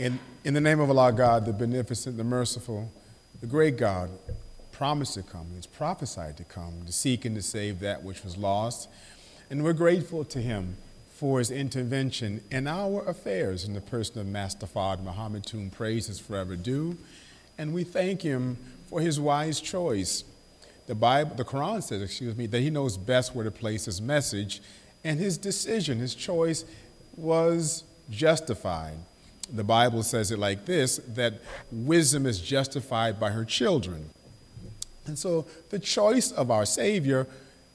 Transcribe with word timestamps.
In, 0.00 0.18
in 0.44 0.54
the 0.54 0.62
name 0.62 0.80
of 0.80 0.88
Allah 0.88 1.12
God, 1.12 1.44
the 1.44 1.52
beneficent, 1.52 2.16
the 2.16 2.24
merciful, 2.24 2.90
the 3.42 3.46
great 3.46 3.76
God, 3.76 4.10
promised 4.72 5.12
to 5.12 5.22
come, 5.22 5.48
he's 5.54 5.66
prophesied 5.66 6.38
to 6.38 6.44
come, 6.44 6.86
to 6.86 6.92
seek 6.92 7.26
and 7.26 7.36
to 7.36 7.42
save 7.42 7.80
that 7.80 8.02
which 8.02 8.24
was 8.24 8.38
lost. 8.38 8.88
And 9.50 9.62
we're 9.62 9.74
grateful 9.74 10.24
to 10.24 10.40
him 10.40 10.78
for 11.10 11.38
his 11.38 11.50
intervention 11.50 12.42
in 12.50 12.66
our 12.66 13.06
affairs 13.06 13.66
in 13.66 13.74
the 13.74 13.82
person 13.82 14.18
of 14.18 14.26
Master 14.26 14.66
Fard 14.66 15.02
Muhammad, 15.02 15.44
to 15.48 15.58
whom 15.58 15.68
praise 15.68 16.08
is 16.08 16.18
forever 16.18 16.56
due. 16.56 16.96
And 17.58 17.74
we 17.74 17.84
thank 17.84 18.22
him 18.22 18.56
for 18.88 19.02
his 19.02 19.20
wise 19.20 19.60
choice. 19.60 20.24
The 20.86 20.94
Bible, 20.94 21.36
the 21.36 21.44
Quran 21.44 21.82
says, 21.82 22.00
excuse 22.00 22.34
me, 22.34 22.46
that 22.46 22.60
he 22.60 22.70
knows 22.70 22.96
best 22.96 23.34
where 23.34 23.44
to 23.44 23.50
place 23.50 23.84
his 23.84 24.00
message, 24.00 24.62
and 25.04 25.20
his 25.20 25.36
decision, 25.36 25.98
his 25.98 26.14
choice 26.14 26.64
was 27.18 27.84
justified. 28.08 28.96
The 29.52 29.64
Bible 29.64 30.02
says 30.02 30.30
it 30.30 30.38
like 30.38 30.64
this 30.66 30.98
that 31.08 31.34
wisdom 31.72 32.26
is 32.26 32.40
justified 32.40 33.18
by 33.18 33.30
her 33.30 33.44
children. 33.44 34.10
And 35.06 35.18
so 35.18 35.46
the 35.70 35.78
choice 35.78 36.30
of 36.30 36.50
our 36.50 36.64
Savior 36.64 37.26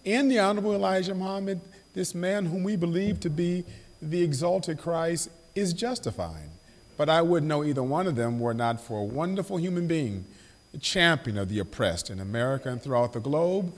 in 0.03 0.29
the 0.29 0.39
Honorable 0.39 0.73
Elijah 0.73 1.13
Muhammad 1.13 1.59
this 1.95 2.13
man 2.13 2.45
whom 2.45 2.63
we 2.63 2.75
believe 2.75 3.20
to 3.21 3.29
be 3.29 3.63
the 4.01 4.21
exalted 4.21 4.77
Christ 4.77 5.29
is 5.55 5.73
justified. 5.73 6.49
But 6.98 7.09
I 7.09 7.21
would 7.21 7.43
know 7.43 7.63
either 7.63 7.81
one 7.81 8.05
of 8.05 8.15
them 8.15 8.39
were 8.39 8.53
not 8.53 8.79
for 8.79 8.99
a 8.99 9.03
wonderful 9.03 9.57
human 9.57 9.87
being, 9.87 10.26
a 10.73 10.77
champion 10.77 11.37
of 11.37 11.49
the 11.49 11.59
oppressed 11.59 12.09
in 12.09 12.20
America 12.20 12.70
and 12.70 12.81
throughout 12.81 13.13
the 13.13 13.20
globe, 13.20 13.73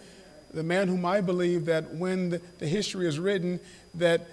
the 0.51 0.63
man 0.63 0.87
whom 0.87 1.05
I 1.05 1.21
believe 1.21 1.65
that 1.65 1.93
when 1.95 2.41
the 2.57 2.67
history 2.67 3.07
is 3.07 3.19
written, 3.19 3.59
that 3.93 4.27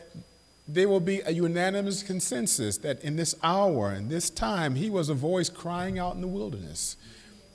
there 0.67 0.89
will 0.89 1.01
be 1.01 1.21
a 1.21 1.31
unanimous 1.31 2.03
consensus 2.03 2.79
that 2.79 3.03
in 3.03 3.17
this 3.17 3.35
hour, 3.43 3.93
in 3.93 4.09
this 4.09 4.31
time, 4.31 4.75
he 4.77 4.89
was 4.89 5.09
a 5.09 5.15
voice 5.15 5.51
crying 5.51 5.99
out 5.99 6.15
in 6.15 6.23
the 6.23 6.27
wilderness. 6.29 6.97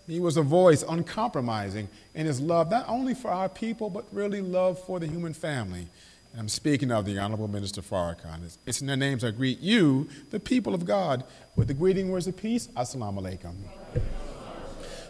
He 0.08 0.20
was 0.20 0.38
a 0.38 0.42
voice 0.42 0.84
uncompromising 0.88 1.90
in 2.16 2.26
his 2.26 2.40
love, 2.40 2.70
not 2.72 2.88
only 2.88 3.14
for 3.14 3.30
our 3.30 3.50
people, 3.50 3.90
but 3.90 4.06
really 4.12 4.42
love 4.42 4.84
for 4.84 5.00
the 5.00 5.08
human 5.08 5.34
family. 5.34 5.88
And 6.32 6.42
I'm 6.42 6.50
speaking 6.50 6.92
of 6.92 7.06
the 7.06 7.18
Honorable 7.18 7.48
Minister 7.48 7.82
Farrakhan. 7.82 8.46
It's, 8.46 8.58
it's 8.66 8.82
in 8.82 8.88
their 8.88 8.98
names 8.98 9.24
I 9.24 9.32
greet 9.32 9.60
you, 9.60 10.08
the 10.30 10.40
people 10.40 10.76
of 10.76 10.86
God, 10.86 11.24
with 11.56 11.68
the 11.68 11.74
greeting 11.74 12.10
words 12.10 12.28
of 12.28 12.38
peace. 12.38 12.68
Assalamu 12.76 13.22
alaikum. 13.22 13.56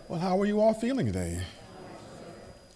Well, 0.07 0.19
how 0.19 0.39
are 0.39 0.45
you 0.45 0.61
all 0.61 0.73
feeling 0.73 1.05
today? 1.05 1.41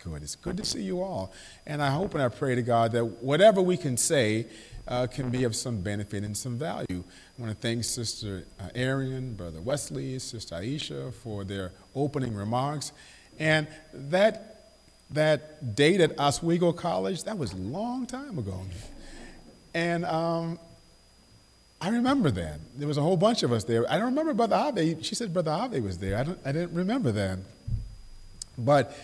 Good. 0.04 0.22
It's 0.22 0.36
good 0.36 0.58
to 0.58 0.66
see 0.66 0.82
you 0.82 1.02
all. 1.02 1.32
And 1.66 1.82
I 1.82 1.90
hope 1.90 2.14
and 2.14 2.22
I 2.22 2.28
pray 2.28 2.56
to 2.56 2.62
God 2.62 2.92
that 2.92 3.06
whatever 3.24 3.62
we 3.62 3.78
can 3.78 3.96
say 3.96 4.48
uh, 4.88 5.08
can 5.08 5.30
be 5.30 5.44
of 5.44 5.56
some 5.56 5.82
benefit 5.82 6.24
and 6.24 6.36
some 6.36 6.58
value. 6.58 7.04
I 7.38 7.42
want 7.42 7.52
to 7.54 7.58
thank 7.60 7.84
Sister 7.84 8.46
uh, 8.60 8.70
Arian, 8.76 9.34
Brother 9.34 9.62
Wesley, 9.62 10.20
Sister 10.20 10.56
Aisha 10.56 11.14
for 11.14 11.44
their 11.44 11.72
opening 11.96 12.34
remarks. 12.34 12.92
And 13.40 13.68
that 13.94 14.54
that 15.12 15.76
date 15.76 16.02
at 16.02 16.20
Oswego 16.20 16.72
College, 16.74 17.24
that 17.24 17.38
was 17.38 17.54
a 17.54 17.58
long 17.58 18.06
time 18.06 18.38
ago. 18.38 18.60
And 19.74 20.06
um, 20.06 20.60
I 21.80 21.90
remember 21.90 22.32
that. 22.32 22.60
There 22.78 22.88
was 22.88 22.98
a 22.98 23.02
whole 23.02 23.18
bunch 23.18 23.44
of 23.44 23.52
us 23.52 23.64
there. 23.64 23.90
I 23.92 23.98
don't 23.98 24.06
remember 24.06 24.34
Brother 24.34 24.56
Ave. 24.56 25.02
She 25.02 25.16
said 25.16 25.34
Brother 25.34 25.52
Ave 25.52 25.80
was 25.82 25.98
there. 25.98 26.18
I, 26.18 26.24
don't, 26.24 26.40
I 26.46 26.52
didn't 26.52 26.74
remember 26.74 27.12
that. 27.12 27.40
But 28.58 28.98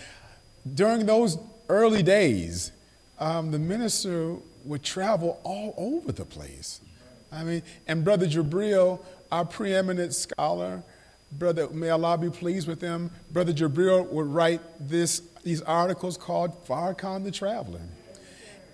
during 0.73 1.05
those 1.05 1.37
early 1.67 2.03
days, 2.03 2.71
um, 3.19 3.51
the 3.51 3.59
minister 3.59 4.35
would 4.65 4.83
travel 4.83 5.39
all 5.43 5.73
over 5.77 6.11
the 6.11 6.25
place. 6.25 6.81
I 7.31 7.43
mean, 7.43 7.63
and 7.87 8.03
Brother 8.03 8.27
Jabril, 8.27 8.99
our 9.31 9.45
preeminent 9.45 10.13
scholar, 10.13 10.83
Brother, 11.31 11.69
may 11.69 11.89
Allah 11.89 12.17
be 12.17 12.29
pleased 12.29 12.67
with 12.67 12.81
him, 12.81 13.11
Brother 13.31 13.53
Jabril 13.53 14.07
would 14.09 14.27
write 14.27 14.61
this 14.79 15.21
these 15.43 15.61
articles 15.61 16.17
called 16.17 16.65
Farrakhan 16.67 17.23
the 17.23 17.31
Traveler. 17.31 17.81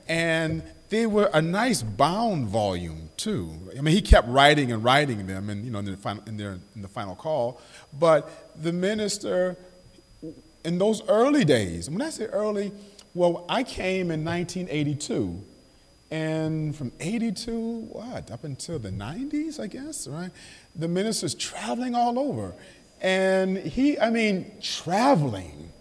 And 0.07 0.63
they 0.89 1.05
were 1.05 1.29
a 1.33 1.41
nice 1.41 1.81
bound 1.81 2.47
volume 2.47 3.09
too. 3.17 3.51
I 3.77 3.81
mean, 3.81 3.93
he 3.93 4.01
kept 4.01 4.27
writing 4.27 4.71
and 4.71 4.83
writing 4.83 5.25
them, 5.25 5.49
and 5.49 5.65
you 5.65 5.71
know, 5.71 5.79
in 5.79 5.85
the 5.85 5.97
final, 5.97 6.23
in, 6.27 6.37
their, 6.37 6.59
in 6.75 6.81
the 6.81 6.87
final 6.87 7.15
call. 7.15 7.59
But 7.97 8.61
the 8.61 8.71
minister, 8.71 9.57
in 10.63 10.77
those 10.77 11.01
early 11.07 11.43
days, 11.43 11.89
when 11.89 12.01
I 12.01 12.09
say 12.09 12.25
early, 12.25 12.71
well, 13.13 13.45
I 13.49 13.63
came 13.63 14.11
in 14.11 14.23
1982, 14.23 15.41
and 16.15 16.73
from 16.73 16.93
82, 17.01 17.89
what, 17.91 18.31
up 18.31 18.45
until 18.45 18.79
the 18.79 18.89
90s, 18.89 19.59
I 19.59 19.67
guess, 19.67 20.07
right? 20.07 20.31
The 20.73 20.87
minister's 20.87 21.35
traveling 21.35 21.93
all 21.93 22.17
over, 22.17 22.53
and 23.01 23.57
he, 23.57 23.99
I 23.99 24.09
mean, 24.11 24.49
traveling 24.61 25.73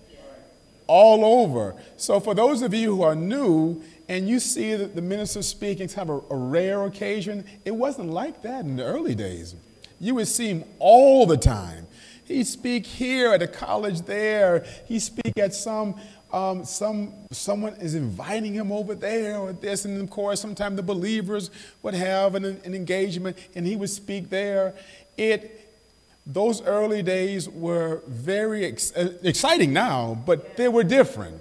all 0.88 1.24
over. 1.24 1.76
So, 1.96 2.18
for 2.18 2.34
those 2.34 2.62
of 2.62 2.74
you 2.74 2.96
who 2.96 3.02
are 3.02 3.14
new 3.14 3.80
and 4.08 4.28
you 4.28 4.40
see 4.40 4.74
that 4.74 4.96
the 4.96 5.02
minister 5.02 5.40
speaking 5.40 5.86
kind 5.88 6.10
of 6.10 6.24
a, 6.28 6.34
a 6.34 6.36
rare 6.36 6.84
occasion, 6.84 7.44
it 7.64 7.76
wasn't 7.76 8.10
like 8.10 8.42
that 8.42 8.64
in 8.64 8.74
the 8.74 8.84
early 8.84 9.14
days. 9.14 9.54
You 10.00 10.16
would 10.16 10.26
see 10.26 10.48
him 10.48 10.64
all 10.80 11.26
the 11.26 11.36
time. 11.36 11.86
He'd 12.24 12.48
speak 12.48 12.86
here 12.86 13.32
at 13.32 13.40
a 13.40 13.46
college 13.46 14.02
there. 14.02 14.66
He'd 14.86 15.00
speak 15.00 15.38
at 15.38 15.54
some, 15.54 15.94
um, 16.34 16.64
some, 16.64 17.14
someone 17.30 17.74
is 17.74 17.94
inviting 17.94 18.54
him 18.54 18.72
over 18.72 18.96
there 18.96 19.38
or 19.38 19.52
this. 19.52 19.84
And 19.84 20.02
of 20.02 20.10
course, 20.10 20.40
sometimes 20.40 20.74
the 20.74 20.82
believers 20.82 21.50
would 21.82 21.94
have 21.94 22.34
an, 22.34 22.44
an 22.44 22.74
engagement 22.74 23.38
and 23.54 23.64
he 23.64 23.76
would 23.76 23.90
speak 23.90 24.30
there. 24.30 24.74
It, 25.16 25.60
those 26.26 26.60
early 26.62 27.04
days 27.04 27.48
were 27.48 28.02
very 28.08 28.64
ex- 28.64 28.92
uh, 28.96 29.12
exciting 29.22 29.72
now, 29.72 30.20
but 30.26 30.56
they 30.56 30.66
were 30.66 30.82
different. 30.82 31.40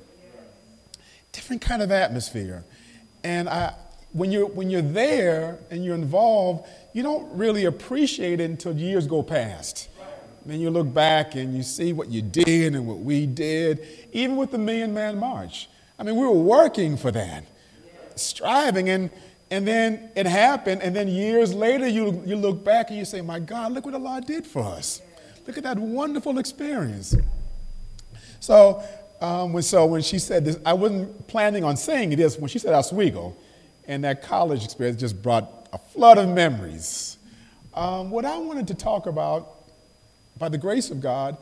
Different 1.31 1.63
kind 1.63 1.81
of 1.81 1.91
atmosphere. 1.91 2.63
And 3.23 3.49
I, 3.49 3.73
when, 4.11 4.31
you're, 4.31 4.45
when 4.45 4.69
you're 4.69 4.83
there 4.83 5.57
and 5.71 5.83
you're 5.83 5.95
involved, 5.95 6.67
you 6.93 7.01
don't 7.01 7.35
really 7.35 7.65
appreciate 7.65 8.39
it 8.39 8.47
until 8.47 8.77
years 8.77 9.07
go 9.07 9.23
past. 9.23 9.89
Then 10.45 10.59
you 10.59 10.69
look 10.69 10.93
back 10.93 11.35
and 11.35 11.55
you 11.55 11.63
see 11.63 11.93
what 11.93 12.09
you 12.09 12.21
did 12.21 12.75
and 12.75 12.85
what 12.85 12.99
we 12.99 13.25
did, 13.25 13.87
even 14.11 14.35
with 14.35 14.51
the 14.51 14.57
Million 14.57 14.93
Man 14.93 15.17
March. 15.17 15.69
I 15.97 16.03
mean, 16.03 16.15
we 16.15 16.25
were 16.25 16.31
working 16.31 16.97
for 16.97 17.11
that, 17.11 17.45
striving. 18.15 18.89
And 18.89 19.09
and 19.53 19.67
then 19.67 20.09
it 20.15 20.25
happened, 20.25 20.81
and 20.81 20.95
then 20.95 21.07
years 21.07 21.53
later, 21.53 21.87
you, 21.87 22.23
you 22.25 22.35
look 22.35 22.63
back 22.63 22.89
and 22.89 22.97
you 22.97 23.05
say, 23.05 23.21
My 23.21 23.37
God, 23.37 23.71
look 23.73 23.85
what 23.85 23.93
Allah 23.93 24.19
did 24.25 24.47
for 24.47 24.63
us. 24.63 24.99
Look 25.45 25.59
at 25.59 25.63
that 25.63 25.77
wonderful 25.77 26.39
experience. 26.39 27.15
So, 28.39 28.81
um, 29.21 29.53
when, 29.53 29.61
so 29.61 29.85
when 29.85 30.01
she 30.01 30.17
said 30.17 30.43
this, 30.43 30.57
I 30.65 30.73
wasn't 30.73 31.27
planning 31.27 31.63
on 31.63 31.77
saying 31.77 32.09
this. 32.15 32.35
When 32.39 32.47
she 32.47 32.57
said 32.57 32.73
Oswego, 32.73 33.35
and 33.85 34.03
that 34.05 34.23
college 34.23 34.65
experience 34.65 34.99
just 34.99 35.21
brought 35.21 35.67
a 35.71 35.77
flood 35.77 36.17
of 36.17 36.29
memories. 36.29 37.17
Um, 37.75 38.09
what 38.09 38.25
I 38.25 38.39
wanted 38.39 38.67
to 38.69 38.73
talk 38.73 39.05
about, 39.05 39.62
by 40.37 40.49
the 40.49 40.57
grace 40.57 40.91
of 40.91 41.01
God, 41.01 41.37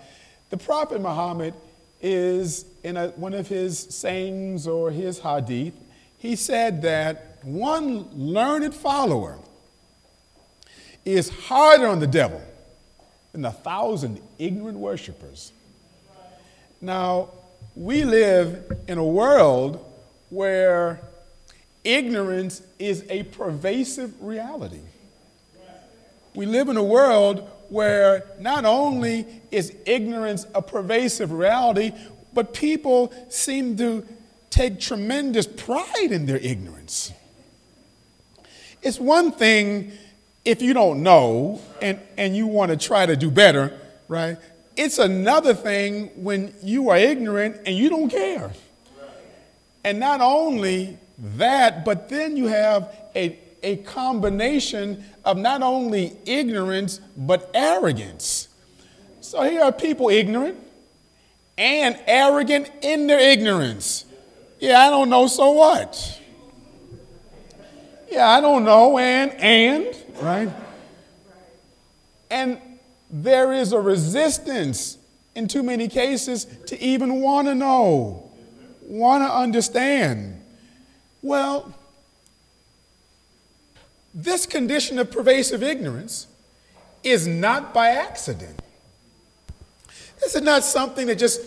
the 0.50 0.58
Prophet 0.58 1.02
Muhammad 1.02 1.54
is 2.02 2.66
in 2.84 2.98
a, 2.98 3.10
one 3.10 3.34
of 3.34 3.48
his 3.48 3.80
sayings 3.80 4.68
or 4.68 4.92
his 4.92 5.20
hadith, 5.20 5.74
he 6.18 6.36
said 6.36 6.82
that 6.82 7.38
one 7.44 8.08
learned 8.14 8.74
follower 8.74 9.40
is 11.06 11.30
harder 11.30 11.88
on 11.88 12.00
the 12.00 12.08
devil 12.08 12.42
than 13.32 13.46
a 13.46 13.52
thousand 13.52 14.22
ignorant 14.38 14.78
worshipers. 14.78 15.52
Now, 16.80 17.30
we 17.76 18.04
live 18.04 18.80
in 18.88 18.98
a 18.98 19.06
world 19.06 19.84
where 20.30 21.02
ignorance 21.84 22.62
is 22.78 23.06
a 23.10 23.24
pervasive 23.24 24.22
reality. 24.22 24.82
We 26.34 26.46
live 26.46 26.70
in 26.70 26.78
a 26.78 26.84
world 26.84 27.50
where 27.72 28.26
not 28.38 28.66
only 28.66 29.26
is 29.50 29.74
ignorance 29.86 30.46
a 30.54 30.62
pervasive 30.62 31.32
reality, 31.32 31.94
but 32.34 32.54
people 32.54 33.14
seem 33.30 33.78
to 33.78 34.06
take 34.50 34.78
tremendous 34.78 35.48
pride 35.48 36.12
in 36.12 36.26
their 36.26 36.38
ignorance. 36.38 37.14
It's 38.82 39.00
one 39.00 39.32
thing 39.32 39.94
if 40.44 40.62
you 40.62 40.74
don't 40.74 41.02
know 41.02 41.62
and, 41.82 41.98
and 42.18 42.36
you 42.36 42.46
want 42.46 42.72
to 42.72 42.78
try 42.78 43.06
to 43.06 43.16
do 43.16 43.32
better, 43.32 43.80
right? 44.10 44.38
It's 44.76 44.98
another 44.98 45.54
thing 45.54 46.08
when 46.22 46.54
you 46.62 46.90
are 46.90 46.98
ignorant 46.98 47.62
and 47.66 47.74
you 47.74 47.90
don't 47.90 48.10
care. 48.10 48.52
And 49.86 49.98
not 49.98 50.20
only 50.20 50.98
that, 51.18 51.86
but 51.86 52.10
then 52.10 52.36
you 52.36 52.48
have 52.48 52.94
a, 53.16 53.40
a 53.64 53.78
combination 53.78 55.04
of 55.24 55.38
not 55.38 55.62
only 55.62 56.18
ignorance, 56.26 57.00
but 57.16 57.50
arrogance. 57.54 58.48
So 59.22 59.44
here 59.44 59.62
are 59.62 59.72
people 59.72 60.10
ignorant 60.10 60.58
and 61.58 61.98
arrogant 62.08 62.72
in 62.82 63.08
their 63.08 63.20
ignorance. 63.20 64.06
Yeah, 64.60 64.80
I 64.80 64.90
don't 64.90 65.10
know, 65.10 65.28
so 65.28 65.52
what? 65.52 66.22
Yeah, 68.10 68.28
I 68.28 68.42
don't 68.42 68.66
know, 68.66 68.98
and, 68.98 69.32
and, 69.34 69.96
right? 70.22 70.50
And 72.30 72.60
there 73.10 73.54
is 73.54 73.74
a 73.74 73.80
resistance 73.80 74.98
in 75.36 75.48
too 75.48 75.64
many 75.64 75.88
cases 75.88 76.46
to 76.68 76.82
even 76.82 77.22
want 77.22 77.48
to 77.48 77.56
know, 77.56 78.32
want 78.82 79.24
to 79.24 79.34
understand. 79.34 80.42
Well, 81.22 81.74
this 84.14 84.46
condition 84.46 85.00
of 85.00 85.12
pervasive 85.12 85.64
ignorance 85.64 86.28
is 87.04 87.28
not 87.28 87.74
by 87.74 87.90
accident. 87.90 88.62
This 90.20 90.36
is 90.36 90.42
not 90.42 90.64
something 90.64 91.08
that 91.08 91.18
just 91.18 91.42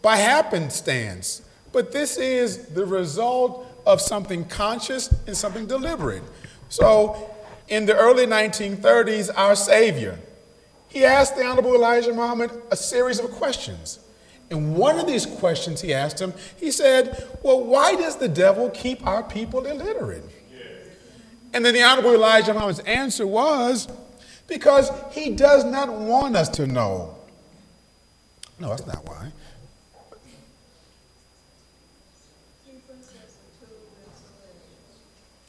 by 0.00 0.16
happenstance, 0.16 1.42
but 1.72 1.92
this 1.92 2.16
is 2.16 2.66
the 2.68 2.84
result 2.84 3.66
of 3.86 4.00
something 4.00 4.44
conscious 4.44 5.12
and 5.26 5.36
something 5.36 5.66
deliberate. 5.66 6.22
So, 6.68 7.30
in 7.68 7.86
the 7.86 7.96
early 7.96 8.26
1930s, 8.26 9.30
our 9.34 9.56
Savior, 9.56 10.18
he 10.88 11.04
asked 11.04 11.36
the 11.36 11.44
Honorable 11.44 11.74
Elijah 11.74 12.12
Muhammad 12.12 12.50
a 12.70 12.76
series 12.76 13.18
of 13.18 13.30
questions. 13.30 13.98
And 14.50 14.76
one 14.76 14.98
of 14.98 15.06
these 15.06 15.24
questions 15.24 15.80
he 15.80 15.94
asked 15.94 16.20
him, 16.20 16.34
he 16.56 16.70
said, 16.70 17.26
Well, 17.42 17.64
why 17.64 17.96
does 17.96 18.16
the 18.16 18.28
devil 18.28 18.68
keep 18.70 19.04
our 19.06 19.22
people 19.22 19.64
illiterate? 19.64 20.24
And 21.54 21.64
then 21.64 21.74
the 21.74 21.82
Honorable 21.82 22.14
Elijah 22.14 22.54
Muhammad's 22.54 22.80
answer 22.80 23.26
was, 23.26 23.88
Because 24.46 24.90
he 25.12 25.30
does 25.30 25.64
not 25.64 25.92
want 25.92 26.36
us 26.36 26.48
to 26.50 26.66
know. 26.66 27.16
No, 28.58 28.68
that's 28.68 28.86
not 28.86 29.04
why. 29.06 29.32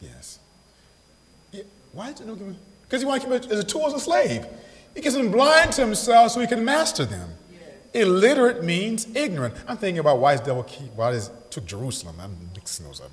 Yes. 0.02 0.40
Yeah. 1.52 1.64
Why 1.94 2.08
did 2.08 2.22
you 2.22 2.26
know? 2.26 2.56
Because 2.84 3.02
he 3.02 3.08
wanted 3.08 3.24
to 3.24 3.40
keep 3.40 3.46
it 3.46 3.52
as 3.52 3.60
a 3.60 3.64
tool 3.64 3.88
as 3.88 3.94
a 3.94 4.00
slave. 4.00 4.46
He 4.94 5.02
gets 5.02 5.16
them 5.16 5.32
blind 5.32 5.72
to 5.74 5.82
himself 5.82 6.32
so 6.32 6.40
he 6.40 6.48
can 6.48 6.64
master 6.64 7.06
them. 7.06 7.30
Illiterate 7.94 8.64
means 8.64 9.08
ignorant. 9.16 9.56
I'm 9.68 9.78
thinking 9.78 10.00
about 10.00 10.20
why 10.20 10.34
his 10.34 10.42
devil 10.42 10.64
keep, 10.64 10.94
why 10.96 11.14
he 11.14 11.22
took 11.50 11.66
Jerusalem. 11.66 12.16
I'm 12.20 12.50
mixing 12.56 12.86
those 12.86 13.02
up. 13.02 13.12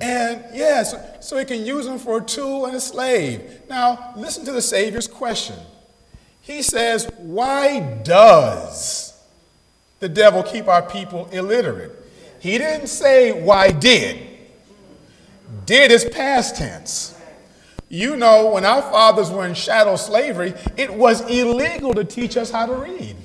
And 0.00 0.44
yeah, 0.52 0.82
so, 0.82 1.16
so 1.20 1.36
he 1.38 1.44
can 1.44 1.64
use 1.64 1.86
them 1.86 1.98
for 1.98 2.18
a 2.18 2.24
tool 2.24 2.66
and 2.66 2.76
a 2.76 2.80
slave. 2.80 3.62
Now, 3.68 4.12
listen 4.16 4.44
to 4.44 4.52
the 4.52 4.62
Savior's 4.62 5.08
question. 5.08 5.56
He 6.40 6.62
says, 6.62 7.10
Why 7.18 7.80
does 8.02 9.20
the 10.00 10.08
devil 10.08 10.42
keep 10.42 10.68
our 10.68 10.82
people 10.82 11.28
illiterate? 11.32 11.92
He 12.40 12.58
didn't 12.58 12.86
say, 12.86 13.32
Why 13.32 13.70
did? 13.70 14.26
Did 15.66 15.90
is 15.90 16.04
past 16.04 16.56
tense. 16.56 17.14
You 17.88 18.16
know, 18.16 18.52
when 18.52 18.64
our 18.64 18.82
fathers 18.82 19.30
were 19.30 19.46
in 19.46 19.54
chattel 19.54 19.96
slavery, 19.96 20.54
it 20.76 20.92
was 20.92 21.22
illegal 21.22 21.94
to 21.94 22.04
teach 22.04 22.36
us 22.36 22.50
how 22.50 22.66
to 22.66 22.74
read. 22.74 23.16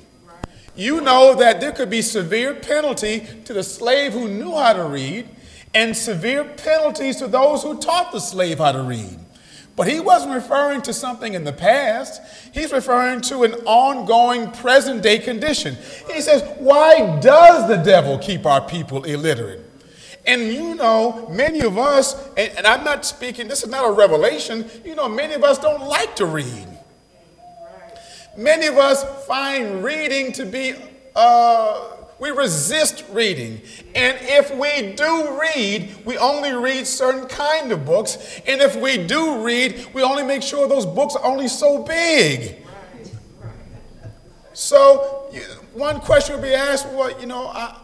You 0.74 1.00
know 1.02 1.34
that 1.34 1.60
there 1.60 1.70
could 1.70 1.90
be 1.90 2.02
severe 2.02 2.54
penalty 2.54 3.26
to 3.44 3.52
the 3.52 3.62
slave 3.62 4.12
who 4.12 4.28
knew 4.28 4.52
how 4.52 4.72
to 4.72 4.84
read 4.84 5.28
and 5.74 5.96
severe 5.96 6.44
penalties 6.44 7.16
to 7.16 7.26
those 7.26 7.62
who 7.62 7.78
taught 7.78 8.12
the 8.12 8.20
slave 8.20 8.58
how 8.58 8.72
to 8.72 8.82
read. 8.82 9.18
But 9.76 9.88
he 9.88 9.98
wasn't 9.98 10.34
referring 10.34 10.82
to 10.82 10.92
something 10.92 11.34
in 11.34 11.42
the 11.42 11.52
past. 11.52 12.22
He's 12.52 12.72
referring 12.72 13.22
to 13.22 13.42
an 13.42 13.54
ongoing 13.66 14.52
present 14.52 15.02
day 15.02 15.18
condition. 15.18 15.76
He 16.12 16.20
says, 16.20 16.42
Why 16.58 17.18
does 17.20 17.66
the 17.66 17.76
devil 17.76 18.18
keep 18.18 18.46
our 18.46 18.60
people 18.60 19.02
illiterate? 19.02 19.60
And 20.26 20.52
you 20.52 20.74
know, 20.74 21.28
many 21.28 21.60
of 21.60 21.76
us, 21.76 22.28
and, 22.36 22.56
and, 22.56 22.66
I'm 22.66 22.82
not 22.82 23.04
speaking, 23.04 23.46
this 23.46 23.62
is 23.62 23.68
not 23.68 23.86
a 23.86 23.92
revelation, 23.92 24.70
you 24.82 24.94
know, 24.94 25.06
many 25.06 25.34
of 25.34 25.44
us 25.44 25.58
don't 25.58 25.82
like 25.82 26.16
to 26.16 26.24
read. 26.24 26.66
Many 28.36 28.66
of 28.66 28.78
us 28.78 29.04
find 29.26 29.84
reading 29.84 30.32
to 30.32 30.46
be, 30.46 30.74
uh, 31.14 31.93
we 32.18 32.30
resist 32.30 33.04
reading. 33.10 33.60
And 33.94 34.16
if 34.20 34.54
we 34.54 34.92
do 34.92 35.40
read, 35.40 35.94
we 36.04 36.16
only 36.16 36.52
read 36.52 36.86
certain 36.86 37.26
kind 37.26 37.72
of 37.72 37.84
books. 37.84 38.40
And 38.46 38.60
if 38.60 38.76
we 38.76 39.04
do 39.06 39.44
read, 39.44 39.88
we 39.94 40.02
only 40.02 40.22
make 40.22 40.42
sure 40.42 40.68
those 40.68 40.86
books 40.86 41.16
are 41.16 41.24
only 41.24 41.48
so 41.48 41.82
big. 41.82 42.58
So, 44.52 45.32
one 45.72 45.98
question 46.00 46.36
would 46.36 46.44
be 46.44 46.54
asked, 46.54 46.88
well, 46.90 47.20
you 47.20 47.26
know, 47.26 47.48
I, 47.48 47.80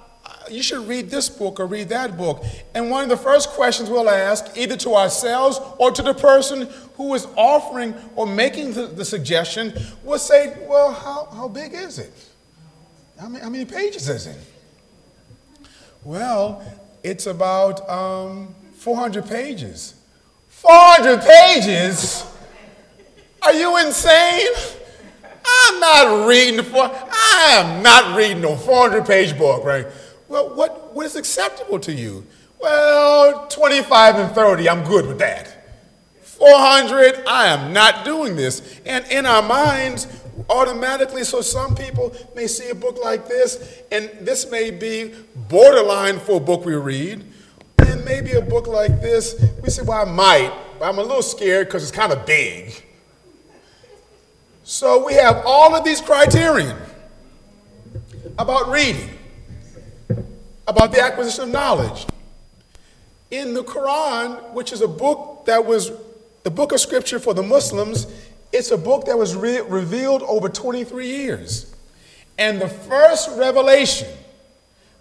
you 0.49 0.63
should 0.63 0.87
read 0.87 1.11
this 1.11 1.29
book 1.29 1.59
or 1.59 1.67
read 1.67 1.89
that 1.89 2.17
book. 2.17 2.45
And 2.75 2.91
one 2.91 3.03
of 3.03 3.09
the 3.09 3.17
first 3.17 3.51
questions 3.51 3.91
we'll 3.91 4.09
ask, 4.09 4.57
either 4.57 4.77
to 4.79 4.95
ourselves 4.95 5.61
or 5.79 5.91
to 5.91 6.03
the 6.03 6.15
person 6.15 6.69
who 6.95 7.15
is 7.15 7.27
offering 7.37 7.95
or 8.15 8.27
making 8.27 8.75
the, 8.75 8.87
the 8.87 9.05
suggestion, 9.05 9.73
will 10.05 10.19
say, 10.19 10.57
Well, 10.69 10.93
how, 10.93 11.29
how 11.33 11.49
big 11.49 11.75
is 11.75 11.99
it? 11.99 12.30
How 13.21 13.29
many, 13.29 13.45
how 13.45 13.51
many 13.51 13.65
pages 13.67 14.09
is 14.09 14.27
it? 14.27 14.39
Well, 16.05 16.65
it's 17.03 17.27
about 17.27 17.87
um, 17.87 18.55
400 18.73 19.29
pages. 19.29 19.95
400 20.49 21.21
pages? 21.21 22.25
Are 23.43 23.53
you 23.53 23.77
insane? 23.77 24.49
I'm 25.45 25.81
not 25.81 26.27
reading 26.29 26.65
for 26.65 26.91
I 26.91 27.59
am 27.59 27.83
not 27.83 28.17
reading 28.17 28.41
no 28.41 28.57
400 28.57 29.05
page 29.07 29.37
book, 29.37 29.65
right? 29.65 29.87
Well, 30.29 30.55
what, 30.55 30.95
what 30.95 31.05
is 31.05 31.17
acceptable 31.17 31.79
to 31.81 31.93
you? 31.93 32.27
Well, 32.59 33.49
25 33.49 34.15
and 34.17 34.35
30, 34.35 34.67
I'm 34.67 34.83
good 34.85 35.07
with 35.07 35.19
that. 35.19 35.61
400, 36.23 37.25
I 37.27 37.49
am 37.49 37.75
not 37.75 38.07
doing 38.07 38.35
this. 38.35 38.81
And 38.87 39.05
in 39.11 39.27
our 39.27 39.43
minds, 39.43 40.07
automatically, 40.49 41.25
so 41.25 41.41
some 41.41 41.75
people 41.75 42.15
may 42.35 42.47
see 42.47 42.71
a 42.71 42.75
book 42.75 42.99
like 43.03 43.29
this, 43.29 43.83
and 43.93 44.11
this 44.21 44.51
may 44.51 44.71
be 44.71 45.15
borderline 45.49 46.19
for 46.19 46.37
a 46.37 46.41
book 46.41 46.65
we 46.65 46.75
read, 46.75 47.25
and 47.79 48.05
maybe 48.05 48.33
a 48.33 48.43
book 48.43 48.67
like 48.67 49.01
this, 49.01 49.45
we 49.63 49.71
say, 49.71 49.83
well, 49.83 50.07
I 50.07 50.11
might, 50.11 50.53
but 50.79 50.89
I'm 50.89 50.99
a 50.99 51.03
little 51.03 51.23
scared 51.23 51.69
because 51.69 51.83
it's 51.83 51.93
kind 51.93 52.13
of 52.13 52.25
big. 52.27 52.85
So 54.63 55.05
we 55.05 55.15
have 55.15 55.43
all 55.45 55.75
of 55.75 55.85
these 55.85 56.01
criterion 56.01 56.77
about 58.39 58.71
reading 58.71 59.11
about 60.67 60.93
the 60.93 61.03
acquisition 61.03 61.45
of 61.45 61.51
knowledge. 61.51 62.07
In 63.31 63.55
the 63.55 63.65
Quran, 63.65 64.53
which 64.53 64.73
is 64.73 64.81
a 64.81 64.89
book 64.89 65.45
that 65.47 65.65
was 65.65 65.91
the 66.45 66.51
book 66.51 66.73
of 66.73 66.81
scripture 66.81 67.19
for 67.19 67.35
the 67.35 67.43
Muslims, 67.43 68.07
it's 68.53 68.71
a 68.71 68.79
book 68.79 69.07
that 69.07 69.17
was 69.17 69.35
re- 69.37 69.61
revealed 69.61 70.23
over 70.23 70.49
23 70.49 71.07
years. 71.07 71.75
And 72.39 72.61
the 72.61 72.69
first 72.69 73.31
revelation 73.39 74.09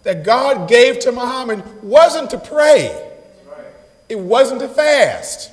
that 0.04 0.24
God 0.24 0.68
gave 0.68 1.00
to 1.00 1.12
Muhammad 1.12 1.64
wasn't 1.84 2.30
to 2.32 2.38
pray, 2.38 3.08
it 4.08 4.20
wasn't 4.20 4.62
to 4.62 4.68
fast, 4.68 5.52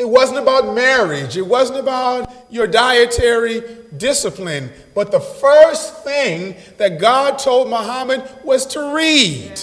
it 0.00 0.08
wasn't 0.08 0.38
about 0.38 0.74
marriage. 0.74 1.36
It 1.36 1.46
wasn't 1.46 1.78
about 1.78 2.32
your 2.48 2.66
dietary 2.66 3.62
discipline. 3.98 4.70
But 4.94 5.12
the 5.12 5.20
first 5.20 6.02
thing 6.04 6.56
that 6.78 6.98
God 6.98 7.38
told 7.38 7.68
Muhammad 7.68 8.26
was 8.42 8.64
to 8.68 8.94
read. 8.94 9.60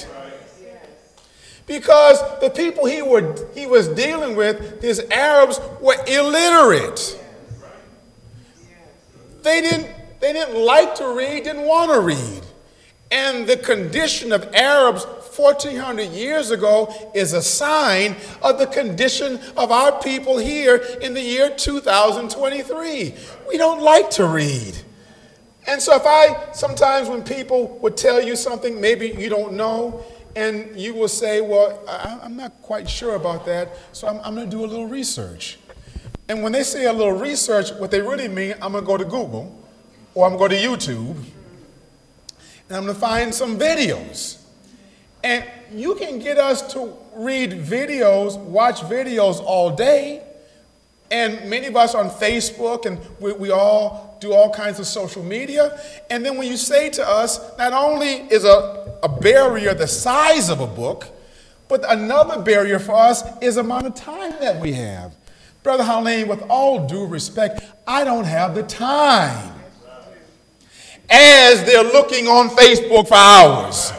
Because 1.67 2.19
the 2.39 2.49
people 2.49 2.85
he, 2.85 3.01
were, 3.01 3.35
he 3.53 3.67
was 3.67 3.89
dealing 3.89 4.35
with, 4.35 4.81
these 4.81 4.99
Arabs, 5.11 5.59
were 5.81 5.97
illiterate. 6.07 7.21
They 9.43 9.61
didn't, 9.61 9.87
they 10.21 10.33
didn't 10.33 10.57
like 10.57 10.95
to 10.95 11.15
read, 11.15 11.43
didn't 11.43 11.67
want 11.67 11.91
to 11.91 11.99
read. 11.99 12.41
And 13.11 13.47
the 13.47 13.57
condition 13.57 14.31
of 14.31 14.53
Arabs 14.55 15.05
1400 15.05 16.09
years 16.11 16.51
ago 16.51 17.11
is 17.13 17.33
a 17.33 17.41
sign 17.41 18.15
of 18.41 18.57
the 18.57 18.67
condition 18.67 19.39
of 19.55 19.71
our 19.71 20.01
people 20.01 20.37
here 20.37 20.77
in 21.01 21.13
the 21.13 21.21
year 21.21 21.53
2023. 21.55 23.13
We 23.47 23.57
don't 23.57 23.81
like 23.81 24.09
to 24.11 24.25
read. 24.25 24.77
And 25.67 25.81
so, 25.81 25.95
if 25.95 26.03
I 26.05 26.53
sometimes 26.53 27.09
when 27.09 27.23
people 27.23 27.77
would 27.81 27.97
tell 27.97 28.21
you 28.21 28.37
something, 28.37 28.79
maybe 28.79 29.09
you 29.09 29.29
don't 29.29 29.53
know, 29.53 30.03
and 30.37 30.79
you 30.79 30.93
will 30.93 31.07
say, 31.07 31.41
Well, 31.41 31.81
I, 31.87 32.19
am 32.23 32.37
not 32.37 32.61
quite 32.61 32.87
sure 32.87 33.15
about 33.15 33.43
that, 33.47 33.75
so 33.91 34.07
I'm, 34.07 34.19
I'm 34.23 34.35
going 34.35 34.47
to 34.47 34.55
do 34.55 34.63
a 34.63 34.67
little 34.67 34.87
research. 34.87 35.57
And 36.29 36.43
when 36.43 36.51
they 36.51 36.61
say 36.61 36.85
a 36.85 36.93
little 36.93 37.17
research, 37.17 37.71
what 37.71 37.89
they 37.89 38.01
really 38.01 38.27
mean, 38.27 38.53
I'm 38.61 38.73
going 38.73 38.83
to 38.83 38.87
go 38.87 38.97
to 38.97 39.05
Google 39.05 39.59
or 40.13 40.27
I'm 40.27 40.37
going 40.37 40.51
to 40.51 40.57
go 40.57 40.75
to 40.75 40.77
YouTube 40.77 41.15
and 42.67 42.77
I'm 42.77 42.83
going 42.83 42.93
to 42.93 42.99
find 42.99 43.33
some 43.33 43.57
videos. 43.57 44.41
And 45.23 45.43
you 45.71 45.95
can 45.95 46.19
get 46.19 46.37
us 46.37 46.73
to 46.73 46.93
read 47.15 47.51
videos, 47.51 48.37
watch 48.37 48.81
videos 48.81 49.41
all 49.41 49.75
day. 49.75 50.21
And 51.09 51.49
many 51.49 51.67
of 51.67 51.75
us 51.77 51.95
on 51.95 52.09
Facebook, 52.09 52.85
and 52.85 52.99
we, 53.21 53.31
we, 53.31 53.49
all 53.49 54.17
do 54.19 54.33
all 54.33 54.53
kinds 54.53 54.77
of 54.79 54.85
social 54.85 55.23
media. 55.23 55.79
And 56.09 56.25
then 56.25 56.37
when 56.37 56.49
you 56.49 56.57
say 56.57 56.89
to 56.89 57.07
us, 57.07 57.57
not 57.57 57.71
only 57.71 58.27
is 58.29 58.43
a, 58.43 58.86
a 59.03 59.09
barrier 59.09 59.73
the 59.73 59.87
size 59.87 60.49
of 60.49 60.59
a 60.59 60.67
book, 60.67 61.07
but 61.67 61.83
another 61.91 62.41
barrier 62.41 62.79
for 62.79 62.95
us 62.95 63.23
is 63.41 63.55
the 63.55 63.61
amount 63.61 63.85
of 63.85 63.95
time 63.95 64.33
that 64.39 64.59
we 64.59 64.73
have. 64.73 65.15
Brother 65.63 65.83
Halim, 65.83 66.27
with 66.27 66.41
all 66.49 66.87
due 66.87 67.05
respect, 67.05 67.61
I 67.85 68.03
don't 68.03 68.23
have 68.23 68.55
the 68.55 68.63
time. 68.63 69.53
As 71.09 71.63
they're 71.63 71.83
looking 71.83 72.27
on 72.27 72.49
Facebook 72.49 73.07
for 73.07 73.15
hours. 73.15 73.91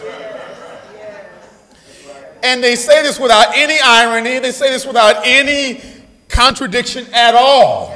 And 2.42 2.62
they 2.62 2.76
say 2.76 3.02
this 3.02 3.18
without 3.18 3.56
any 3.56 3.78
irony, 3.82 4.38
they 4.38 4.52
say 4.52 4.70
this 4.70 4.86
without 4.86 5.26
any 5.26 5.82
contradiction 6.28 7.06
at 7.12 7.34
all. 7.34 7.94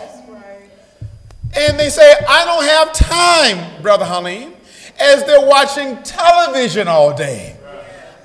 And 1.55 1.79
they 1.79 1.91
say, 1.91 2.15
I 2.29 2.45
don't 2.45 2.65
have 2.65 2.93
time, 2.93 3.83
Brother 3.83 4.05
Halim, 4.05 4.52
as 5.01 5.25
they're 5.25 5.47
watching 5.47 6.03
television 6.03 6.89
all 6.89 7.15
day. 7.15 7.57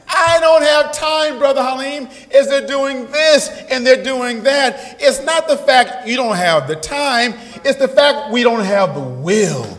I 0.09 0.39
don't 0.39 0.63
have 0.63 0.93
time, 0.93 1.37
Brother 1.37 1.61
Halim, 1.61 2.07
as 2.33 2.47
they're 2.47 2.65
doing 2.65 3.11
this 3.11 3.49
and 3.69 3.85
they're 3.85 4.03
doing 4.03 4.43
that. 4.43 4.97
It's 4.99 5.21
not 5.23 5.47
the 5.47 5.57
fact 5.57 6.07
you 6.07 6.15
don't 6.15 6.37
have 6.37 6.67
the 6.67 6.77
time, 6.77 7.33
it's 7.65 7.77
the 7.77 7.87
fact 7.87 8.31
we 8.31 8.43
don't 8.43 8.63
have 8.63 8.95
the 8.95 9.01
will. 9.01 9.77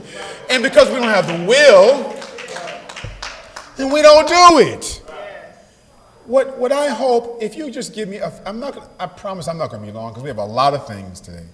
And 0.50 0.62
because 0.62 0.88
we 0.88 0.96
don't 0.96 1.04
have 1.04 1.26
the 1.26 1.46
will, 1.46 2.14
then 3.76 3.92
we 3.92 4.02
don't 4.02 4.28
do 4.28 4.58
it. 4.58 5.02
What, 6.26 6.58
what 6.58 6.72
I 6.72 6.88
hope, 6.88 7.42
if 7.42 7.56
you 7.56 7.70
just 7.70 7.94
give 7.94 8.08
me, 8.08 8.18
a, 8.18 8.30
I'm 8.44 8.60
not 8.60 8.74
gonna, 8.74 8.90
I 9.00 9.06
promise 9.06 9.48
I'm 9.48 9.56
not 9.56 9.70
going 9.70 9.80
to 9.80 9.86
be 9.86 9.92
long 9.92 10.10
because 10.10 10.22
we 10.22 10.28
have 10.28 10.36
a 10.38 10.44
lot 10.44 10.74
of 10.74 10.86
things 10.86 11.20
today. 11.22 11.46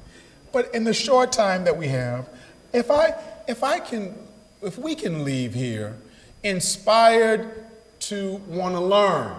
But 0.50 0.74
in 0.74 0.82
the 0.82 0.94
short 0.94 1.30
time 1.30 1.64
that 1.64 1.76
we 1.76 1.86
have, 1.88 2.28
if 2.72 2.90
I, 2.90 3.14
if 3.46 3.62
I 3.62 3.78
can, 3.78 4.16
if 4.64 4.78
we 4.78 4.94
can 4.94 5.25
leave 5.25 5.54
here 5.54 5.97
inspired 6.42 7.64
to 8.00 8.37
want 8.49 8.75
to 8.75 8.80
learn, 8.80 9.35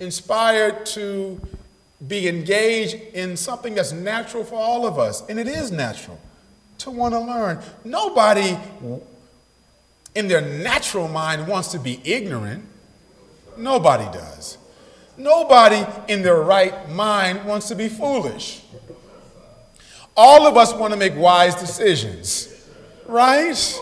inspired 0.00 0.86
to 0.86 1.40
be 2.06 2.28
engaged 2.28 2.94
in 3.14 3.36
something 3.36 3.74
that's 3.74 3.92
natural 3.92 4.44
for 4.44 4.56
all 4.56 4.86
of 4.86 4.98
us, 4.98 5.22
and 5.28 5.38
it 5.38 5.46
is 5.46 5.70
natural 5.70 6.20
to 6.78 6.90
want 6.90 7.14
to 7.14 7.20
learn. 7.20 7.60
Nobody 7.84 8.56
in 10.14 10.28
their 10.28 10.40
natural 10.40 11.08
mind 11.08 11.46
wants 11.46 11.68
to 11.68 11.78
be 11.78 12.00
ignorant. 12.04 12.64
Nobody 13.56 14.04
does. 14.06 14.58
Nobody 15.16 15.84
in 16.08 16.22
their 16.22 16.40
right 16.42 16.88
mind 16.90 17.44
wants 17.44 17.68
to 17.68 17.76
be 17.76 17.88
foolish. 17.88 18.62
All 20.16 20.46
of 20.46 20.56
us 20.56 20.74
want 20.74 20.92
to 20.92 20.98
make 20.98 21.16
wise 21.16 21.54
decisions, 21.54 22.68
right? 23.06 23.80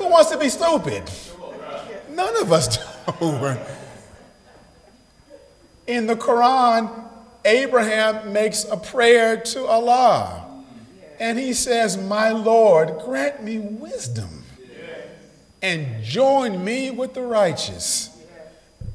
Who 0.00 0.08
wants 0.08 0.30
to 0.30 0.38
be 0.38 0.48
stupid? 0.48 1.02
None 2.08 2.36
of 2.40 2.50
us 2.50 2.78
do. 3.20 3.58
In 5.86 6.06
the 6.06 6.16
Quran, 6.16 7.04
Abraham 7.44 8.32
makes 8.32 8.64
a 8.64 8.78
prayer 8.78 9.36
to 9.36 9.66
Allah. 9.66 10.46
And 11.18 11.38
he 11.38 11.52
says, 11.52 11.98
My 11.98 12.30
Lord, 12.30 12.98
grant 13.04 13.42
me 13.42 13.58
wisdom 13.58 14.44
and 15.60 16.02
join 16.02 16.64
me 16.64 16.90
with 16.90 17.12
the 17.12 17.20
righteous 17.20 18.08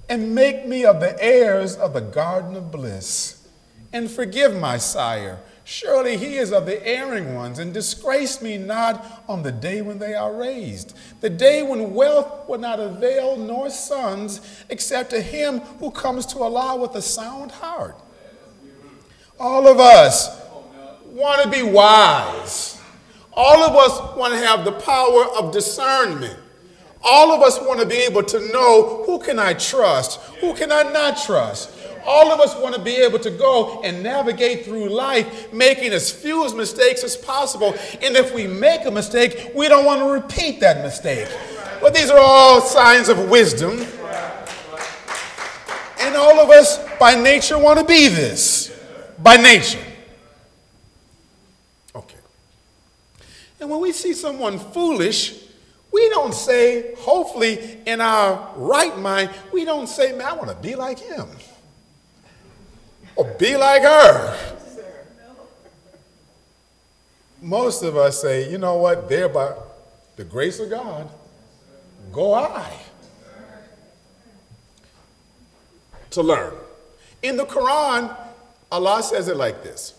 and 0.10 0.34
make 0.34 0.66
me 0.66 0.86
of 0.86 1.02
the 1.02 1.24
heirs 1.24 1.76
of 1.76 1.94
the 1.94 2.02
garden 2.02 2.56
of 2.56 2.72
bliss. 2.72 3.48
And 3.94 4.10
forgive 4.10 4.56
my 4.56 4.78
sire. 4.78 5.40
Surely 5.68 6.16
he 6.16 6.38
is 6.38 6.54
of 6.54 6.68
the 6.68 6.88
erring 6.88 7.34
ones, 7.34 7.58
and 7.58 7.74
disgrace 7.74 8.40
me 8.40 8.56
not 8.56 9.24
on 9.28 9.42
the 9.42 9.52
day 9.52 9.82
when 9.82 9.98
they 9.98 10.14
are 10.14 10.32
raised, 10.32 10.96
the 11.22 11.30
day 11.30 11.64
when 11.64 11.96
wealth 11.96 12.48
will 12.48 12.60
not 12.60 12.80
avail 12.80 13.36
nor 13.36 13.72
sons, 13.72 14.64
except 14.70 15.10
to 15.10 15.20
him 15.20 15.60
who 15.80 15.90
comes 15.90 16.28
to 16.28 16.44
Allah 16.44 16.80
with 16.80 16.94
a 16.94 17.02
sound 17.02 17.52
heart. 17.52 18.00
All 19.40 19.68
of 19.68 19.80
us 19.80 20.40
want 21.08 21.42
to 21.42 21.50
be 21.50 21.64
wise. 21.64 22.80
All 23.34 23.64
of 23.64 23.76
us 23.76 24.16
want 24.16 24.34
to 24.34 24.40
have 24.40 24.66
the 24.66 24.72
power 24.72 25.26
of 25.36 25.52
discernment. 25.52 26.38
All 27.04 27.32
of 27.32 27.42
us 27.42 27.60
want 27.60 27.80
to 27.80 27.88
be 27.88 27.98
able 27.98 28.24
to 28.24 28.40
know 28.52 29.04
who 29.08 29.18
can 29.18 29.40
I 29.40 29.56
trust, 29.56 30.22
who 30.42 30.54
can 30.54 30.72
I 30.72 30.84
not 30.84 31.18
trust. 31.18 31.72
All 32.06 32.32
of 32.32 32.40
us 32.40 32.56
want 32.56 32.76
to 32.76 32.82
be 32.82 32.98
able 32.98 33.20
to 33.20 33.32
go 33.32 33.82
and 33.82 34.04
navigate 34.04 34.66
through 34.66 34.90
life 34.90 35.52
making 35.52 35.92
as 35.92 36.12
few 36.12 36.54
mistakes 36.56 37.04
as 37.04 37.18
possible. 37.18 37.74
And 38.02 38.16
if 38.16 38.34
we 38.34 38.46
make 38.46 38.86
a 38.86 38.92
mistake, 38.92 39.52
we 39.56 39.68
don't 39.68 39.86
want 39.86 40.02
to 40.02 40.08
repeat 40.08 40.60
that 40.60 40.84
mistake. 40.84 41.28
But 41.82 41.94
these 41.94 42.12
are 42.12 42.20
all 42.20 42.62
signs 42.62 43.10
of 43.10 43.30
wisdom. 43.30 43.82
And 46.00 46.16
all 46.16 46.40
of 46.40 46.50
us 46.50 46.80
by 47.00 47.16
nature 47.16 47.58
want 47.58 47.80
to 47.80 47.86
be 47.86 48.08
this. 48.08 48.72
By 49.18 49.38
nature. 49.38 49.84
Okay. 51.96 52.20
And 53.60 53.70
when 53.70 53.82
we 53.82 53.92
see 53.92 54.14
someone 54.14 54.60
foolish, 54.60 55.42
we 55.92 56.10
don't 56.10 56.34
say, 56.34 56.94
hopefully, 57.00 57.80
in 57.86 58.02
our 58.02 58.54
right 58.58 58.98
mind, 59.00 59.32
we 59.52 59.66
don't 59.66 59.88
say, 59.88 60.12
man, 60.12 60.28
I 60.28 60.34
want 60.34 60.50
to 60.50 60.56
be 60.56 60.76
like 60.76 61.00
him 61.00 61.28
or 63.16 63.26
be 63.40 63.56
like 63.56 63.82
her. 63.82 64.38
Most 67.42 67.84
of 67.84 67.96
us 67.96 68.22
say, 68.22 68.50
you 68.50 68.58
know 68.58 68.78
what, 68.78 69.08
there 69.08 69.30
by 69.30 69.54
the 70.16 70.24
grace 70.24 70.60
of 70.60 70.70
God, 70.70 71.10
go 72.12 72.34
I. 72.34 72.74
To 76.12 76.24
learn. 76.24 76.54
In 77.22 77.38
the 77.38 77.46
Quran, 77.46 78.16
Allah 78.72 79.04
says 79.04 79.28
it 79.28 79.38
like 79.38 79.64
this 79.64 79.94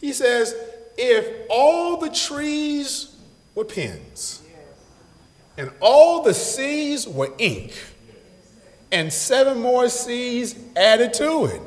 He 0.00 0.12
says, 0.12 0.54
if 0.96 1.46
all 1.50 1.96
the 1.96 2.10
trees 2.10 3.16
were 3.54 3.64
pens, 3.64 4.42
and 5.56 5.70
all 5.80 6.22
the 6.22 6.32
seas 6.32 7.06
were 7.06 7.32
ink, 7.38 7.72
and 8.92 9.12
seven 9.12 9.60
more 9.60 9.88
seas 9.88 10.58
added 10.76 11.12
to 11.14 11.46
it. 11.46 11.62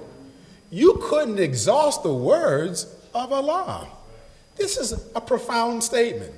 You 0.73 0.99
couldn't 1.03 1.37
exhaust 1.37 2.01
the 2.01 2.11
words 2.11 2.87
of 3.13 3.31
Allah. 3.31 3.87
This 4.55 4.75
is 4.75 4.93
a 5.15 5.21
profound 5.21 5.83
statement. 5.83 6.33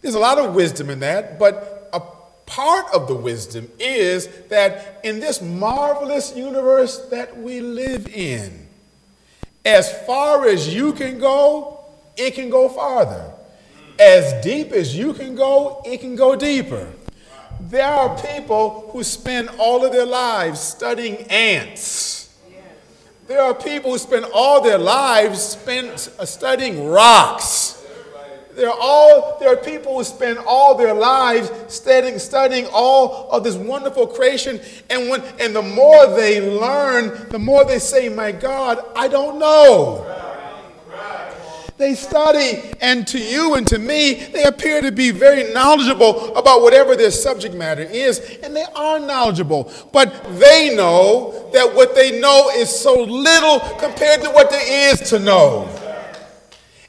There's 0.00 0.14
a 0.14 0.20
lot 0.20 0.38
of 0.38 0.54
wisdom 0.54 0.88
in 0.88 1.00
that, 1.00 1.40
but 1.40 1.90
a 1.92 2.00
part 2.48 2.86
of 2.94 3.08
the 3.08 3.16
wisdom 3.16 3.68
is 3.80 4.28
that 4.46 5.00
in 5.02 5.18
this 5.18 5.42
marvelous 5.42 6.36
universe 6.36 7.08
that 7.08 7.36
we 7.36 7.60
live 7.60 8.06
in, 8.06 8.68
as 9.64 9.92
far 10.06 10.46
as 10.46 10.72
you 10.72 10.92
can 10.92 11.18
go, 11.18 11.80
it 12.16 12.34
can 12.34 12.48
go 12.48 12.68
farther. 12.68 13.32
As 13.98 14.44
deep 14.44 14.70
as 14.70 14.96
you 14.96 15.14
can 15.14 15.34
go, 15.34 15.82
it 15.84 15.98
can 15.98 16.14
go 16.14 16.36
deeper. 16.36 16.92
There 17.58 17.84
are 17.84 18.16
people 18.16 18.88
who 18.92 19.02
spend 19.02 19.48
all 19.58 19.84
of 19.84 19.90
their 19.90 20.06
lives 20.06 20.60
studying 20.60 21.22
ants. 21.28 22.25
There 23.26 23.42
are 23.42 23.54
people 23.54 23.90
who 23.90 23.98
spend 23.98 24.24
all 24.32 24.60
their 24.60 24.78
lives 24.78 25.42
spend, 25.42 25.90
uh, 26.18 26.24
studying 26.24 26.86
rocks. 26.86 27.84
There 28.54 28.70
are, 28.70 28.78
all, 28.80 29.36
there 29.38 29.52
are 29.52 29.56
people 29.56 29.98
who 29.98 30.04
spend 30.04 30.38
all 30.46 30.76
their 30.76 30.94
lives 30.94 31.50
studying, 31.68 32.18
studying 32.18 32.66
all 32.72 33.28
of 33.30 33.44
this 33.44 33.56
wonderful 33.56 34.06
creation. 34.06 34.60
And, 34.88 35.10
when, 35.10 35.22
and 35.40 35.54
the 35.54 35.60
more 35.60 36.06
they 36.16 36.40
learn, 36.40 37.28
the 37.28 37.38
more 37.38 37.64
they 37.64 37.80
say, 37.80 38.08
My 38.08 38.32
God, 38.32 38.82
I 38.94 39.08
don't 39.08 39.38
know. 39.38 40.06
They 41.78 41.94
study, 41.94 42.62
and 42.80 43.06
to 43.08 43.18
you 43.18 43.54
and 43.54 43.66
to 43.66 43.78
me, 43.78 44.14
they 44.14 44.44
appear 44.44 44.80
to 44.80 44.90
be 44.90 45.10
very 45.10 45.52
knowledgeable 45.52 46.34
about 46.34 46.62
whatever 46.62 46.96
their 46.96 47.10
subject 47.10 47.54
matter 47.54 47.82
is, 47.82 48.38
and 48.42 48.56
they 48.56 48.64
are 48.74 48.98
knowledgeable. 48.98 49.70
But 49.92 50.24
they 50.38 50.74
know 50.74 51.50
that 51.52 51.74
what 51.74 51.94
they 51.94 52.18
know 52.18 52.50
is 52.54 52.70
so 52.70 53.02
little 53.02 53.60
compared 53.78 54.22
to 54.22 54.30
what 54.30 54.48
there 54.48 54.90
is 54.90 55.00
to 55.10 55.18
know. 55.18 55.68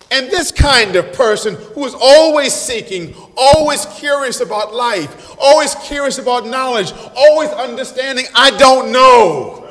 And 0.09 0.27
this 0.27 0.53
kind 0.53 0.95
of 0.95 1.11
person 1.11 1.55
who 1.55 1.85
is 1.85 1.93
always 1.93 2.53
seeking, 2.53 3.13
always 3.35 3.85
curious 3.97 4.39
about 4.39 4.73
life, 4.73 5.35
always 5.37 5.75
curious 5.75 6.17
about 6.17 6.47
knowledge, 6.47 6.93
always 7.13 7.49
understanding, 7.49 8.25
I 8.33 8.51
don't 8.51 8.93
know. 8.93 9.67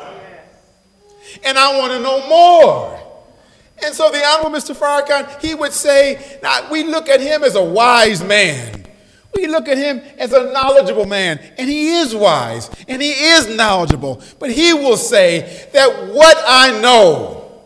And 1.43 1.57
I 1.59 1.79
want 1.79 1.93
to 1.93 2.01
know 2.01 2.29
more. 2.29 2.96
And 3.85 3.95
so 3.95 4.11
the 4.11 4.25
Honorable 4.25 4.57
Mr. 4.57 4.75
Farrakhan, 4.75 5.41
he 5.41 5.55
would 5.55 5.73
say, 5.73 6.39
now 6.43 6.71
we 6.71 6.85
look 6.85 7.09
at 7.09 7.21
him 7.21 7.45
as 7.45 7.55
a 7.55 7.63
wise 7.63 8.25
man. 8.25 8.87
We 9.35 9.47
look 9.47 9.69
at 9.69 9.77
him 9.77 10.01
as 10.19 10.33
a 10.33 10.51
knowledgeable 10.53 11.05
man, 11.05 11.39
and 11.59 11.69
he 11.69 11.99
is 11.99 12.15
wise, 12.15 12.71
and 12.89 13.03
he 13.03 13.11
is 13.11 13.55
knowledgeable. 13.55 14.23
But 14.39 14.51
he 14.51 14.73
will 14.73 14.97
say 14.97 15.69
that 15.75 16.09
what 16.09 16.43
I 16.47 16.81
know, 16.81 17.63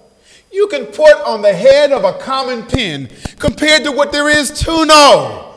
you 0.52 0.66
can 0.66 0.86
put 0.86 1.14
on 1.24 1.42
the 1.42 1.52
head 1.52 1.92
of 1.92 2.02
a 2.02 2.14
common 2.14 2.64
pin 2.64 3.08
compared 3.38 3.84
to 3.84 3.92
what 3.92 4.10
there 4.10 4.28
is 4.28 4.50
to 4.62 4.84
know. 4.84 5.54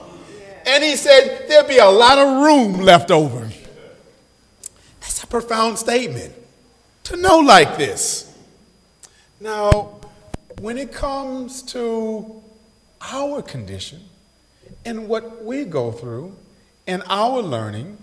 And 0.68 0.84
he 0.84 0.96
said, 0.96 1.48
there'll 1.50 1.68
be 1.68 1.80
a 1.80 1.90
lot 1.90 2.20
of 2.20 2.44
room 2.44 2.82
left 2.82 3.10
over. 3.10 3.50
That's 5.02 5.24
a 5.24 5.28
profound 5.28 5.80
statement 5.80 6.34
to 7.06 7.18
know 7.18 7.40
like 7.40 7.76
this. 7.78 8.38
Now, 9.40 10.00
when 10.64 10.78
it 10.78 10.94
comes 10.94 11.62
to 11.62 12.42
our 13.02 13.42
condition 13.42 14.00
and 14.86 15.10
what 15.10 15.44
we 15.44 15.66
go 15.66 15.92
through 15.92 16.34
and 16.88 17.04
our 17.08 17.42
learning, 17.42 17.98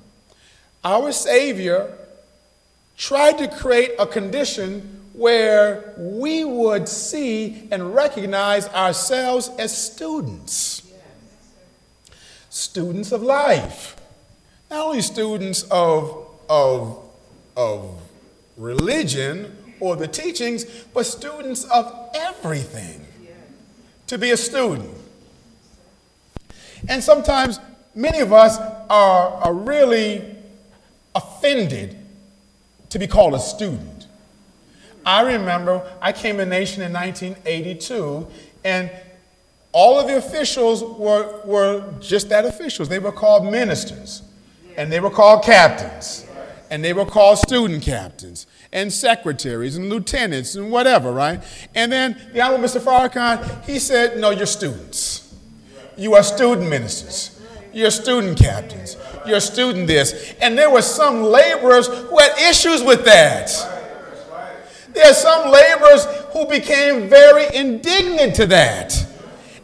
our 0.84 1.10
Savior 1.10 1.90
tried 2.98 3.38
to 3.38 3.48
create 3.48 3.92
a 3.98 4.06
condition 4.06 5.00
where 5.14 5.94
we 5.96 6.44
would 6.44 6.86
see 6.86 7.66
and 7.70 7.94
recognize 7.94 8.68
ourselves 8.68 9.50
as 9.58 9.74
students. 9.74 10.86
Students 12.50 13.10
of 13.10 13.22
life. 13.22 13.96
Not 14.70 14.88
only 14.88 15.00
students 15.00 15.62
of, 15.70 16.28
of, 16.46 17.08
of 17.56 17.98
religion 18.58 19.56
or 19.80 19.96
the 19.96 20.08
teachings, 20.08 20.64
but 20.94 21.06
students 21.06 21.64
of 21.64 22.10
everything. 22.14 23.06
To 24.08 24.18
be 24.18 24.32
a 24.32 24.36
student. 24.36 24.90
And 26.88 27.02
sometimes 27.02 27.60
many 27.94 28.20
of 28.20 28.32
us 28.32 28.58
are, 28.58 29.28
are 29.28 29.54
really 29.54 30.36
offended 31.14 31.96
to 32.90 32.98
be 32.98 33.06
called 33.06 33.34
a 33.34 33.38
student. 33.38 34.06
I 35.04 35.22
remember 35.22 35.88
I 36.00 36.12
came 36.12 36.36
to 36.38 36.46
Nation 36.46 36.82
in 36.82 36.92
1982, 36.92 38.26
and 38.64 38.90
all 39.72 39.98
of 39.98 40.08
the 40.08 40.16
officials 40.16 40.82
were, 40.82 41.40
were 41.44 41.94
just 42.00 42.28
that 42.28 42.44
officials. 42.44 42.88
They 42.88 42.98
were 42.98 43.12
called 43.12 43.50
ministers, 43.50 44.22
and 44.76 44.92
they 44.92 45.00
were 45.00 45.10
called 45.10 45.44
captains, 45.44 46.26
and 46.70 46.84
they 46.84 46.92
were 46.92 47.06
called 47.06 47.38
student 47.38 47.82
captains, 47.82 48.46
and 48.72 48.92
secretaries, 48.92 49.76
and 49.76 49.88
lieutenants, 49.88 50.54
and 50.54 50.70
whatever, 50.70 51.12
right? 51.12 51.42
And 51.74 51.90
then 51.90 52.16
the 52.32 52.40
Honorable 52.40 52.64
Mr. 52.64 52.80
Farrakhan, 52.80 53.64
he 53.64 53.78
said, 53.78 54.18
No, 54.18 54.30
you're 54.30 54.46
students. 54.46 55.34
You 55.96 56.14
are 56.14 56.22
student 56.22 56.68
ministers. 56.68 57.40
You're 57.72 57.90
student 57.90 58.38
captains. 58.38 58.96
You're 59.26 59.40
student 59.40 59.86
this. 59.86 60.34
And 60.40 60.56
there 60.56 60.70
were 60.70 60.82
some 60.82 61.22
laborers 61.22 61.86
who 61.86 62.18
had 62.18 62.38
issues 62.48 62.82
with 62.82 63.04
that. 63.04 63.48
There 64.92 65.06
are 65.06 65.14
some 65.14 65.50
laborers 65.50 66.04
who 66.32 66.46
became 66.46 67.08
very 67.08 67.54
indignant 67.54 68.34
to 68.36 68.46
that. 68.46 69.06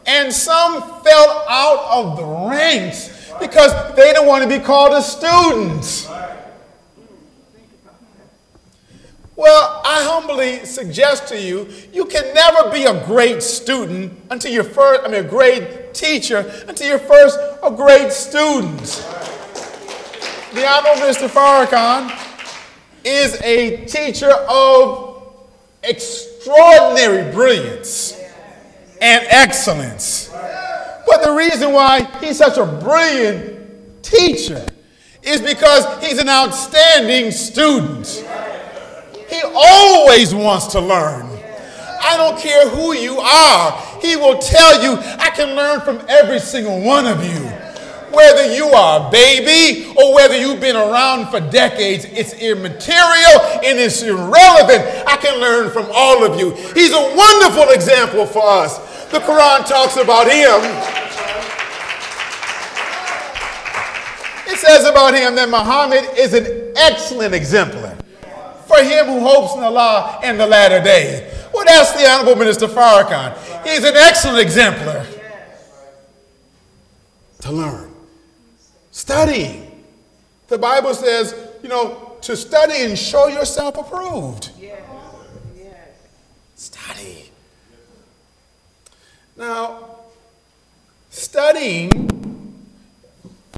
And 0.06 0.32
some 0.32 0.82
fell 1.02 1.44
out 1.48 1.88
of 1.90 2.16
the 2.16 2.24
ranks 2.50 3.32
because 3.40 3.72
they 3.96 4.12
didn't 4.12 4.26
want 4.26 4.44
to 4.44 4.48
be 4.48 4.62
called 4.62 4.92
a 4.92 5.02
student. 5.02 6.08
Well, 9.36 9.82
I 9.84 10.02
humbly 10.02 10.64
suggest 10.64 11.28
to 11.28 11.38
you, 11.38 11.68
you 11.92 12.06
can 12.06 12.32
never 12.32 12.70
be 12.70 12.84
a 12.84 13.04
great 13.04 13.42
student 13.42 14.18
until 14.30 14.50
you're 14.50 14.64
first, 14.64 15.02
I 15.04 15.08
mean, 15.08 15.26
a 15.26 15.28
great 15.28 15.92
teacher 15.92 16.50
until 16.66 16.88
you're 16.88 16.98
first 16.98 17.38
a 17.62 17.70
great 17.70 18.12
student. 18.12 18.80
The 20.54 20.66
Honorable 20.66 21.02
Mr. 21.02 21.28
Farrakhan 21.28 22.10
is 23.04 23.38
a 23.42 23.84
teacher 23.84 24.30
of 24.30 25.22
extraordinary 25.82 27.30
brilliance 27.30 28.18
and 29.02 29.26
excellence. 29.28 30.30
But 31.06 31.22
the 31.22 31.32
reason 31.32 31.72
why 31.72 32.04
he's 32.20 32.38
such 32.38 32.56
a 32.56 32.64
brilliant 32.64 34.02
teacher 34.02 34.66
is 35.22 35.42
because 35.42 36.02
he's 36.02 36.18
an 36.18 36.30
outstanding 36.30 37.32
student. 37.32 38.24
He 39.28 39.40
always 39.42 40.34
wants 40.34 40.66
to 40.68 40.80
learn. 40.80 41.26
I 42.00 42.16
don't 42.16 42.38
care 42.38 42.68
who 42.68 42.94
you 42.94 43.18
are, 43.18 44.00
he 44.00 44.16
will 44.16 44.38
tell 44.38 44.82
you, 44.82 44.96
I 45.18 45.30
can 45.30 45.56
learn 45.56 45.80
from 45.80 46.00
every 46.08 46.38
single 46.38 46.80
one 46.80 47.06
of 47.06 47.24
you. 47.24 47.40
Whether 48.14 48.54
you 48.54 48.66
are 48.68 49.08
a 49.08 49.10
baby 49.10 49.92
or 49.98 50.14
whether 50.14 50.38
you've 50.38 50.60
been 50.60 50.76
around 50.76 51.30
for 51.30 51.40
decades, 51.50 52.04
it's 52.04 52.34
immaterial 52.34 53.40
and 53.64 53.78
it's 53.78 54.02
irrelevant. 54.02 54.84
I 55.06 55.18
can 55.20 55.40
learn 55.40 55.70
from 55.72 55.86
all 55.92 56.24
of 56.24 56.38
you. 56.38 56.52
He's 56.72 56.92
a 56.92 57.16
wonderful 57.16 57.70
example 57.74 58.24
for 58.24 58.42
us. 58.44 58.78
The 59.10 59.18
Quran 59.18 59.66
talks 59.66 59.96
about 59.96 60.30
him. 60.30 60.62
It 64.48 64.58
says 64.58 64.86
about 64.86 65.14
him 65.14 65.34
that 65.34 65.48
Muhammad 65.50 66.16
is 66.16 66.32
an 66.32 66.72
excellent 66.76 67.34
exemplar 67.34 67.95
for 68.76 68.84
him 68.84 69.06
who 69.06 69.20
hopes 69.20 69.54
in 69.54 69.62
Allah 69.62 70.20
in 70.22 70.36
the 70.36 70.46
latter 70.46 70.82
day. 70.82 71.32
Well, 71.52 71.64
that's 71.64 71.92
the 71.92 72.08
Honorable 72.08 72.36
Minister 72.36 72.66
Farrakhan. 72.66 73.36
He's 73.64 73.84
an 73.84 73.96
excellent 73.96 74.38
exemplar 74.38 75.06
to 77.40 77.52
learn. 77.52 77.92
Studying. 78.90 79.84
The 80.48 80.58
Bible 80.58 80.94
says, 80.94 81.34
you 81.62 81.68
know, 81.68 82.16
to 82.22 82.36
study 82.36 82.82
and 82.82 82.98
show 82.98 83.28
yourself 83.28 83.76
approved. 83.76 84.50
Study. 86.54 87.30
Now, 89.36 89.96
studying, 91.10 92.08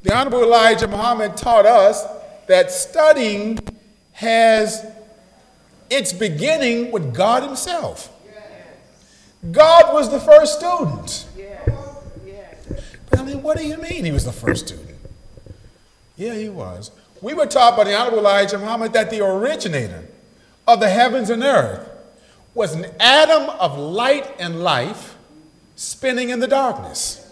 the 0.02 0.14
Honorable 0.14 0.42
Elijah 0.42 0.88
Muhammad 0.88 1.36
taught 1.36 1.66
us 1.66 2.04
that 2.46 2.72
studying 2.72 3.58
has 4.12 4.84
its 5.90 6.12
beginning 6.12 6.90
with 6.90 7.14
God 7.14 7.42
Himself. 7.42 8.14
God 9.52 9.94
was 9.94 10.10
the 10.10 10.20
first 10.20 10.58
student. 10.58 11.26
But 13.08 13.20
I 13.20 13.24
mean, 13.24 13.42
what 13.42 13.56
do 13.56 13.66
you 13.66 13.78
mean 13.78 14.04
he 14.04 14.12
was 14.12 14.24
the 14.24 14.32
first 14.32 14.66
student? 14.66 14.98
Yeah, 16.16 16.34
he 16.34 16.48
was. 16.48 16.90
We 17.22 17.34
were 17.34 17.46
taught 17.46 17.76
by 17.76 17.84
the 17.84 17.94
Honorable 17.96 18.18
Elijah 18.18 18.58
Muhammad 18.58 18.92
that 18.92 19.10
the 19.10 19.24
originator 19.24 20.06
of 20.66 20.80
the 20.80 20.88
heavens 20.88 21.30
and 21.30 21.42
earth 21.42 21.88
was 22.54 22.74
an 22.74 22.86
atom 23.00 23.48
of 23.58 23.78
light 23.78 24.28
and 24.38 24.62
life 24.62 25.16
spinning 25.76 26.30
in 26.30 26.40
the 26.40 26.48
darkness. 26.48 27.24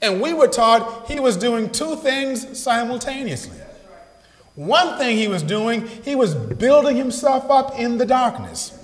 And 0.00 0.20
we 0.20 0.32
were 0.32 0.48
taught 0.48 1.08
he 1.08 1.20
was 1.20 1.36
doing 1.36 1.70
two 1.70 1.96
things 1.96 2.58
simultaneously. 2.58 3.58
One 4.54 4.98
thing 4.98 5.16
he 5.16 5.28
was 5.28 5.42
doing, 5.42 5.86
he 5.86 6.14
was 6.14 6.34
building 6.34 6.96
himself 6.96 7.50
up 7.50 7.78
in 7.78 7.98
the 7.98 8.04
darkness. 8.04 8.78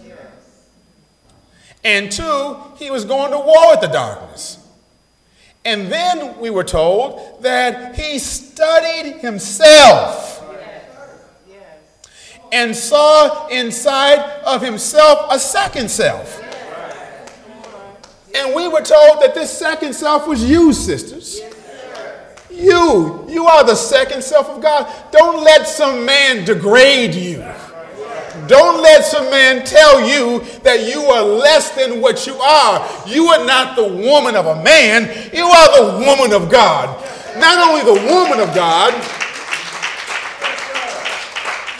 And 1.84 2.10
two, 2.10 2.56
he 2.76 2.90
was 2.90 3.04
going 3.04 3.30
to 3.30 3.38
war 3.38 3.70
with 3.70 3.80
the 3.80 3.88
darkness. 3.88 4.58
And 5.64 5.92
then 5.92 6.38
we 6.38 6.50
were 6.50 6.64
told 6.64 7.42
that 7.42 7.96
he 7.96 8.18
studied 8.18 9.18
himself 9.18 10.42
and 12.50 12.74
saw 12.74 13.46
inside 13.48 14.18
of 14.46 14.62
himself 14.62 15.26
a 15.30 15.38
second 15.38 15.90
self. 15.90 16.42
And 18.34 18.54
we 18.54 18.68
were 18.68 18.80
told 18.80 19.20
that 19.22 19.34
this 19.34 19.56
second 19.56 19.94
self 19.94 20.26
was 20.26 20.48
you, 20.48 20.72
sisters. 20.72 21.40
You, 22.58 23.24
you 23.28 23.46
are 23.46 23.64
the 23.64 23.76
second 23.76 24.22
self 24.22 24.48
of 24.48 24.60
God. 24.60 24.92
Don't 25.12 25.44
let 25.44 25.68
some 25.68 26.04
man 26.04 26.44
degrade 26.44 27.14
you. 27.14 27.38
Don't 28.48 28.82
let 28.82 29.04
some 29.04 29.30
man 29.30 29.64
tell 29.64 30.00
you 30.00 30.40
that 30.64 30.92
you 30.92 31.02
are 31.02 31.22
less 31.22 31.70
than 31.76 32.00
what 32.00 32.26
you 32.26 32.34
are. 32.34 33.06
You 33.06 33.26
are 33.28 33.46
not 33.46 33.76
the 33.76 33.84
woman 33.84 34.34
of 34.34 34.46
a 34.46 34.62
man, 34.62 35.04
you 35.32 35.44
are 35.44 35.76
the 35.76 36.04
woman 36.04 36.32
of 36.32 36.50
God. 36.50 36.98
Not 37.38 37.68
only 37.68 37.84
the 37.84 38.06
woman 38.12 38.40
of 38.40 38.52
God, 38.52 38.92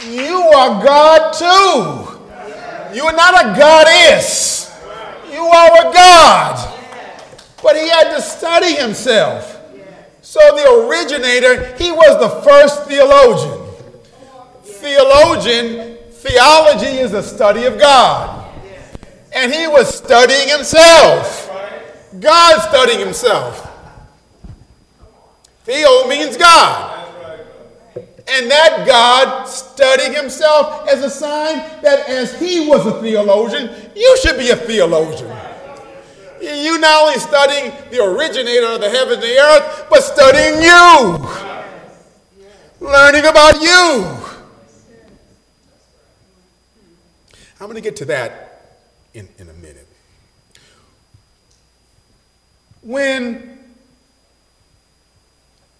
you 0.07 0.39
are 0.39 0.85
God 0.85 1.33
too. 1.33 2.95
You 2.95 3.05
are 3.05 3.17
not 3.17 3.35
a 3.35 3.59
goddess, 3.59 4.79
you 5.33 5.43
are 5.43 5.89
a 5.89 5.93
God. 5.93 6.75
But 7.63 7.77
he 7.77 7.89
had 7.89 8.15
to 8.15 8.23
study 8.23 8.77
himself. 8.77 9.58
So 10.29 10.41
the 10.55 10.87
originator, 10.87 11.75
he 11.77 11.91
was 11.91 12.21
the 12.21 12.29
first 12.43 12.85
theologian. 12.85 13.67
Theologian, 14.63 15.97
theology 16.11 16.99
is 16.99 17.15
a 17.15 17.23
study 17.23 17.65
of 17.65 17.79
God. 17.79 18.55
And 19.35 19.51
he 19.51 19.67
was 19.67 19.89
studying 19.89 20.49
himself. 20.49 21.51
God 22.21 22.61
studying 22.61 22.99
himself. 22.99 23.73
Theo 25.65 26.07
means 26.09 26.37
God. 26.37 27.09
And 27.97 28.51
that 28.51 28.87
God 28.87 29.47
studying 29.47 30.13
himself 30.13 30.87
as 30.91 31.03
a 31.03 31.09
sign 31.09 31.57
that 31.81 32.07
as 32.07 32.39
he 32.39 32.69
was 32.69 32.85
a 32.85 33.01
theologian, 33.01 33.71
you 33.97 34.19
should 34.19 34.37
be 34.37 34.51
a 34.51 34.57
theologian. 34.57 35.48
You 36.41 36.79
not 36.79 37.03
only 37.03 37.19
studying 37.19 37.73
the 37.91 38.03
originator 38.03 38.67
of 38.67 38.81
the 38.81 38.91
heavens 38.91 39.15
and 39.15 39.23
the 39.23 39.39
earth, 39.39 39.87
but 39.91 40.03
studying 40.03 40.63
you. 40.63 41.19
Learning 42.81 43.27
about 43.27 43.61
you. 43.61 44.17
I'm 47.61 47.67
going 47.67 47.75
to 47.75 47.81
get 47.81 47.97
to 47.97 48.05
that 48.07 48.79
in, 49.15 49.29
in 49.39 49.49
a 49.49 49.53
minute. 49.55 49.89
When 52.83 53.59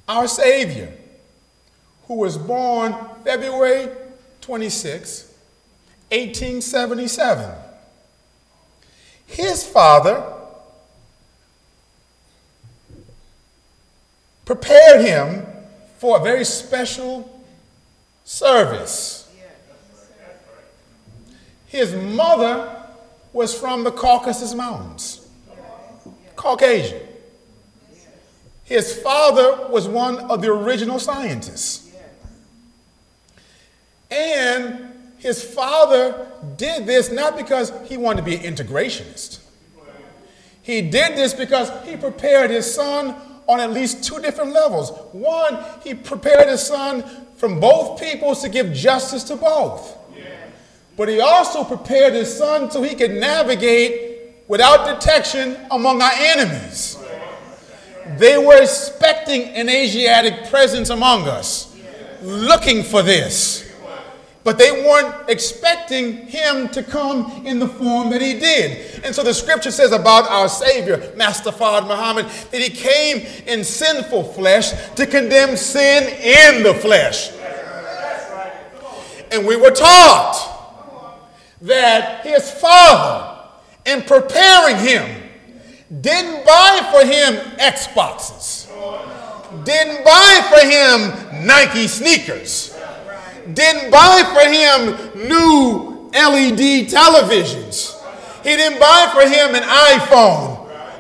our 0.09 0.27
Savior, 0.27 0.93
who 2.07 2.15
was 2.15 2.37
born 2.37 2.97
February 3.25 3.91
26, 4.41 5.33
1877, 6.11 7.55
his 9.27 9.65
father 9.65 10.38
prepared 14.49 15.03
him 15.03 15.47
for 15.99 16.19
a 16.19 16.23
very 16.23 16.43
special 16.43 17.45
service. 18.25 19.31
His 21.67 21.95
mother 21.95 22.83
was 23.35 23.53
from 23.53 23.85
the 23.85 23.91
Caucasus 23.91 24.55
Mountains, 24.55 25.29
Caucasian. 26.35 27.03
His 28.65 28.99
father 29.03 29.69
was 29.69 29.87
one 29.87 30.17
of 30.31 30.41
the 30.41 30.51
original 30.51 30.99
scientists. 30.99 31.93
And 34.11 35.13
his 35.19 35.45
father 35.45 36.27
did 36.57 36.87
this 36.87 37.13
not 37.13 37.37
because 37.37 37.71
he 37.87 37.99
wanted 37.99 38.23
to 38.23 38.25
be 38.25 38.37
an 38.37 38.55
integrationist. 38.55 39.41
He 40.63 40.81
did 40.81 41.19
this 41.19 41.35
because 41.35 41.71
he 41.87 41.99
prepared 41.99 42.49
his 42.49 42.75
son 42.75 43.15
on 43.49 43.61
at 43.61 43.73
least 43.73 44.05
two 44.05 44.21
different 44.21 44.53
levels. 44.53 44.91
One, 45.13 45.59
he 45.83 45.95
prepared 45.95 46.49
his 46.49 46.65
son 46.65 47.03
from 47.37 47.59
both 47.59 48.01
peoples 48.01 48.43
to 48.43 48.49
give 48.49 48.73
justice 48.73 49.25
to 49.25 49.37
both. 49.37 49.97
But 50.97 51.09
he 51.09 51.21
also 51.21 51.65
prepared 51.65 52.13
his 52.13 52.37
son 52.37 52.71
so 52.71 52.83
he 52.83 52.95
could 52.95 53.13
navigate 53.13 54.45
without 54.49 54.87
detection 54.87 55.57
among 55.71 56.03
our 56.03 56.13
enemies. 56.15 56.99
They 58.17 58.37
were 58.37 58.61
expecting 58.61 59.43
an 59.51 59.69
Asiatic 59.69 60.51
presence 60.51 60.91
among 60.91 61.29
us, 61.29 61.75
looking 62.23 62.83
for 62.83 63.03
this 63.03 63.68
but 64.49 64.57
they 64.57 64.71
weren't 64.71 65.29
expecting 65.29 66.27
him 66.27 66.71
to 66.71 66.83
come 66.83 67.45
in 67.45 67.59
the 67.59 67.69
form 67.69 68.09
that 68.09 68.23
he 68.23 68.33
did. 68.33 69.05
And 69.05 69.15
so 69.15 69.23
the 69.23 69.35
scripture 69.35 69.71
says 69.71 69.93
about 69.93 70.27
our 70.31 70.49
Savior, 70.49 71.13
Master 71.17 71.51
Fard 71.51 71.87
Muhammad, 71.87 72.25
that 72.51 72.63
he 72.63 72.71
came 72.71 73.27
in 73.47 73.63
sinful 73.63 74.25
flesh 74.33 74.71
to 74.95 75.05
condemn 75.07 75.55
sin 75.55 76.05
in 76.05 76.63
the 76.63 76.73
flesh. 76.73 77.31
And 79.31 79.47
we 79.47 79.55
were 79.55 79.71
taught 79.71 80.81
that 81.61 82.25
his 82.25 82.51
father, 82.51 83.51
in 83.85 84.01
preparing 84.01 84.79
him, 84.79 85.25
didn't 86.01 86.47
buy 86.47 86.89
for 86.91 87.05
him 87.05 87.35
Xboxes, 87.59 88.67
didn't 89.67 90.05
buy 90.07 90.41
for 90.49 90.67
him 90.67 91.45
Nike 91.47 91.87
sneakers 91.87 92.68
didn't 93.55 93.91
buy 93.91 94.23
for 94.33 94.49
him 94.49 95.27
new 95.29 96.11
LED 96.13 96.89
televisions. 96.89 97.95
He 98.43 98.57
didn't 98.57 98.79
buy 98.79 99.11
for 99.13 99.23
him 99.23 99.55
an 99.55 99.63
iPhone 99.63 100.59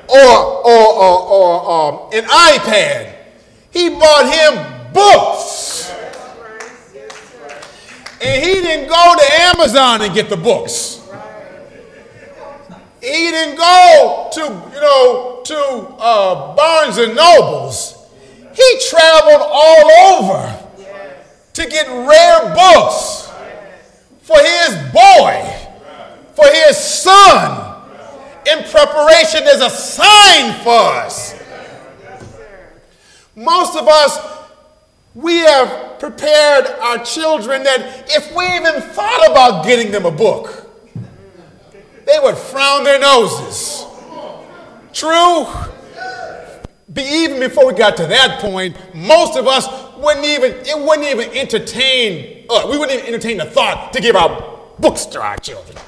or, 0.08 0.66
or, 0.66 0.94
or, 0.94 1.22
or 1.30 1.70
um, 1.70 2.10
an 2.12 2.24
iPad. 2.24 3.14
He 3.70 3.90
bought 3.90 4.32
him 4.32 4.92
books. 4.92 5.92
And 8.20 8.44
he 8.44 8.54
didn't 8.54 8.88
go 8.88 9.14
to 9.16 9.42
Amazon 9.42 10.02
and 10.02 10.14
get 10.14 10.28
the 10.28 10.36
books. 10.36 10.96
He 13.00 13.30
didn't 13.30 13.56
go 13.56 14.28
to, 14.32 14.40
you 14.40 14.80
know, 14.80 15.42
to 15.44 15.56
uh, 16.00 16.56
Barnes 16.56 16.98
and 16.98 17.14
Nobles. 17.14 17.94
He 18.54 18.80
traveled 18.90 19.40
all 19.40 19.90
over 20.16 20.67
to 21.58 21.66
get 21.68 21.88
rare 21.88 22.54
books 22.54 23.28
for 24.20 24.36
his 24.38 24.76
boy, 24.92 25.68
for 26.34 26.46
his 26.46 26.76
son, 26.76 27.82
in 28.48 28.62
preparation 28.70 29.42
as 29.42 29.60
a 29.60 29.68
sign 29.68 30.54
for 30.62 30.78
us. 31.02 31.34
Most 33.34 33.76
of 33.76 33.88
us, 33.88 34.20
we 35.16 35.38
have 35.38 35.98
prepared 35.98 36.66
our 36.80 37.04
children 37.04 37.64
that 37.64 38.04
if 38.08 38.32
we 38.36 38.46
even 38.54 38.80
thought 38.92 39.28
about 39.28 39.64
getting 39.64 39.90
them 39.90 40.06
a 40.06 40.12
book, 40.12 40.70
they 42.06 42.20
would 42.22 42.36
frown 42.36 42.84
their 42.84 43.00
noses. 43.00 43.84
True? 44.92 45.46
Be, 46.92 47.02
even 47.02 47.40
before 47.40 47.66
we 47.66 47.74
got 47.74 47.96
to 47.96 48.06
that 48.06 48.38
point, 48.40 48.76
most 48.94 49.36
of 49.36 49.48
us 49.48 49.87
wouldn't 49.98 50.26
even, 50.26 50.52
it 50.52 50.78
wouldn't 50.78 51.06
even 51.08 51.30
entertain, 51.36 52.46
uh, 52.50 52.66
we 52.70 52.78
wouldn't 52.78 52.98
even 52.98 53.14
entertain 53.14 53.38
the 53.38 53.44
thought 53.44 53.92
to 53.92 54.00
give 54.00 54.16
our 54.16 54.58
books 54.78 55.06
to 55.06 55.20
our 55.20 55.36
children. 55.38 55.78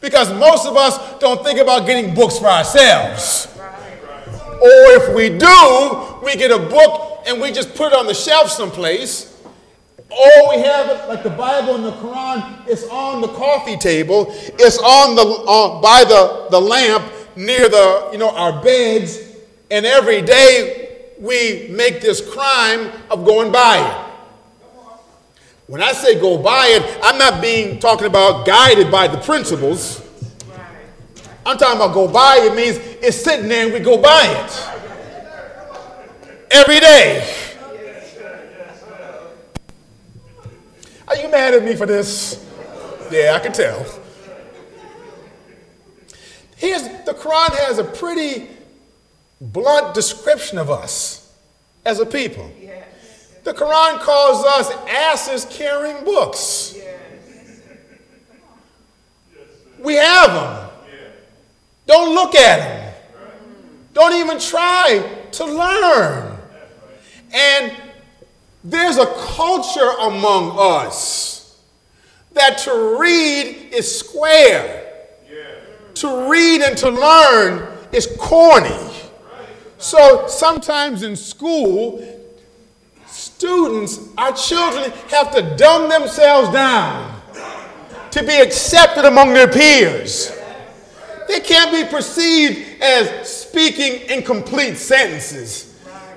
Because 0.00 0.32
most 0.34 0.66
of 0.66 0.76
us 0.76 1.18
don't 1.18 1.42
think 1.42 1.58
about 1.58 1.86
getting 1.86 2.14
books 2.14 2.38
for 2.38 2.46
ourselves. 2.46 3.48
Or 3.56 4.84
if 4.96 5.14
we 5.14 5.30
do, 5.30 6.20
we 6.22 6.36
get 6.36 6.50
a 6.50 6.58
book 6.58 7.22
and 7.26 7.40
we 7.40 7.52
just 7.52 7.74
put 7.74 7.92
it 7.92 7.98
on 7.98 8.06
the 8.06 8.14
shelf 8.14 8.50
someplace. 8.50 9.42
Or 10.10 10.50
we 10.50 10.62
have 10.62 11.08
like 11.08 11.22
the 11.22 11.30
Bible 11.30 11.74
and 11.74 11.84
the 11.84 11.92
Quran, 11.92 12.68
it's 12.68 12.84
on 12.88 13.20
the 13.20 13.28
coffee 13.28 13.76
table, 13.76 14.26
it's 14.30 14.78
on 14.78 15.16
the 15.16 15.22
uh, 15.22 15.80
by 15.80 16.04
the, 16.04 16.48
the 16.50 16.60
lamp 16.60 17.10
near 17.34 17.68
the 17.68 18.10
you 18.12 18.18
know 18.18 18.30
our 18.30 18.62
beds, 18.62 19.18
and 19.70 19.84
every 19.84 20.22
day 20.22 20.83
we 21.24 21.68
make 21.70 22.02
this 22.02 22.20
crime 22.34 22.92
of 23.10 23.24
going 23.24 23.50
by 23.50 23.78
it. 23.78 24.12
When 25.66 25.82
I 25.82 25.92
say 25.92 26.20
go 26.20 26.36
by 26.36 26.66
it, 26.66 26.98
I'm 27.02 27.16
not 27.16 27.40
being 27.40 27.78
talking 27.78 28.06
about 28.06 28.46
guided 28.46 28.90
by 28.90 29.08
the 29.08 29.16
principles. 29.16 30.02
I'm 31.46 31.56
talking 31.56 31.76
about 31.76 31.94
go 31.94 32.06
by 32.06 32.40
it 32.42 32.54
means 32.54 32.76
it's 33.02 33.16
sitting 33.16 33.48
there 33.48 33.64
and 33.64 33.72
we 33.72 33.80
go 33.80 33.96
by 33.96 34.26
it 34.26 34.68
every 36.50 36.78
day. 36.78 37.26
Are 41.08 41.16
you 41.16 41.30
mad 41.30 41.54
at 41.54 41.64
me 41.64 41.74
for 41.74 41.86
this? 41.86 42.46
Yeah, 43.10 43.32
I 43.34 43.38
can 43.38 43.52
tell. 43.52 43.82
Here's 46.56 46.82
the 46.82 47.14
Quran 47.14 47.56
has 47.56 47.78
a 47.78 47.84
pretty 47.84 48.53
blunt 49.40 49.94
description 49.94 50.58
of 50.58 50.70
us 50.70 51.32
as 51.84 52.00
a 52.00 52.06
people. 52.06 52.50
The 53.44 53.52
Quran 53.52 54.00
calls 54.00 54.44
us 54.44 54.70
asses 54.88 55.44
carrying 55.50 56.04
books. 56.04 56.78
We 59.78 59.94
have 59.94 60.32
them. 60.32 60.70
Don't 61.86 62.14
look 62.14 62.34
at 62.34 62.58
them. 62.58 62.94
Don't 63.92 64.14
even 64.14 64.38
try 64.40 65.06
to 65.32 65.44
learn. 65.44 66.38
And 67.34 67.76
there's 68.64 68.96
a 68.96 69.06
culture 69.36 69.90
among 70.00 70.56
us 70.58 71.60
that 72.32 72.58
to 72.58 72.96
read 72.98 73.72
is 73.72 73.98
square. 73.98 74.80
To 75.94 76.30
read 76.30 76.62
and 76.62 76.76
to 76.78 76.90
learn 76.90 77.68
is 77.92 78.08
corny. 78.18 78.83
So 79.78 80.26
sometimes 80.28 81.02
in 81.02 81.16
school, 81.16 82.02
students, 83.06 83.98
our 84.16 84.32
children, 84.32 84.90
have 85.10 85.34
to 85.34 85.56
dumb 85.56 85.88
themselves 85.88 86.50
down 86.50 87.20
to 88.10 88.22
be 88.22 88.36
accepted 88.40 89.04
among 89.04 89.34
their 89.34 89.48
peers. 89.48 90.32
They 91.28 91.40
can't 91.40 91.72
be 91.72 91.84
perceived 91.84 92.82
as 92.82 93.28
speaking 93.28 94.08
incomplete 94.08 94.76
sentences. 94.76 95.73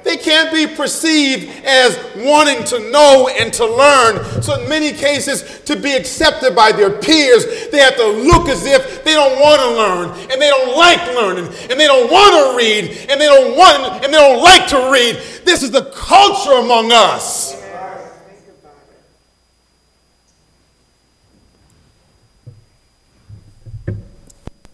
They 0.08 0.16
can't 0.16 0.54
be 0.54 0.74
perceived 0.74 1.66
as 1.66 2.00
wanting 2.16 2.64
to 2.68 2.92
know 2.92 3.28
and 3.28 3.52
to 3.56 3.66
learn. 3.66 4.42
So, 4.42 4.58
in 4.58 4.70
many 4.70 4.94
cases, 4.94 5.60
to 5.66 5.76
be 5.76 5.92
accepted 5.92 6.56
by 6.56 6.72
their 6.72 6.92
peers, 6.92 7.68
they 7.72 7.80
have 7.80 7.98
to 7.98 8.08
look 8.08 8.48
as 8.48 8.66
if 8.66 9.04
they 9.04 9.12
don't 9.12 9.38
want 9.38 9.60
to 9.60 9.68
learn 9.68 10.32
and 10.32 10.42
they 10.42 10.48
don't 10.48 10.78
like 10.78 11.06
learning 11.14 11.48
and 11.70 11.78
they 11.78 11.88
don't 11.88 12.10
want 12.10 12.34
to 12.34 12.58
read 12.58 13.10
and 13.10 13.20
they 13.20 13.26
don't 13.26 13.58
want 13.58 14.02
and 14.02 14.14
they 14.14 14.18
don't 14.18 14.42
like 14.42 14.66
to 14.70 14.90
read. 14.90 15.16
This 15.44 15.62
is 15.62 15.72
the 15.72 15.92
culture 15.94 16.54
among 16.54 16.94
us. 16.94 17.62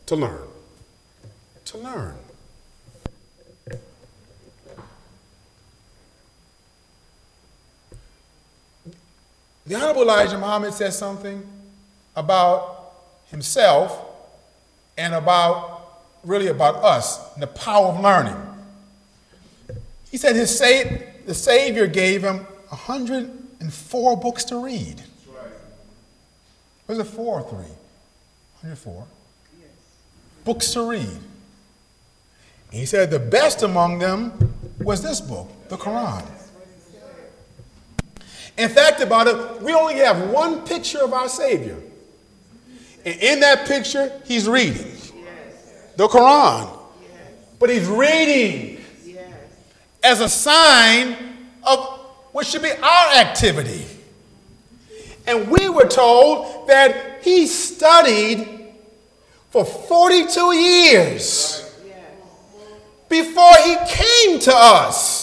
To 0.05 0.15
learn. 0.15 0.47
To 1.65 1.77
learn. 1.79 2.22
The 9.65 9.75
Honorable 9.75 10.01
Elijah 10.03 10.37
Muhammad 10.37 10.73
says 10.73 10.97
something 10.97 11.47
about 12.15 12.91
himself 13.31 14.05
and 14.97 15.13
about, 15.13 16.01
really 16.23 16.47
about 16.47 16.75
us 16.83 17.33
and 17.33 17.41
the 17.41 17.47
power 17.47 17.87
of 17.87 17.99
learning. 17.99 18.35
He 20.11 20.17
said 20.17 20.35
his 20.35 20.55
sa- 20.55 20.97
the 21.25 21.33
Savior 21.33 21.87
gave 21.87 22.23
him 22.23 22.39
104 22.69 24.17
books 24.17 24.43
to 24.45 24.57
read. 24.57 25.01
Was 26.87 26.99
it 26.99 27.05
four 27.05 27.39
or 27.39 27.49
three? 27.49 27.73
104. 28.61 29.05
Yes. 29.59 29.69
Books 30.43 30.71
to 30.73 30.89
read. 30.89 31.17
He 32.71 32.85
said 32.85 33.09
the 33.09 33.19
best 33.19 33.63
among 33.63 33.99
them 33.99 34.53
was 34.79 35.01
this 35.01 35.21
book, 35.21 35.49
the 35.69 35.77
Quran. 35.77 36.25
In 38.57 38.69
fact, 38.69 39.01
about 39.01 39.27
it, 39.27 39.61
we 39.61 39.73
only 39.73 39.95
have 39.95 40.29
one 40.29 40.61
picture 40.61 40.99
of 40.99 41.13
our 41.13 41.27
Savior. 41.27 41.77
And 43.05 43.19
in 43.19 43.39
that 43.39 43.67
picture, 43.67 44.11
he's 44.25 44.47
reading 44.47 44.91
the 45.95 46.07
Quran. 46.07 46.79
But 47.59 47.69
he's 47.69 47.87
reading 47.87 48.83
as 50.03 50.19
a 50.19 50.29
sign 50.29 51.15
of 51.63 51.79
what 52.31 52.45
should 52.45 52.61
be 52.61 52.71
our 52.71 53.15
activity. 53.15 53.85
And 55.25 55.49
we 55.49 55.69
were 55.69 55.87
told 55.87 56.67
that 56.67 57.23
he 57.23 57.47
studied 57.47 58.67
for 59.49 59.63
42 59.63 60.55
years 60.55 61.59
before 63.07 63.53
he 63.63 63.77
came 63.87 64.39
to 64.39 64.53
us. 64.53 65.22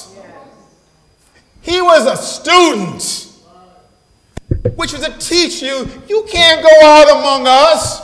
He 1.63 1.81
was 1.83 2.07
a 2.07 2.17
student, 2.17 3.29
which 4.77 4.93
was 4.93 5.03
to 5.03 5.19
teach 5.19 5.63
you 5.63 5.89
you 6.09 6.27
can't 6.31 6.63
go 6.63 6.87
out 6.87 7.11
among 7.11 7.47
us 7.47 8.01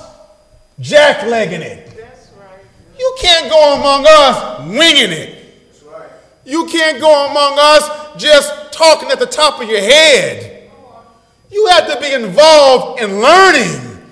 jacklegging 0.81 1.61
it. 1.61 1.83
You 2.99 3.17
can't 3.21 3.51
go 3.51 3.75
among 3.75 4.07
us 4.09 4.67
winging 4.69 5.13
it. 5.13 5.33
You 6.45 6.67
can't 6.67 7.01
go 7.01 7.29
among 7.29 7.59
us 7.59 8.23
just 8.23 8.73
talking 8.73 9.11
at 9.11 9.19
the 9.19 9.27
top 9.27 9.61
of 9.61 9.69
your 9.69 9.81
head. 9.81 10.71
You 11.51 11.67
have 11.69 11.93
to 11.93 12.01
be 12.01 12.13
involved 12.13 13.01
in 13.01 13.21
learning. 13.21 14.03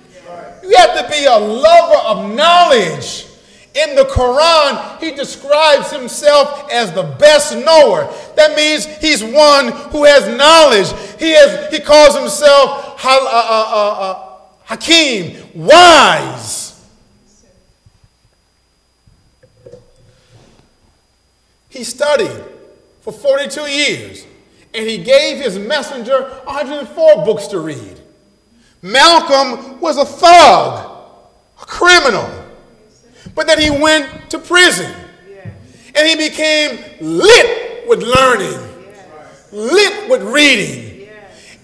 You 0.63 0.75
have 0.77 1.05
to 1.05 1.09
be 1.11 1.25
a 1.27 1.37
lover 1.37 1.97
of 2.07 2.35
knowledge. 2.35 3.27
In 3.75 3.97
the 3.97 4.05
Quran, 4.05 5.01
he 5.01 5.11
describes 5.11 5.91
himself 5.91 6.71
as 6.71 6.93
the 6.93 7.03
best 7.03 7.57
knower. 7.57 8.09
That 8.37 8.55
means 8.57 8.87
he's 8.99 9.23
one 9.23 9.73
who 9.91 10.05
has 10.05 10.29
knowledge. 10.29 10.89
He, 11.19 11.33
has, 11.33 11.73
he 11.73 11.81
calls 11.81 12.17
himself 12.17 13.05
uh, 13.05 13.09
uh, 13.09 13.67
uh, 13.69 14.01
uh, 14.01 14.39
Hakim, 14.65 15.51
wise. 15.55 16.71
He 21.69 21.83
studied 21.83 22.45
for 23.01 23.13
42 23.13 23.63
years 23.63 24.25
and 24.73 24.87
he 24.87 24.99
gave 24.99 25.43
his 25.43 25.59
messenger 25.59 26.23
104 26.45 27.25
books 27.25 27.49
to 27.49 27.59
read. 27.59 28.01
Malcolm 28.83 29.81
was 29.81 29.97
a 29.99 30.05
thug, 30.05 31.01
a 31.61 31.67
criminal, 31.67 32.44
but 33.35 33.47
that 33.47 33.59
he 33.59 33.70
went 33.70 34.31
to 34.31 34.38
prison 34.38 34.92
and 35.94 36.07
he 36.09 36.16
became 36.16 36.79
lit 37.01 37.88
with 37.88 38.03
learning, 38.03 38.59
lit 39.53 40.11
with 40.11 40.23
reading. 40.23 40.94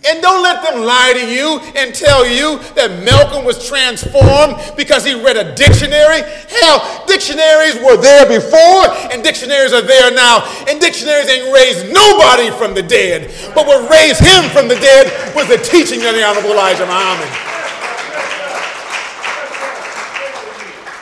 And 0.03 0.23
don't 0.23 0.43
let 0.43 0.65
them 0.65 0.81
lie 0.81 1.13
to 1.13 1.29
you 1.29 1.61
and 1.77 1.95
tell 1.95 2.25
you 2.25 2.57
that 2.73 3.05
Malcolm 3.05 3.45
was 3.45 3.61
transformed 3.69 4.57
because 4.75 5.05
he 5.05 5.13
read 5.13 5.37
a 5.37 5.55
dictionary. 5.55 6.25
Hell, 6.49 7.05
dictionaries 7.05 7.77
were 7.85 8.01
there 8.01 8.25
before, 8.25 8.89
and 9.13 9.23
dictionaries 9.23 9.75
are 9.75 9.85
there 9.85 10.09
now. 10.09 10.41
And 10.69 10.81
dictionaries 10.81 11.29
ain't 11.29 11.53
raised 11.53 11.93
nobody 11.93 12.49
from 12.57 12.73
the 12.73 12.83
dead. 12.83 13.29
But 13.55 13.67
what 13.67 13.91
raised 13.93 14.25
him 14.25 14.49
from 14.57 14.69
the 14.69 14.81
dead 14.81 15.13
was 15.37 15.49
the 15.49 15.59
teaching 15.59 16.01
of 16.09 16.17
the 16.17 16.25
Honorable 16.25 16.53
Elijah 16.57 16.87
Muhammad. 16.89 17.60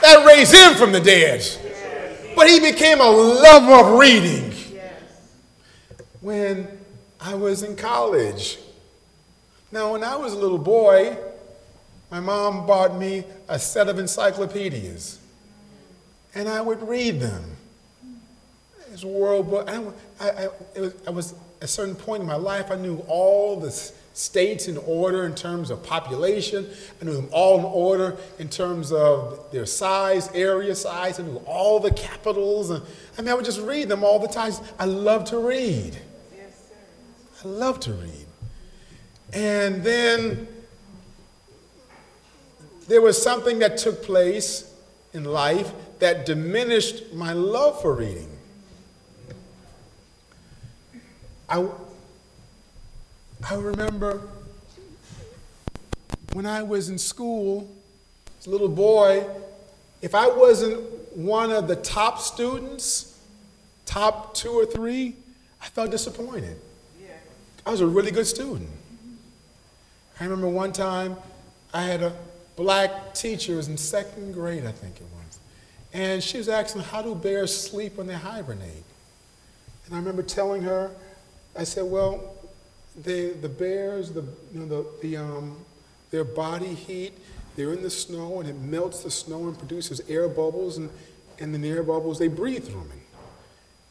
That 0.03 0.25
raised 0.27 0.55
him 0.55 0.75
from 0.75 0.93
the 0.93 1.01
dead. 1.01 1.45
But 2.37 2.49
he 2.49 2.61
became 2.61 3.01
a 3.01 3.11
lover 3.11 3.89
of 3.89 3.99
reading. 3.99 4.55
When 6.21 6.69
I 7.21 7.35
was 7.35 7.63
in 7.63 7.77
college, 7.77 8.59
now, 9.71 9.93
when 9.93 10.03
I 10.03 10.17
was 10.17 10.33
a 10.33 10.39
little 10.39 10.59
boy, 10.59 11.17
my 12.11 12.21
mom 12.21 12.67
bought 12.67 12.97
me 12.97 13.25
a 13.49 13.59
set 13.59 13.89
of 13.89 13.99
encyclopedias, 13.99 15.19
and 16.35 16.49
I 16.49 16.63
would 16.63 16.87
read 16.89 17.21
them. 17.21 17.57
It's 18.93 19.03
a 19.03 19.09
world 19.09 19.51
book. 19.51 19.69
I, 19.69 19.85
I, 20.19 20.49
I, 21.07 21.11
was, 21.11 21.33
at 21.33 21.65
a 21.65 21.67
certain 21.67 21.95
point 21.95 22.23
in 22.23 22.27
my 22.27 22.37
life, 22.37 22.71
I 22.71 22.77
knew 22.77 23.05
all 23.09 23.61
the 23.61 23.71
states 24.19 24.67
in 24.67 24.77
order 24.79 25.25
in 25.27 25.35
terms 25.35 25.71
of 25.71 25.81
population. 25.83 26.69
I 27.01 27.05
knew 27.05 27.15
them 27.15 27.29
all 27.31 27.59
in 27.61 27.65
order 27.65 28.17
in 28.41 28.49
terms 28.49 28.91
of 28.91 29.47
their 29.53 29.65
size, 29.65 30.29
area 30.35 30.75
size. 30.75 31.21
I 31.21 31.23
knew 31.23 31.37
all 31.47 31.79
the 31.79 31.93
capitals. 31.93 32.71
And, 32.71 32.83
I 33.17 33.23
mean, 33.23 33.31
I 33.31 33.35
would 33.35 33.45
just 33.45 33.61
read 33.61 33.89
them 33.89 34.03
all 34.03 34.19
the 34.19 34.29
time. 34.29 34.53
I 34.79 34.87
love 34.87 35.25
to 35.27 35.39
read. 35.39 35.97
Yes. 36.37 36.71
I 37.45 37.49
love 37.49 37.79
to 37.81 37.93
read. 37.93 38.27
And 39.33 39.85
then 39.85 40.49
there 42.89 43.01
was 43.01 43.21
something 43.23 43.61
that 43.61 43.79
took 43.79 44.03
place 44.03 44.75
in 45.13 45.25
life 45.25 45.73
that 46.01 46.27
diminished 46.27 47.13
my 47.13 47.33
love 47.33 47.81
for 47.81 47.95
reading. 47.95 48.31
I, 51.49 51.67
I 53.47 53.55
remember 53.55 54.23
when 56.33 56.47
I 56.47 56.63
was 56.63 56.89
in 56.89 56.99
school, 56.99 57.69
as 58.39 58.47
a 58.47 58.51
little 58.51 58.69
boy, 58.69 59.25
if 60.03 60.15
I 60.15 60.29
wasn't 60.29 60.81
one 61.17 61.51
of 61.51 61.69
the 61.69 61.77
top 61.77 62.21
students, 62.21 63.19
top 63.87 64.35
two 64.35 64.51
or 64.51 64.67
three, 64.67 65.15
I 65.63 65.67
felt 65.67 65.91
disappointed. 65.91 66.57
Yeah. 67.01 67.09
I 67.67 67.71
was 67.71 67.81
a 67.81 67.87
really 67.87 68.11
good 68.11 68.27
student. 68.27 68.69
I 70.21 70.25
remember 70.25 70.49
one 70.49 70.73
time 70.73 71.17
I 71.73 71.83
had 71.83 72.03
a 72.03 72.13
black 72.57 73.15
teacher, 73.15 73.55
it 73.55 73.57
was 73.57 73.69
in 73.69 73.77
second 73.77 74.33
grade, 74.33 74.65
I 74.67 74.73
think 74.73 74.97
it 74.97 75.07
was, 75.15 75.39
and 75.93 76.23
she 76.23 76.39
was 76.39 76.49
asking, 76.49 76.83
How 76.83 77.03
do 77.03 77.15
bears 77.15 77.57
sleep 77.57 77.97
when 77.97 78.09
they 78.09 78.15
hibernate? 78.15 78.85
And 79.87 79.95
I 79.95 79.99
remember 79.99 80.23
telling 80.23 80.63
her, 80.63 80.91
I 81.57 81.65
said, 81.65 81.85
Well, 81.85 82.35
they, 83.03 83.31
the 83.31 83.49
bears, 83.49 84.13
the, 84.13 84.23
you 84.53 84.61
know, 84.61 84.67
the, 84.67 84.87
the, 85.03 85.17
um, 85.17 85.57
their 86.11 86.25
body 86.25 86.75
heat, 86.75 87.13
they're 87.57 87.73
in 87.73 87.83
the 87.83 87.91
snow 87.91 88.41
and 88.41 88.49
it 88.49 88.57
melts 88.57 89.03
the 89.03 89.11
snow 89.11 89.49
and 89.49 89.59
produces 89.59 90.01
air 90.09 90.29
bubbles, 90.29 90.79
and, 90.79 90.91
and 91.39 91.55
the 91.55 91.69
air 91.69 91.83
bubbles, 91.83 92.19
they 92.19 92.29
breathe 92.29 92.65
through 92.65 92.85
me. 92.85 93.03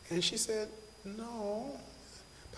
And 0.09 0.23
she 0.23 0.37
said, 0.37 0.69
No. 1.03 1.71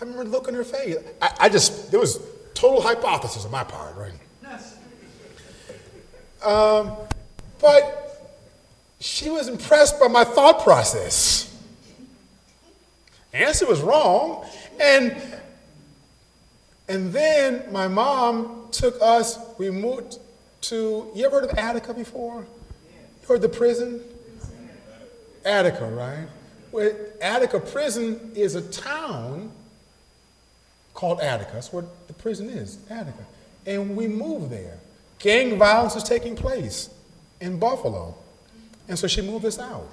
I 0.00 0.04
remember 0.04 0.24
looking 0.24 0.54
her 0.54 0.64
face. 0.64 0.96
I, 1.20 1.30
I 1.40 1.48
just, 1.48 1.90
there 1.90 2.00
was 2.00 2.20
Total 2.60 2.82
hypothesis 2.82 3.46
on 3.46 3.50
my 3.50 3.64
part, 3.64 3.96
right? 3.96 4.12
Yes. 4.42 4.76
Um, 6.44 6.92
but 7.58 8.36
she 8.98 9.30
was 9.30 9.48
impressed 9.48 9.98
by 9.98 10.08
my 10.08 10.24
thought 10.24 10.62
process. 10.62 11.58
Answer 13.32 13.66
was 13.66 13.80
wrong. 13.80 14.44
And, 14.78 15.16
and 16.90 17.12
then 17.12 17.62
my 17.70 17.86
mom 17.86 18.66
took 18.72 19.00
us, 19.00 19.38
we 19.58 19.70
moved 19.70 20.18
to, 20.62 21.08
you 21.14 21.24
ever 21.24 21.40
heard 21.40 21.50
of 21.50 21.56
Attica 21.56 21.94
before? 21.94 22.44
You 23.22 23.28
heard 23.28 23.42
the 23.42 23.48
prison? 23.48 24.02
Attica, 25.44 25.86
right? 25.86 26.26
Well, 26.72 26.90
Attica 27.22 27.60
prison 27.60 28.32
is 28.34 28.56
a 28.56 28.62
town 28.72 29.52
called 30.92 31.20
Attica. 31.20 31.52
That's 31.52 31.72
where 31.72 31.84
the 32.08 32.12
prison 32.12 32.50
is, 32.50 32.78
Attica. 32.90 33.24
And 33.66 33.96
we 33.96 34.08
moved 34.08 34.50
there. 34.50 34.78
Gang 35.20 35.58
violence 35.58 35.94
is 35.94 36.02
taking 36.02 36.34
place 36.34 36.90
in 37.40 37.60
Buffalo. 37.60 38.16
And 38.88 38.98
so 38.98 39.06
she 39.06 39.22
moved 39.22 39.44
us 39.44 39.60
out. 39.60 39.92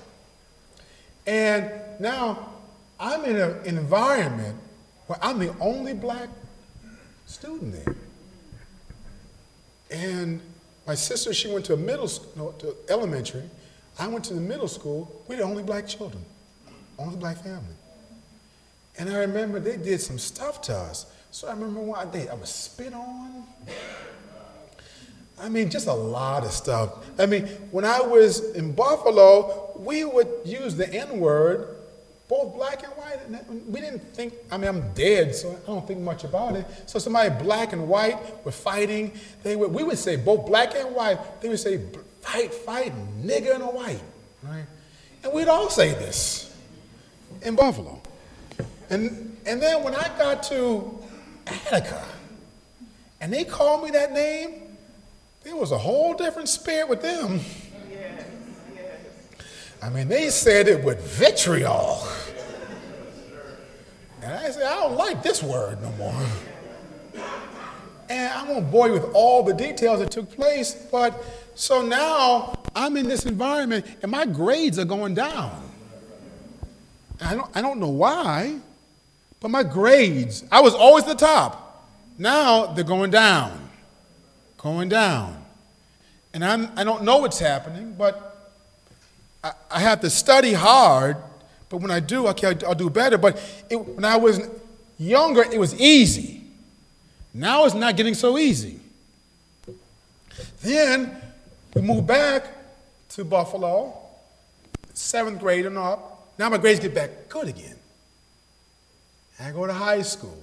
And 1.27 1.69
now 1.99 2.53
I'm 2.99 3.23
in 3.23 3.35
an 3.35 3.65
environment 3.65 4.57
where 5.05 5.19
I'm 5.21 5.37
the 5.37 5.55
only 5.59 5.93
black 5.93 6.29
student 7.27 7.73
there. 7.73 7.95
And 9.91 10.41
my 10.87 10.95
sister, 10.95 11.33
she 11.33 11.51
went 11.51 11.65
to 11.65 11.73
a 11.73 11.77
middle 11.77 12.07
school, 12.07 12.31
no, 12.35 12.51
to 12.59 12.75
elementary. 12.89 13.43
I 13.99 14.07
went 14.07 14.25
to 14.25 14.33
the 14.33 14.41
middle 14.41 14.67
school. 14.67 15.23
We're 15.27 15.37
the 15.37 15.43
only 15.43 15.63
black 15.63 15.87
children, 15.87 16.23
only 16.97 17.17
black 17.17 17.37
family. 17.43 17.75
And 18.97 19.09
I 19.09 19.19
remember 19.19 19.59
they 19.59 19.77
did 19.77 20.01
some 20.01 20.17
stuff 20.17 20.61
to 20.63 20.75
us. 20.75 21.05
So 21.31 21.47
I 21.47 21.51
remember 21.51 21.81
one 21.81 22.09
day 22.09 22.27
I 22.27 22.33
was 22.33 22.49
spit 22.49 22.93
on. 22.93 23.43
I 25.39 25.49
mean, 25.49 25.69
just 25.69 25.87
a 25.87 25.93
lot 25.93 26.43
of 26.43 26.51
stuff. 26.51 27.05
I 27.19 27.27
mean, 27.27 27.45
when 27.69 27.85
I 27.85 28.01
was 28.01 28.55
in 28.55 28.71
Buffalo, 28.71 29.71
we 29.75 30.03
would 30.03 30.27
use 30.43 30.75
the 30.75 30.91
N 30.91 31.19
word, 31.19 31.76
both 32.27 32.55
black 32.55 32.83
and 32.83 32.91
white. 32.93 33.19
We 33.67 33.79
didn't 33.79 33.99
think, 34.13 34.33
I 34.51 34.57
mean, 34.57 34.67
I'm 34.67 34.93
dead, 34.93 35.33
so 35.33 35.51
I 35.51 35.67
don't 35.67 35.87
think 35.87 36.01
much 36.01 36.23
about 36.23 36.55
it. 36.55 36.65
So 36.85 36.99
somebody 36.99 37.29
black 37.43 37.73
and 37.73 37.87
white 37.87 38.17
were 38.45 38.51
fighting. 38.51 39.13
They 39.43 39.55
would, 39.55 39.71
we 39.71 39.83
would 39.83 39.97
say 39.97 40.17
both 40.17 40.45
black 40.45 40.75
and 40.75 40.93
white. 40.93 41.41
They 41.41 41.47
would 41.49 41.59
say, 41.59 41.79
fight, 42.21 42.53
fight, 42.53 42.93
nigger 43.21 43.53
and 43.53 43.63
a 43.63 43.67
white, 43.67 44.01
right? 44.43 44.65
And 45.23 45.33
we'd 45.33 45.47
all 45.47 45.69
say 45.69 45.91
this 45.93 46.53
in 47.41 47.55
Buffalo. 47.55 48.01
And, 48.89 49.37
and 49.45 49.61
then 49.61 49.83
when 49.83 49.95
I 49.95 50.09
got 50.17 50.43
to 50.43 50.99
Attica, 51.45 52.03
and 53.21 53.33
they 53.33 53.45
called 53.45 53.83
me 53.83 53.91
that 53.91 54.11
name, 54.11 54.77
there 55.43 55.55
was 55.55 55.71
a 55.71 55.77
whole 55.77 56.13
different 56.13 56.49
spirit 56.49 56.89
with 56.89 57.01
them. 57.01 57.39
I 59.81 59.89
mean, 59.89 60.07
they 60.07 60.29
said 60.29 60.67
it 60.67 60.83
with 60.83 61.01
vitriol. 61.17 62.07
And 64.21 64.33
I 64.33 64.49
said, 64.49 64.63
I 64.63 64.75
don't 64.81 64.95
like 64.95 65.23
this 65.23 65.41
word 65.41 65.81
no 65.81 65.91
more. 65.93 66.25
And 68.09 68.33
I 68.33 68.49
won't 68.49 68.71
bore 68.71 68.87
you 68.87 68.93
with 68.93 69.11
all 69.13 69.43
the 69.43 69.53
details 69.53 69.99
that 69.99 70.11
took 70.11 70.31
place, 70.31 70.73
but 70.91 71.23
so 71.55 71.81
now 71.81 72.53
I'm 72.75 72.95
in 72.97 73.07
this 73.07 73.25
environment 73.25 73.85
and 74.01 74.11
my 74.11 74.25
grades 74.25 74.79
are 74.79 74.85
going 74.85 75.13
down. 75.13 75.69
I 77.21 77.35
don't, 77.35 77.49
I 77.55 77.61
don't 77.61 77.79
know 77.79 77.89
why, 77.89 78.59
but 79.39 79.49
my 79.49 79.63
grades, 79.63 80.43
I 80.51 80.61
was 80.61 80.73
always 80.73 81.03
the 81.03 81.15
top. 81.15 81.89
Now 82.17 82.67
they're 82.67 82.83
going 82.83 83.11
down 83.11 83.67
going 84.57 84.89
down. 84.89 85.45
And 86.33 86.43
I'm, 86.43 86.69
I 86.75 86.83
don't 86.83 87.03
know 87.03 87.17
what's 87.17 87.39
happening, 87.39 87.95
but 87.97 88.26
I, 89.43 89.53
I 89.71 89.79
have 89.79 90.01
to 90.01 90.09
study 90.09 90.53
hard. 90.53 91.17
But 91.69 91.77
when 91.77 91.91
I 91.91 91.99
do, 91.99 92.27
okay, 92.27 92.47
I'll, 92.47 92.67
I'll 92.67 92.75
do 92.75 92.89
better. 92.89 93.17
But 93.17 93.41
it, 93.69 93.75
when 93.75 94.05
I 94.05 94.15
was 94.15 94.39
younger, 94.97 95.43
it 95.43 95.59
was 95.59 95.79
easy. 95.79 96.43
Now 97.33 97.65
it's 97.65 97.75
not 97.75 97.95
getting 97.97 98.13
so 98.13 98.37
easy. 98.37 98.79
Then 100.61 101.15
we 101.73 101.81
moved 101.81 102.07
back 102.07 102.47
to 103.09 103.25
Buffalo, 103.25 103.93
seventh 104.93 105.39
grade 105.39 105.65
and 105.65 105.77
up. 105.77 106.29
Now 106.39 106.49
my 106.49 106.57
grades 106.57 106.79
get 106.79 106.93
back 106.93 107.29
good 107.29 107.47
again. 107.47 107.75
I 109.39 109.51
go 109.51 109.67
to 109.67 109.73
high 109.73 110.01
school, 110.01 110.41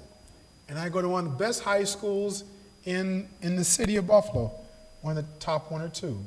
and 0.69 0.79
I 0.79 0.89
go 0.89 1.03
to 1.03 1.09
one 1.09 1.27
of 1.27 1.33
the 1.33 1.37
best 1.37 1.63
high 1.63 1.85
schools 1.85 2.45
in, 2.85 3.29
in 3.43 3.57
the 3.57 3.65
city 3.65 3.97
of 3.97 4.07
Buffalo, 4.07 4.53
one 5.03 5.19
of 5.19 5.25
the 5.25 5.41
top 5.41 5.73
one 5.73 5.83
or 5.83 5.89
two. 5.89 6.19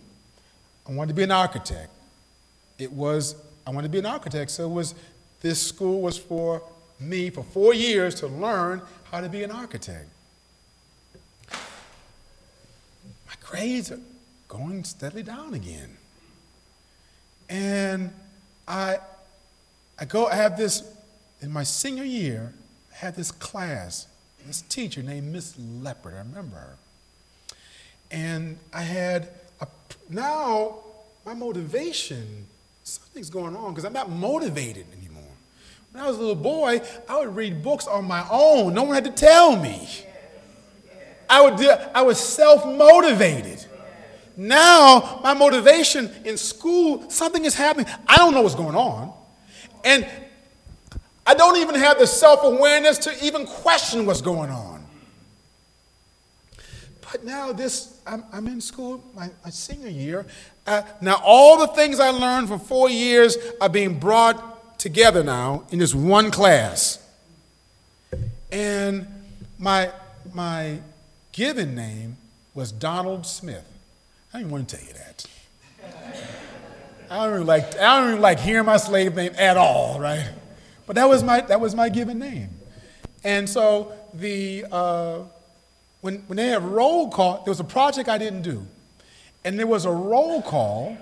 I 0.87 0.91
wanted 0.91 1.09
to 1.09 1.13
be 1.13 1.23
an 1.23 1.31
architect. 1.31 1.89
It 2.77 2.91
was, 2.91 3.35
I 3.65 3.71
wanted 3.71 3.87
to 3.87 3.91
be 3.91 3.99
an 3.99 4.05
architect, 4.05 4.51
so 4.51 4.65
it 4.65 4.73
was, 4.73 4.95
this 5.41 5.61
school 5.61 6.01
was 6.01 6.17
for 6.17 6.61
me 6.99 7.29
for 7.29 7.43
four 7.43 7.73
years 7.73 8.15
to 8.15 8.27
learn 8.27 8.81
how 9.11 9.21
to 9.21 9.29
be 9.29 9.43
an 9.43 9.51
architect. 9.51 10.07
My 11.51 13.35
grades 13.41 13.91
are 13.91 13.99
going 14.47 14.83
steadily 14.83 15.23
down 15.23 15.53
again. 15.53 15.97
And 17.49 18.11
I, 18.67 18.99
I 19.99 20.05
go, 20.05 20.27
I 20.27 20.35
have 20.35 20.57
this, 20.57 20.83
in 21.41 21.51
my 21.51 21.63
senior 21.63 22.03
year, 22.03 22.53
I 22.93 22.95
had 22.95 23.15
this 23.15 23.31
class 23.31 24.07
this 24.47 24.61
teacher 24.61 25.03
named 25.03 25.31
Miss 25.31 25.53
Leopard. 25.59 26.13
I 26.13 26.19
remember 26.19 26.55
her. 26.55 26.77
And 28.09 28.57
I 28.73 28.81
had 28.81 29.29
a, 29.59 29.67
now 30.09 30.77
my 31.25 31.33
motivation, 31.33 32.47
something's 32.87 33.29
going 33.29 33.55
on 33.55 33.71
because 33.71 33.85
I'm 33.85 33.93
not 33.93 34.09
motivated 34.09 34.85
anymore. 34.97 35.23
When 35.91 36.03
I 36.03 36.07
was 36.07 36.17
a 36.17 36.19
little 36.19 36.35
boy, 36.35 36.81
I 37.09 37.19
would 37.19 37.35
read 37.35 37.61
books 37.61 37.87
on 37.87 38.05
my 38.05 38.25
own. 38.29 38.73
No 38.73 38.83
one 38.83 38.95
had 38.95 39.03
to 39.05 39.11
tell 39.11 39.55
me. 39.55 39.87
I, 41.29 41.41
would 41.41 41.59
I 41.93 42.01
was 42.03 42.19
self 42.19 42.65
motivated. 42.65 43.65
Now, 44.37 45.19
my 45.23 45.33
motivation 45.33 46.11
in 46.23 46.37
school, 46.37 47.09
something 47.09 47.43
is 47.43 47.55
happening. 47.55 47.87
I 48.07 48.17
don't 48.17 48.33
know 48.33 48.43
what's 48.43 48.55
going 48.55 48.75
on. 48.75 49.11
And 49.83 50.07
I 51.25 51.33
don't 51.33 51.57
even 51.57 51.75
have 51.75 51.99
the 51.99 52.07
self 52.07 52.43
awareness 52.43 52.99
to 52.99 53.25
even 53.25 53.45
question 53.45 54.05
what's 54.05 54.21
going 54.21 54.51
on. 54.51 54.76
But 57.11 57.23
now, 57.23 57.53
this, 57.53 57.99
I'm, 58.05 58.23
I'm 58.33 58.47
in 58.47 58.59
school, 58.59 59.03
my, 59.15 59.29
my 59.43 59.49
senior 59.49 59.89
year. 59.89 60.25
Uh, 60.65 60.81
now, 60.99 61.21
all 61.23 61.57
the 61.57 61.67
things 61.67 61.99
I 61.99 62.09
learned 62.09 62.49
for 62.49 62.59
four 62.59 62.89
years 62.89 63.37
are 63.61 63.69
being 63.69 63.97
brought 63.97 64.77
together 64.77 65.23
now 65.23 65.63
in 65.71 65.79
this 65.79 65.95
one 65.95 66.31
class. 66.31 66.99
And 68.51 69.07
my, 69.57 69.91
my 70.33 70.79
given 71.31 71.75
name 71.75 72.17
was 72.53 72.71
Donald 72.71 73.25
Smith. 73.25 73.65
I 74.33 74.39
didn't 74.39 74.51
want 74.51 74.67
to 74.67 74.77
tell 74.77 74.85
you 74.85 74.93
that. 74.93 75.25
I 77.09 77.23
don't 77.23 77.33
really 77.33 77.45
like, 77.45 77.77
I 77.77 77.99
don't 77.99 78.07
really 78.09 78.19
like 78.19 78.39
hearing 78.39 78.65
my 78.65 78.77
slave 78.77 79.15
name 79.15 79.33
at 79.37 79.55
all, 79.55 79.97
right? 79.99 80.29
But 80.85 80.97
that 80.97 81.07
was 81.07 81.23
my, 81.23 81.39
that 81.41 81.61
was 81.61 81.73
my 81.73 81.87
given 81.87 82.19
name. 82.19 82.49
And 83.23 83.49
so 83.49 83.93
the, 84.13 84.65
uh, 84.69 85.19
when, 86.01 86.17
when 86.27 86.37
they 86.37 86.47
have 86.47 86.63
roll 86.63 87.09
call, 87.09 87.43
there 87.43 87.51
was 87.51 87.59
a 87.59 87.65
project 87.65 88.09
I 88.09 88.17
didn't 88.17 88.41
do. 88.41 88.65
And 89.43 89.57
there 89.57 89.67
was 89.67 89.85
a 89.85 89.91
roll 89.91 90.41
call, 90.41 90.97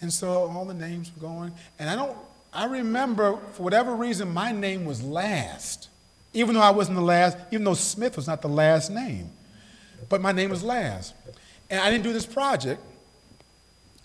and 0.00 0.12
so 0.12 0.50
all 0.50 0.64
the 0.64 0.74
names 0.74 1.10
were 1.14 1.28
going. 1.28 1.52
And 1.78 1.88
I 1.88 1.94
don't, 1.94 2.16
I 2.52 2.66
remember, 2.66 3.38
for 3.52 3.62
whatever 3.62 3.94
reason, 3.94 4.32
my 4.32 4.52
name 4.52 4.84
was 4.84 5.02
last. 5.02 5.88
Even 6.34 6.54
though 6.54 6.60
I 6.60 6.70
wasn't 6.70 6.96
the 6.96 7.02
last, 7.02 7.36
even 7.50 7.64
though 7.64 7.74
Smith 7.74 8.16
was 8.16 8.26
not 8.26 8.42
the 8.42 8.48
last 8.48 8.90
name. 8.90 9.30
But 10.08 10.20
my 10.20 10.32
name 10.32 10.50
was 10.50 10.62
last. 10.62 11.14
And 11.70 11.80
I 11.80 11.90
didn't 11.90 12.04
do 12.04 12.12
this 12.12 12.26
project. 12.26 12.82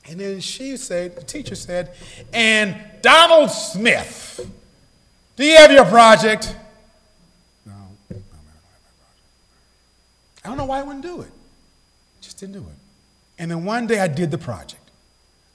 And 0.10 0.20
then 0.20 0.40
she 0.42 0.78
said, 0.78 1.16
the 1.16 1.24
teacher 1.24 1.56
said, 1.56 1.94
and 2.34 2.76
Donald 3.02 3.52
Smith 3.52 4.50
do 5.36 5.44
you 5.44 5.56
have 5.56 5.72
your 5.72 5.86
project? 5.86 6.56
No, 7.66 7.74
no, 8.12 8.18
I 10.44 10.50
don't 10.50 10.58
know 10.58 10.66
why 10.66 10.80
I 10.80 10.84
wouldn't 10.84 11.04
do 11.04 11.22
it. 11.22 11.32
Just 12.22 12.40
didn't 12.40 12.54
do 12.54 12.60
it. 12.60 12.76
And 13.40 13.50
then 13.50 13.66
one 13.66 13.88
day 13.88 14.00
I 14.00 14.08
did 14.08 14.32
the 14.32 14.38
project. 14.38 14.82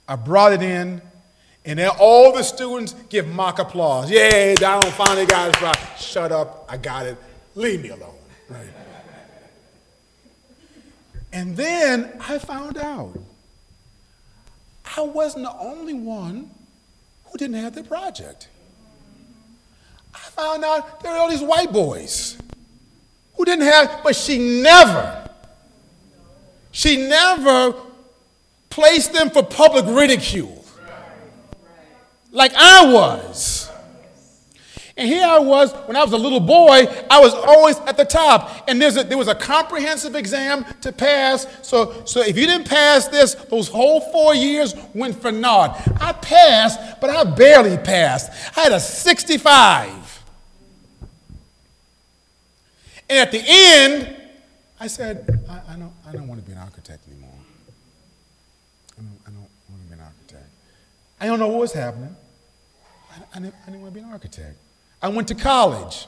I 0.07 0.17
brought 0.17 0.53
it 0.53 0.63
in, 0.63 1.03
and 1.65 1.79
then 1.79 1.91
all 1.99 2.33
the 2.33 2.43
students 2.43 2.95
give 3.09 3.29
mock 3.29 3.59
applause. 3.59 4.11
Yay, 4.11 4.55
Donald 4.55 4.93
finally 4.95 5.27
got 5.27 5.47
his 5.49 5.57
project. 5.57 6.01
Shut 6.01 6.33
up, 6.33 6.67
I 6.69 6.79
got 6.79 7.07
it. 7.07 7.19
Leave 7.55 7.83
me 7.83 7.91
alone. 7.91 8.15
Right. 8.49 8.69
And 11.33 11.57
then 11.57 12.11
I 12.21 12.39
found 12.39 12.79
out 12.79 13.19
I 14.97 15.03
wasn't 15.03 15.45
the 15.45 15.59
only 15.59 15.93
one 15.93 16.51
who 17.27 17.39
didn't 17.39 17.57
have 17.57 17.75
the 17.75 17.85
project. 17.85 18.49
I 20.15 20.19
found 20.19 20.65
out 20.65 21.01
there 21.01 21.13
were 21.13 21.19
all 21.19 21.29
these 21.29 21.43
white 21.43 21.71
boys 21.71 22.39
who 23.39 23.47
didn't 23.47 23.65
have, 23.65 24.01
but 24.05 24.15
she 24.15 24.61
never, 24.61 25.31
she 26.73 27.09
never 27.09 27.75
placed 28.69 29.15
them 29.15 29.31
for 29.31 29.43
public 29.43 29.87
ridicule 29.87 30.59
like 32.31 32.53
I 32.55 32.93
was. 32.93 33.71
And 34.97 35.09
here 35.09 35.25
I 35.25 35.39
was, 35.39 35.73
when 35.87 35.97
I 35.97 36.03
was 36.03 36.13
a 36.13 36.17
little 36.17 36.41
boy, 36.41 36.87
I 37.09 37.21
was 37.21 37.33
always 37.33 37.79
at 37.79 37.97
the 37.97 38.05
top. 38.05 38.69
And 38.69 38.83
a, 38.83 39.05
there 39.05 39.17
was 39.17 39.29
a 39.29 39.35
comprehensive 39.35 40.17
exam 40.17 40.65
to 40.81 40.91
pass. 40.91 41.47
So, 41.63 42.05
so 42.05 42.21
if 42.21 42.37
you 42.37 42.47
didn't 42.47 42.69
pass 42.69 43.07
this, 43.07 43.35
those 43.35 43.69
whole 43.69 44.01
four 44.01 44.35
years 44.35 44.75
went 44.95 45.23
for 45.23 45.31
naught. 45.31 45.81
I 46.01 46.13
passed, 46.15 47.01
but 47.01 47.11
I 47.11 47.23
barely 47.23 47.77
passed. 47.77 48.33
I 48.57 48.63
had 48.63 48.73
a 48.73 48.81
65. 48.81 50.08
And 53.09 53.19
at 53.19 53.33
the 53.33 53.43
end, 53.45 54.17
I 54.79 54.87
said, 54.87 55.45
I, 55.49 55.75
I 55.75 55.77
don't, 55.77 55.93
I 56.07 56.13
don't 56.13 56.29
want 56.29 56.41
to 56.41 56.47
be 56.47 56.53
an 56.53 56.59
architect 56.59 57.07
anymore. 57.09 57.31
I 58.99 59.03
don't, 59.03 59.19
I 59.27 59.31
don't 59.31 59.49
want 59.71 59.83
to 59.83 59.89
be 59.89 59.95
an 59.95 60.01
architect. 60.01 60.51
I 61.21 61.27
don't 61.27 61.39
know 61.39 61.49
what 61.49 61.61
was 61.61 61.73
happening. 61.73 62.15
I, 63.11 63.37
I, 63.37 63.41
didn't, 63.41 63.55
I 63.63 63.67
didn't 63.67 63.83
want 63.83 63.95
to 63.95 64.01
be 64.01 64.05
an 64.05 64.13
architect. 64.13 64.57
I 65.03 65.09
went 65.09 65.29
to 65.29 65.35
college. 65.35 66.07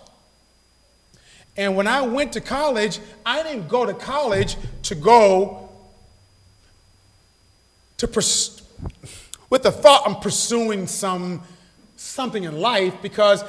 And 1.56 1.76
when 1.76 1.86
I 1.86 2.02
went 2.02 2.32
to 2.34 2.40
college, 2.40 3.00
I 3.24 3.42
didn't 3.42 3.68
go 3.68 3.86
to 3.86 3.94
college 3.94 4.56
to 4.84 4.94
go 4.94 5.68
to 7.96 8.08
pers- 8.08 8.62
with 9.50 9.62
the 9.62 9.72
thought 9.72 10.02
I'm 10.06 10.16
pursuing 10.16 10.86
some 10.86 11.42
something 11.96 12.44
in 12.44 12.58
life 12.58 12.94
because 13.02 13.44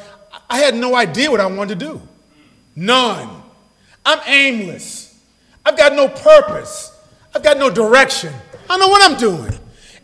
I 0.50 0.58
had 0.58 0.76
no 0.76 0.94
idea 0.94 1.32
what 1.32 1.40
I 1.40 1.46
wanted 1.46 1.80
to 1.80 1.86
do. 1.86 2.02
None. 2.76 3.44
I'm 4.06 4.20
aimless. 4.26 5.20
I've 5.66 5.78
got 5.78 5.94
no 5.94 6.08
purpose. 6.08 6.98
I've 7.36 7.44
got 7.44 7.58
no 7.58 7.70
direction. 7.70 8.34
I 8.70 8.78
don't 8.78 8.80
know 8.80 8.88
what 8.88 9.12
I'm 9.12 9.18
doing. 9.18 9.58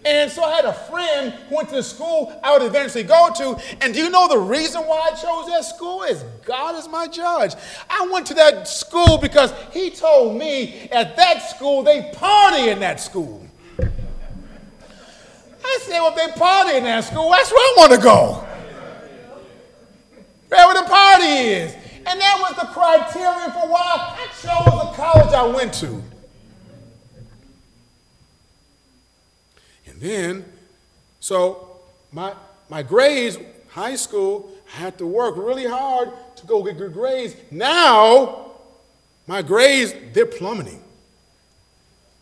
And 0.05 0.31
so 0.31 0.43
I 0.43 0.55
had 0.55 0.65
a 0.65 0.73
friend 0.73 1.33
who 1.49 1.57
went 1.57 1.69
to 1.69 1.75
the 1.75 1.83
school 1.83 2.39
I 2.41 2.57
would 2.57 2.65
eventually 2.65 3.03
go 3.03 3.29
to. 3.35 3.57
And 3.81 3.93
do 3.93 4.01
you 4.01 4.09
know 4.09 4.29
the 4.29 4.37
reason 4.37 4.81
why 4.83 5.09
I 5.11 5.15
chose 5.15 5.47
that 5.47 5.65
school? 5.65 6.03
Is 6.03 6.23
God 6.45 6.75
is 6.75 6.87
my 6.87 7.07
judge. 7.07 7.55
I 7.89 8.07
went 8.11 8.25
to 8.27 8.33
that 8.35 8.67
school 8.67 9.17
because 9.17 9.51
he 9.71 9.89
told 9.89 10.37
me 10.37 10.87
at 10.91 11.17
that 11.17 11.49
school 11.49 11.83
they 11.83 12.11
party 12.13 12.69
in 12.69 12.79
that 12.79 13.01
school. 13.01 13.45
I 13.79 15.79
said, 15.81 15.99
well, 15.99 16.15
they 16.15 16.31
party 16.39 16.77
in 16.77 16.85
that 16.85 17.03
school, 17.03 17.29
that's 17.29 17.51
where 17.51 17.59
I 17.59 17.73
want 17.77 17.91
to 17.91 17.99
go. 17.99 18.47
Where 20.47 20.73
the 20.73 20.89
party 20.89 21.25
is. 21.25 21.75
And 22.07 22.21
that 22.21 22.37
was 22.39 22.55
the 22.55 22.67
criterion 22.67 23.51
for 23.51 23.67
why 23.67 24.17
I 24.17 24.27
chose 24.27 24.65
the 24.65 24.93
college 24.95 25.33
I 25.33 25.45
went 25.45 25.73
to. 25.75 26.01
And 29.87 29.99
then, 29.99 30.45
so 31.19 31.81
my, 32.13 32.33
my 32.69 32.81
grades, 32.81 33.37
high 33.67 33.97
school, 33.97 34.49
I 34.73 34.77
had 34.77 34.97
to 34.99 35.05
work 35.05 35.35
really 35.35 35.65
hard 35.65 36.13
to 36.37 36.45
go 36.45 36.63
get 36.63 36.77
good 36.77 36.93
grades. 36.93 37.35
Now, 37.51 38.51
my 39.27 39.41
grades, 39.41 39.93
they're 40.13 40.25
plummeting. 40.25 40.81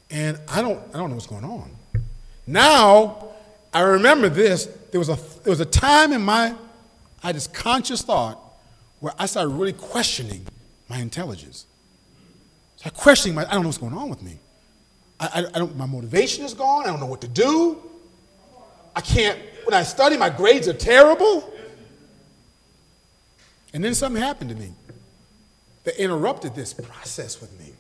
And 0.09 0.39
I 0.47 0.63
don't, 0.63 0.79
I 0.95 0.97
don't 0.97 1.09
know 1.09 1.15
what's 1.15 1.27
going 1.27 1.45
on. 1.45 1.69
Now, 2.47 3.27
I 3.71 3.81
remember 3.81 4.29
this. 4.29 4.65
There 4.89 4.99
was 4.99 5.09
a, 5.09 5.19
there 5.43 5.51
was 5.51 5.59
a 5.59 5.65
time 5.65 6.11
in 6.11 6.23
my, 6.23 6.55
I 7.21 7.33
this 7.33 7.45
conscious 7.45 8.01
thought 8.01 8.41
where 8.99 9.13
I 9.17 9.25
started 9.25 9.49
really 9.49 9.73
questioning 9.73 10.45
my 10.89 10.97
intelligence. 10.97 11.65
So 12.77 12.83
I 12.85 12.89
questioning 12.89 13.35
my, 13.35 13.45
I 13.45 13.53
don't 13.53 13.63
know 13.63 13.69
what's 13.69 13.77
going 13.77 13.93
on 13.93 14.09
with 14.09 14.21
me. 14.21 14.39
I, 15.19 15.25
I, 15.33 15.39
I 15.55 15.59
don't, 15.59 15.75
my 15.75 15.85
motivation 15.85 16.45
is 16.45 16.53
gone. 16.53 16.83
I 16.83 16.87
don't 16.87 16.99
know 16.99 17.05
what 17.05 17.21
to 17.21 17.27
do. 17.27 17.81
I 18.95 19.01
can't, 19.01 19.39
when 19.65 19.73
I 19.73 19.83
study, 19.83 20.17
my 20.17 20.29
grades 20.29 20.67
are 20.67 20.73
terrible. 20.73 21.53
And 23.73 23.83
then 23.83 23.93
something 23.93 24.21
happened 24.21 24.51
to 24.51 24.55
me 24.55 24.71
that 25.83 26.01
interrupted 26.01 26.55
this 26.55 26.73
process 26.73 27.41
with 27.41 27.57
me. 27.59 27.73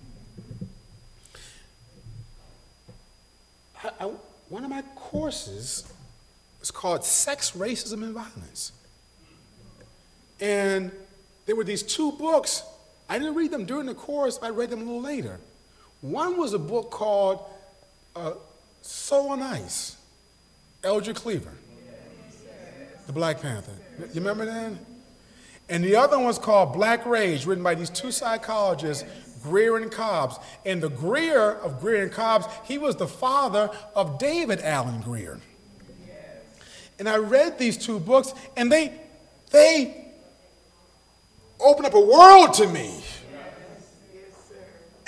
I, 3.83 3.91
I, 4.05 4.11
one 4.49 4.63
of 4.63 4.69
my 4.69 4.83
courses 4.95 5.91
was 6.59 6.71
called 6.71 7.03
Sex, 7.03 7.51
Racism, 7.51 8.03
and 8.03 8.13
Violence. 8.13 8.71
And 10.39 10.91
there 11.45 11.55
were 11.55 11.63
these 11.63 11.83
two 11.83 12.11
books. 12.13 12.63
I 13.07 13.19
didn't 13.19 13.35
read 13.35 13.51
them 13.51 13.65
during 13.65 13.85
the 13.85 13.93
course, 13.93 14.39
I 14.41 14.49
read 14.49 14.69
them 14.69 14.81
a 14.81 14.83
little 14.83 15.01
later. 15.01 15.39
One 16.01 16.37
was 16.37 16.53
a 16.53 16.59
book 16.59 16.91
called 16.91 17.43
uh, 18.15 18.33
Soul 18.81 19.29
on 19.29 19.41
Ice, 19.41 19.97
Eldridge 20.83 21.17
Cleaver, 21.17 21.51
the 23.07 23.13
Black 23.13 23.41
Panther. 23.41 23.71
You 23.99 24.21
remember 24.21 24.45
that? 24.45 24.73
And 25.69 25.83
the 25.83 25.95
other 25.95 26.17
one 26.17 26.27
was 26.27 26.37
called 26.37 26.73
Black 26.73 27.05
Rage, 27.05 27.45
written 27.45 27.63
by 27.63 27.75
these 27.75 27.89
two 27.89 28.11
psychologists, 28.11 29.03
Grier 29.41 29.77
and 29.77 29.91
Cobbs. 29.91 30.37
And 30.65 30.81
the 30.81 30.89
Grier 30.89 31.53
of 31.53 31.79
Grier 31.79 32.03
and 32.03 32.11
Cobbs, 32.11 32.45
he 32.65 32.77
was 32.77 32.95
the 32.95 33.07
father 33.07 33.69
of 33.95 34.19
David 34.19 34.61
Alan 34.61 35.01
Grier. 35.01 35.39
And 36.99 37.09
I 37.09 37.17
read 37.17 37.57
these 37.57 37.77
two 37.77 37.99
books, 37.99 38.33
and 38.55 38.71
they, 38.71 38.93
they 39.51 40.04
opened 41.59 41.87
up 41.87 41.93
a 41.93 41.99
world 41.99 42.53
to 42.55 42.67
me. 42.67 42.91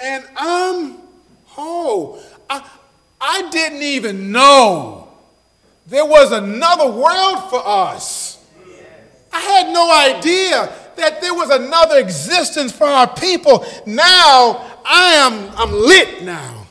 And 0.02 0.24
I'm, 0.36 0.98
oh, 1.58 2.24
I, 2.50 2.68
I 3.20 3.50
didn't 3.50 3.82
even 3.82 4.32
know 4.32 5.10
there 5.88 6.06
was 6.06 6.32
another 6.32 6.92
world 6.92 7.50
for 7.50 7.62
us. 7.66 8.46
I 9.32 9.40
had 9.40 9.74
no 9.74 9.92
idea 9.92 10.72
that 10.96 11.22
there 11.22 11.34
was 11.34 11.50
another 11.50 12.00
existence 12.00 12.72
for 12.72 12.86
our 12.86 13.08
people. 13.08 13.66
Now 13.86 14.66
I 14.86 15.14
am 15.16 15.52
I'm 15.56 15.72
lit 15.72 16.24
now. 16.24 16.66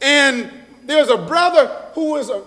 And 0.00 0.50
there's 0.84 1.08
a 1.08 1.16
brother 1.16 1.66
who 1.94 2.12
was 2.12 2.30
a, 2.30 2.42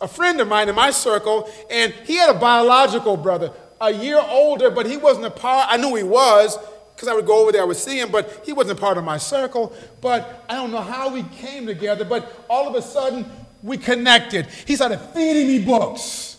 a 0.00 0.08
friend 0.08 0.40
of 0.40 0.48
mine 0.48 0.68
in 0.68 0.74
my 0.74 0.90
circle, 0.90 1.50
and 1.70 1.92
he 2.04 2.16
had 2.16 2.30
a 2.30 2.38
biological 2.38 3.16
brother, 3.16 3.52
a 3.80 3.90
year 3.90 4.20
older, 4.28 4.70
but 4.70 4.86
he 4.86 4.96
wasn't 4.96 5.26
a 5.26 5.30
part. 5.30 5.68
I 5.70 5.76
knew 5.76 5.94
he 5.94 6.02
was 6.02 6.58
because 6.94 7.08
I 7.08 7.14
would 7.14 7.26
go 7.26 7.40
over 7.40 7.50
there, 7.50 7.62
I 7.62 7.64
would 7.64 7.78
see 7.78 7.98
him, 7.98 8.10
but 8.10 8.42
he 8.44 8.52
wasn't 8.52 8.78
part 8.78 8.98
of 8.98 9.04
my 9.04 9.16
circle. 9.16 9.72
But 10.02 10.44
I 10.50 10.54
don't 10.54 10.70
know 10.70 10.82
how 10.82 11.08
we 11.08 11.22
came 11.22 11.66
together, 11.66 12.04
but 12.04 12.44
all 12.50 12.68
of 12.68 12.74
a 12.74 12.82
sudden 12.82 13.24
we 13.62 13.78
connected. 13.78 14.46
He 14.66 14.76
started 14.76 14.98
feeding 14.98 15.46
me 15.46 15.64
books. 15.64 16.36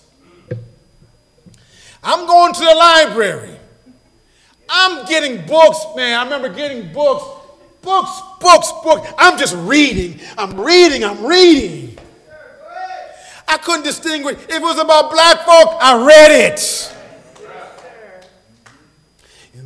I'm 2.04 2.28
going 2.28 2.54
to 2.54 2.60
the 2.60 2.76
library. 2.76 3.58
I'm 4.70 5.06
getting 5.08 5.46
books, 5.48 5.84
man. 5.96 6.20
I 6.20 6.24
remember 6.24 6.50
getting 6.50 6.94
books, 6.94 7.24
books, 7.82 8.22
books, 8.40 8.72
books. 8.84 9.12
I'm 9.18 9.40
just 9.40 9.56
reading. 9.58 10.20
I'm 10.38 10.60
reading. 10.60 11.04
I'm 11.04 11.26
reading. 11.26 11.98
I 13.48 13.58
couldn't 13.58 13.84
distinguish. 13.84 14.38
If 14.44 14.52
it 14.52 14.62
was 14.62 14.80
about 14.80 15.12
black 15.12 15.40
folk, 15.40 15.78
I 15.82 16.06
read 16.06 16.32
it. 16.32 16.96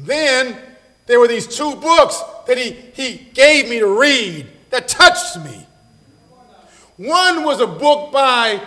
Then 0.05 0.57
there 1.05 1.19
were 1.19 1.27
these 1.27 1.47
two 1.47 1.75
books 1.75 2.21
that 2.47 2.57
he, 2.57 2.71
he 2.71 3.29
gave 3.33 3.69
me 3.69 3.79
to 3.79 3.99
read 3.99 4.47
that 4.69 4.87
touched 4.87 5.43
me. 5.43 5.65
One 6.97 7.43
was 7.43 7.59
a 7.59 7.67
book 7.67 8.11
by 8.11 8.61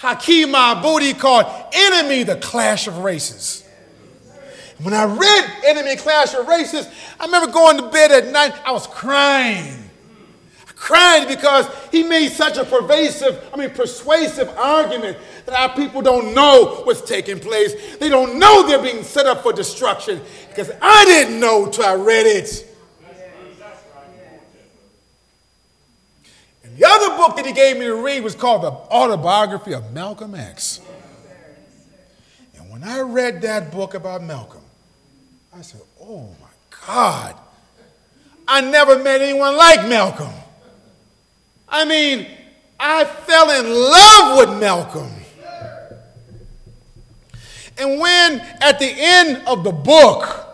Haki 0.00 0.44
Madhubuti 0.44 1.18
called 1.18 1.46
Enemy, 1.72 2.22
the 2.22 2.36
Clash 2.36 2.86
of 2.86 2.98
Races. 2.98 3.64
When 4.82 4.94
I 4.94 5.04
read 5.04 5.50
Enemy, 5.66 5.96
Clash 5.96 6.34
of 6.34 6.46
Races, 6.46 6.88
I 7.18 7.24
remember 7.26 7.52
going 7.52 7.78
to 7.78 7.90
bed 7.90 8.12
at 8.12 8.32
night, 8.32 8.54
I 8.64 8.70
was 8.70 8.86
crying. 8.86 9.87
Crying 10.78 11.26
because 11.26 11.68
he 11.90 12.04
made 12.04 12.30
such 12.30 12.56
a 12.56 12.64
pervasive, 12.64 13.44
I 13.52 13.56
mean, 13.56 13.70
persuasive 13.70 14.48
argument 14.56 15.18
that 15.44 15.58
our 15.58 15.74
people 15.74 16.02
don't 16.02 16.34
know 16.34 16.82
what's 16.84 17.00
taking 17.00 17.40
place. 17.40 17.96
They 17.96 18.08
don't 18.08 18.38
know 18.38 18.66
they're 18.66 18.80
being 18.80 19.02
set 19.02 19.26
up 19.26 19.42
for 19.42 19.52
destruction 19.52 20.20
because 20.48 20.70
I 20.80 21.04
didn't 21.04 21.40
know 21.40 21.68
till 21.68 21.84
I 21.84 21.94
read 21.94 22.26
it. 22.26 22.64
And 26.62 26.76
the 26.76 26.84
other 26.86 27.16
book 27.16 27.34
that 27.36 27.44
he 27.44 27.52
gave 27.52 27.76
me 27.76 27.86
to 27.86 27.96
read 27.96 28.22
was 28.22 28.36
called 28.36 28.62
The 28.62 28.70
Autobiography 28.70 29.74
of 29.74 29.92
Malcolm 29.92 30.36
X. 30.36 30.80
And 32.56 32.70
when 32.70 32.84
I 32.84 33.00
read 33.00 33.42
that 33.42 33.72
book 33.72 33.94
about 33.94 34.22
Malcolm, 34.22 34.62
I 35.52 35.62
said, 35.62 35.80
oh 36.00 36.28
my 36.40 36.86
God, 36.86 37.34
I 38.46 38.60
never 38.60 39.02
met 39.02 39.20
anyone 39.20 39.56
like 39.56 39.88
Malcolm. 39.88 40.32
I 41.70 41.84
mean, 41.84 42.26
I 42.78 43.04
fell 43.04 43.50
in 43.50 43.70
love 43.70 44.38
with 44.38 44.60
Malcolm. 44.60 45.12
And 47.78 48.00
when 48.00 48.40
at 48.60 48.78
the 48.78 48.90
end 48.90 49.46
of 49.46 49.62
the 49.62 49.72
book, 49.72 50.46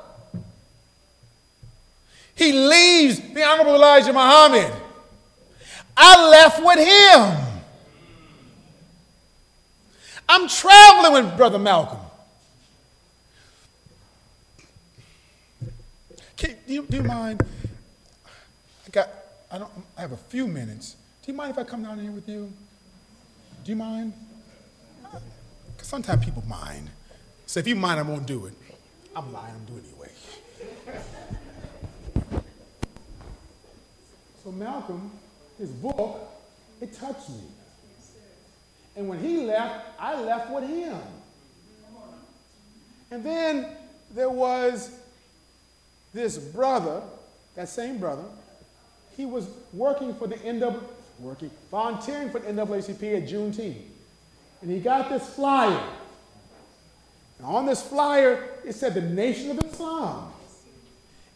he 2.35 2.53
leaves 2.53 3.21
the 3.21 3.43
Honorable 3.43 3.75
Elijah 3.75 4.13
Muhammad, 4.13 4.73
I 5.97 6.29
left 6.31 6.63
with 6.63 6.79
him. 6.79 7.61
I'm 10.29 10.49
traveling 10.49 11.25
with 11.25 11.37
Brother 11.37 11.59
Malcolm. 11.59 12.01
Can, 16.37 16.57
do, 16.67 16.75
you, 16.75 16.87
do 16.87 16.97
you 16.97 17.03
mind? 17.03 17.43
I 18.27 18.91
got, 18.91 19.09
I 19.51 19.59
don't, 19.59 19.71
I 19.97 20.01
have 20.01 20.13
a 20.13 20.17
few 20.17 20.47
minutes. 20.47 20.97
Do 21.25 21.33
you 21.33 21.39
mind 21.39 21.53
if 21.53 21.59
I 21.59 21.65
come 21.65 21.83
down 21.83 21.99
here 21.99 22.11
with 22.11 22.29
you? 22.29 22.53
Do 23.65 23.73
you 23.73 23.77
mind? 23.77 24.13
Sometimes 25.79 26.23
people 26.23 26.45
mind. 26.47 26.91
So 27.47 27.61
if 27.61 27.67
you 27.67 27.77
mind, 27.77 27.99
I 27.99 28.03
won't 28.03 28.27
do 28.27 28.45
it. 28.45 28.53
I'm 29.17 29.33
lying, 29.33 29.55
I'm 29.55 29.65
doing 29.65 29.85
it 29.85 29.87
anyway. 29.91 30.11
So 34.43 34.53
Malcolm, 34.53 35.11
his 35.57 35.71
book, 35.71 36.31
it 36.83 36.93
touched 36.93 37.31
me. 37.31 37.41
And 38.95 39.09
when 39.09 39.19
he 39.19 39.47
left, 39.47 39.99
I 39.99 40.21
left 40.21 40.51
with 40.51 40.69
him. 40.69 40.99
And 43.11 43.25
then 43.25 43.69
there 44.11 44.29
was 44.29 44.91
this 46.13 46.37
brother, 46.37 47.01
that 47.55 47.71
same 47.71 47.97
brother, 47.97 48.25
he 49.17 49.25
was 49.25 49.49
working 49.73 50.15
for 50.17 50.27
the 50.27 50.37
NW, 50.37 50.83
working, 51.19 51.51
volunteering 51.71 52.31
for 52.31 52.39
the 52.41 52.53
NAACP 52.53 53.23
at 53.23 53.29
Juneteenth. 53.29 53.83
And 54.63 54.71
he 54.71 54.81
got 54.81 55.11
this 55.11 55.29
flyer. 55.35 55.83
And 57.39 57.47
on 57.47 57.67
this 57.67 57.83
flyer, 57.83 58.49
it 58.65 58.75
said 58.75 58.95
the 58.95 59.03
Nation 59.03 59.51
of 59.51 59.59
Islam. 59.65 60.33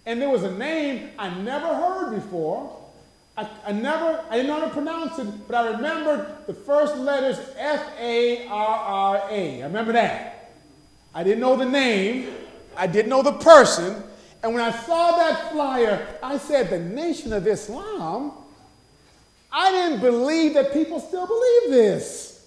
And 0.06 0.22
there 0.22 0.30
was 0.30 0.42
a 0.42 0.56
name 0.56 1.10
I 1.18 1.28
never 1.28 1.66
heard 1.66 2.14
before. 2.14 2.74
I, 3.36 3.48
I 3.66 3.72
never, 3.72 4.24
I 4.30 4.36
didn't 4.36 4.48
know 4.48 4.60
how 4.60 4.66
to 4.66 4.72
pronounce 4.72 5.18
it, 5.18 5.26
but 5.46 5.54
I 5.54 5.70
remembered 5.72 6.46
the 6.46 6.54
first 6.54 6.96
letters 6.96 7.38
F 7.56 7.86
A 8.00 8.46
R 8.48 8.78
R 8.78 9.22
A. 9.30 9.62
I 9.62 9.66
remember 9.66 9.92
that. 9.92 10.54
I 11.14 11.22
didn't 11.22 11.40
know 11.40 11.56
the 11.56 11.66
name, 11.66 12.32
I 12.76 12.86
didn't 12.86 13.10
know 13.10 13.22
the 13.22 13.32
person. 13.32 14.02
And 14.42 14.54
when 14.54 14.62
I 14.62 14.70
saw 14.70 15.16
that 15.16 15.52
flyer, 15.52 16.06
I 16.22 16.38
said, 16.38 16.70
The 16.70 16.78
Nation 16.78 17.32
of 17.32 17.46
Islam? 17.46 18.32
I 19.52 19.70
didn't 19.70 20.00
believe 20.00 20.54
that 20.54 20.72
people 20.72 21.00
still 21.00 21.26
believe 21.26 21.70
this. 21.70 22.46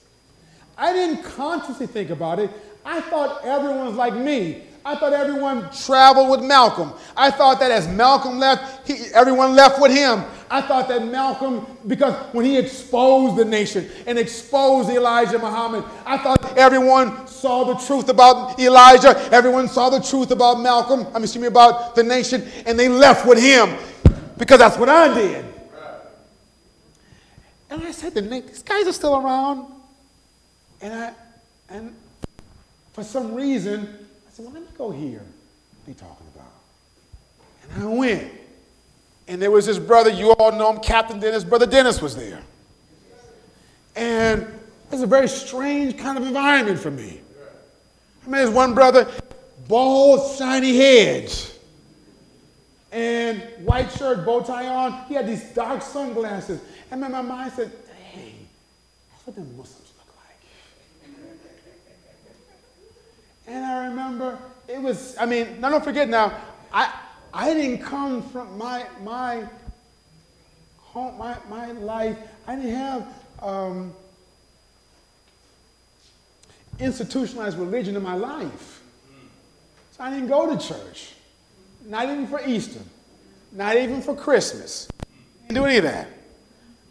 I 0.77 0.93
didn't 0.93 1.23
consciously 1.23 1.87
think 1.87 2.09
about 2.09 2.39
it. 2.39 2.49
I 2.85 3.01
thought 3.01 3.43
everyone 3.43 3.85
was 3.85 3.95
like 3.95 4.15
me. 4.15 4.63
I 4.83 4.95
thought 4.95 5.13
everyone 5.13 5.69
traveled 5.71 6.31
with 6.31 6.41
Malcolm. 6.41 6.91
I 7.15 7.29
thought 7.29 7.59
that 7.59 7.69
as 7.69 7.87
Malcolm 7.87 8.39
left, 8.39 8.87
he, 8.87 9.13
everyone 9.13 9.53
left 9.53 9.79
with 9.79 9.91
him. 9.91 10.23
I 10.49 10.61
thought 10.61 10.87
that 10.87 11.05
Malcolm, 11.05 11.67
because 11.85 12.15
when 12.33 12.45
he 12.45 12.57
exposed 12.57 13.37
the 13.37 13.45
nation 13.45 13.87
and 14.07 14.17
exposed 14.17 14.89
Elijah 14.89 15.37
Muhammad, 15.37 15.83
I 16.03 16.17
thought 16.17 16.57
everyone 16.57 17.27
saw 17.27 17.63
the 17.63 17.75
truth 17.85 18.09
about 18.09 18.59
Elijah. 18.59 19.15
Everyone 19.31 19.67
saw 19.67 19.91
the 19.91 19.99
truth 19.99 20.31
about 20.31 20.59
Malcolm, 20.59 21.05
I'm 21.13 21.23
excuse 21.23 21.41
me, 21.41 21.47
about 21.47 21.93
the 21.93 22.03
nation, 22.03 22.47
and 22.65 22.77
they 22.77 22.89
left 22.89 23.27
with 23.27 23.39
him 23.39 23.77
because 24.37 24.57
that's 24.57 24.77
what 24.77 24.89
I 24.89 25.13
did. 25.13 25.50
And 27.71 27.83
I 27.83 27.91
said, 27.91 28.13
these 28.13 28.63
guys 28.63 28.85
are 28.85 28.93
still 28.93 29.15
around. 29.15 29.65
And 30.81 30.93
I, 30.93 31.13
and 31.69 31.95
for 32.91 33.03
some 33.03 33.33
reason, 33.33 33.87
I 34.27 34.31
said, 34.31 34.45
well, 34.45 34.53
let 34.53 34.63
me 34.63 34.69
go 34.77 34.91
here. 34.91 35.21
What 35.21 35.87
are 35.87 35.89
you 35.89 35.93
talking 35.93 36.27
about? 36.35 36.51
And 37.73 37.83
I 37.83 37.87
went. 37.87 38.33
And 39.29 39.41
there 39.41 39.51
was 39.51 39.65
this 39.65 39.79
brother, 39.79 40.09
you 40.09 40.31
all 40.33 40.51
know 40.51 40.73
him, 40.73 40.81
Captain 40.81 41.17
Dennis. 41.17 41.45
Brother 41.45 41.65
Dennis 41.65 42.01
was 42.01 42.13
there. 42.13 42.41
And 43.95 44.41
it 44.41 44.91
was 44.91 45.01
a 45.01 45.07
very 45.07 45.29
strange 45.29 45.97
kind 45.97 46.17
of 46.17 46.27
environment 46.27 46.77
for 46.77 46.91
me. 46.91 47.21
I 48.23 48.25
mean, 48.25 48.33
there's 48.33 48.49
one 48.49 48.73
brother, 48.73 49.09
bald, 49.69 50.37
shiny 50.37 50.75
heads, 50.75 51.57
and 52.91 53.41
white 53.63 53.89
shirt, 53.91 54.25
bow 54.25 54.41
tie 54.41 54.67
on. 54.67 55.05
He 55.07 55.13
had 55.13 55.25
these 55.25 55.43
dark 55.51 55.81
sunglasses. 55.81 56.59
And 56.91 57.01
then 57.01 57.13
my 57.13 57.21
mind 57.21 57.53
said, 57.53 57.71
hey, 58.11 58.33
that's 59.09 59.25
what 59.25 59.35
the 59.37 59.41
Muslims 59.41 59.93
look 59.97 60.13
like. 60.17 61.15
and 63.47 63.65
I 63.65 63.85
remember 63.87 64.37
it 64.67 64.81
was, 64.81 65.15
I 65.17 65.25
mean, 65.25 65.61
now 65.61 65.69
don't 65.69 65.83
forget 65.83 66.09
now, 66.09 66.37
I, 66.71 66.93
I 67.33 67.53
didn't 67.53 67.79
come 67.79 68.21
from 68.21 68.57
my, 68.57 68.85
my 69.03 69.47
home, 70.77 71.17
my, 71.17 71.37
my 71.49 71.71
life, 71.71 72.17
I 72.45 72.57
didn't 72.57 72.75
have 72.75 73.07
um, 73.41 73.93
institutionalized 76.77 77.57
religion 77.57 77.95
in 77.95 78.03
my 78.03 78.15
life. 78.15 78.81
So 79.91 80.03
I 80.03 80.09
didn't 80.09 80.27
go 80.27 80.53
to 80.53 80.67
church, 80.67 81.13
not 81.85 82.03
even 82.03 82.27
for 82.27 82.41
Easter, 82.45 82.81
not 83.53 83.77
even 83.77 84.01
for 84.01 84.13
Christmas. 84.13 84.89
Didn't 85.47 85.55
do 85.55 85.65
any 85.65 85.77
of 85.77 85.83
that. 85.83 86.20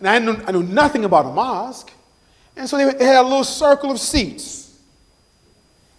And 0.00 0.08
I 0.08 0.18
knew, 0.18 0.36
I 0.46 0.52
knew 0.52 0.62
nothing 0.62 1.04
about 1.04 1.26
a 1.26 1.30
mosque. 1.30 1.92
And 2.56 2.68
so 2.68 2.76
they, 2.76 2.92
they 2.92 3.04
had 3.04 3.20
a 3.20 3.28
little 3.28 3.44
circle 3.44 3.90
of 3.90 4.00
seats. 4.00 4.80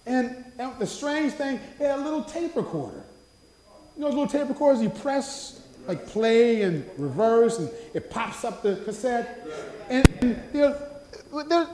And, 0.06 0.44
and 0.58 0.78
the 0.80 0.88
strange 0.88 1.34
thing, 1.34 1.60
they 1.78 1.86
had 1.86 2.00
a 2.00 2.04
little 2.04 2.24
tape 2.24 2.56
recorder. 2.56 3.04
You 3.96 4.02
know 4.02 4.08
those 4.10 4.18
little 4.18 4.40
tape 4.40 4.50
recorders 4.50 4.82
you 4.82 4.90
press, 4.90 5.62
like 5.88 6.08
play 6.08 6.64
and 6.64 6.84
reverse, 6.98 7.60
and 7.60 7.70
it 7.94 8.10
pops 8.10 8.44
up 8.44 8.64
the 8.64 8.78
cassette? 8.78 9.48
And, 9.90 10.08
and 10.22 10.42
they're, 10.52 10.76
they're, 11.48 11.68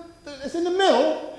it's 0.44 0.56
in 0.56 0.66
the 0.66 0.72
middle, 0.72 1.38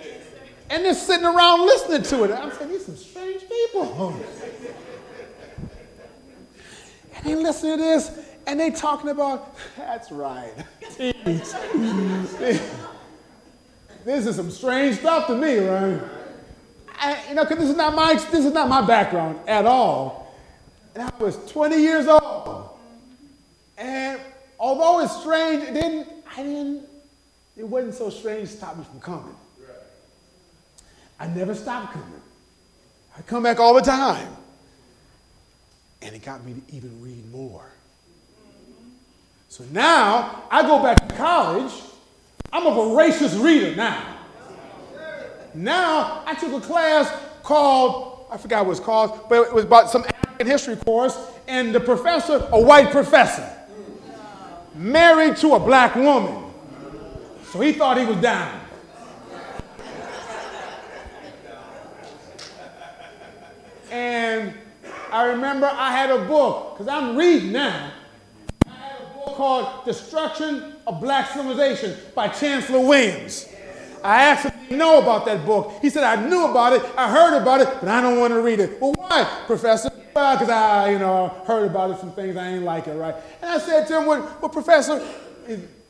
and 0.70 0.84
they're 0.84 0.94
sitting 0.94 1.26
around 1.26 1.66
listening 1.66 2.02
to 2.02 2.24
it. 2.24 2.30
I'm 2.30 2.50
saying, 2.52 2.70
these 2.70 2.86
some 2.86 2.96
strange 2.96 3.42
people. 3.48 4.10
and 7.14 7.24
they 7.24 7.34
listen 7.34 7.70
to 7.72 7.76
this, 7.76 8.27
and 8.48 8.58
they 8.58 8.70
talking 8.70 9.10
about, 9.10 9.54
that's 9.76 10.10
right. 10.10 10.54
this 10.96 11.46
is 14.06 14.36
some 14.36 14.50
strange 14.50 14.96
stuff 14.96 15.26
to 15.26 15.36
me, 15.36 15.58
right? 15.58 16.00
I, 16.98 17.28
you 17.28 17.34
know, 17.34 17.44
because 17.44 17.58
this 17.58 17.68
is 17.68 17.76
not 17.76 17.94
my 17.94 18.14
this 18.14 18.46
is 18.46 18.52
not 18.52 18.68
my 18.68 18.80
background 18.80 19.38
at 19.46 19.66
all. 19.66 20.34
And 20.94 21.02
I 21.04 21.12
was 21.22 21.36
20 21.52 21.76
years 21.76 22.08
old. 22.08 22.70
And 23.76 24.18
although 24.58 25.00
it's 25.00 25.14
strange, 25.20 25.62
it 25.62 25.74
didn't, 25.74 26.08
I 26.34 26.42
didn't, 26.42 26.88
it 27.56 27.68
wasn't 27.68 27.94
so 27.94 28.08
strange 28.08 28.48
to 28.50 28.56
stop 28.56 28.78
me 28.78 28.84
from 28.84 28.98
coming. 28.98 29.36
I 31.20 31.26
never 31.26 31.54
stopped 31.54 31.92
coming. 31.92 32.22
I 33.16 33.20
come 33.22 33.42
back 33.42 33.60
all 33.60 33.74
the 33.74 33.82
time. 33.82 34.34
And 36.00 36.14
it 36.14 36.24
got 36.24 36.44
me 36.44 36.54
to 36.54 36.74
even 36.74 37.02
read 37.02 37.30
more. 37.30 37.72
So 39.58 39.64
now 39.72 40.44
I 40.52 40.62
go 40.62 40.80
back 40.80 41.08
to 41.08 41.14
college. 41.16 41.72
I'm 42.52 42.64
a 42.64 42.72
voracious 42.72 43.34
reader 43.34 43.74
now. 43.74 44.18
Now 45.52 46.22
I 46.24 46.34
took 46.34 46.52
a 46.52 46.64
class 46.64 47.12
called, 47.42 48.26
I 48.30 48.36
forgot 48.36 48.66
what 48.66 48.70
it's 48.70 48.80
called, 48.80 49.28
but 49.28 49.48
it 49.48 49.52
was 49.52 49.64
about 49.64 49.90
some 49.90 50.04
African 50.04 50.46
history 50.46 50.76
course, 50.76 51.18
and 51.48 51.74
the 51.74 51.80
professor, 51.80 52.46
a 52.52 52.60
white 52.60 52.92
professor, 52.92 53.52
married 54.76 55.36
to 55.38 55.54
a 55.54 55.58
black 55.58 55.96
woman. 55.96 56.52
So 57.50 57.58
he 57.58 57.72
thought 57.72 57.98
he 57.98 58.04
was 58.04 58.18
down. 58.18 58.60
And 63.90 64.54
I 65.10 65.24
remember 65.24 65.66
I 65.66 65.90
had 65.90 66.10
a 66.10 66.24
book, 66.26 66.74
because 66.74 66.86
I'm 66.86 67.16
reading 67.16 67.50
now 67.50 67.94
called 69.38 69.84
Destruction 69.84 70.74
of 70.84 71.00
Black 71.00 71.30
Civilization 71.30 71.96
by 72.12 72.26
Chancellor 72.26 72.80
Williams. 72.80 73.48
I 74.02 74.22
asked 74.22 74.46
him 74.46 74.52
if 74.62 74.68
he 74.70 74.74
know 74.74 75.00
about 75.00 75.26
that 75.26 75.46
book. 75.46 75.74
He 75.80 75.90
said, 75.90 76.02
I 76.02 76.28
knew 76.28 76.46
about 76.46 76.72
it, 76.72 76.82
I 76.96 77.08
heard 77.08 77.40
about 77.40 77.60
it, 77.60 77.68
but 77.78 77.88
I 77.88 78.00
don't 78.00 78.18
want 78.18 78.32
to 78.32 78.42
read 78.42 78.58
it. 78.58 78.80
Well, 78.80 78.94
why, 78.94 79.42
Professor? 79.46 79.92
Well, 80.12 80.34
because 80.34 80.50
I, 80.50 80.90
you 80.90 80.98
know, 80.98 81.28
heard 81.46 81.70
about 81.70 81.92
it, 81.92 82.00
some 82.00 82.10
things 82.10 82.36
I 82.36 82.48
ain't 82.48 82.64
like 82.64 82.88
it, 82.88 82.96
right? 82.96 83.14
And 83.40 83.48
I 83.52 83.58
said 83.58 83.86
to 83.86 84.00
him, 84.00 84.06
well, 84.06 84.38
well 84.40 84.48
Professor, 84.48 85.00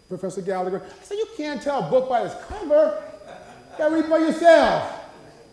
Professor 0.09 0.43
Gallagher, 0.43 0.83
I 0.85 1.05
said, 1.05 1.15
you 1.15 1.29
can't 1.35 1.63
tell 1.63 1.87
a 1.87 1.91
book 1.91 2.11
by 2.11 2.27
its 2.27 2.35
cover. 2.49 3.03
You 3.73 3.79
gotta 3.79 3.95
read 3.95 4.11
by 4.11 4.19
yourself. 4.19 4.93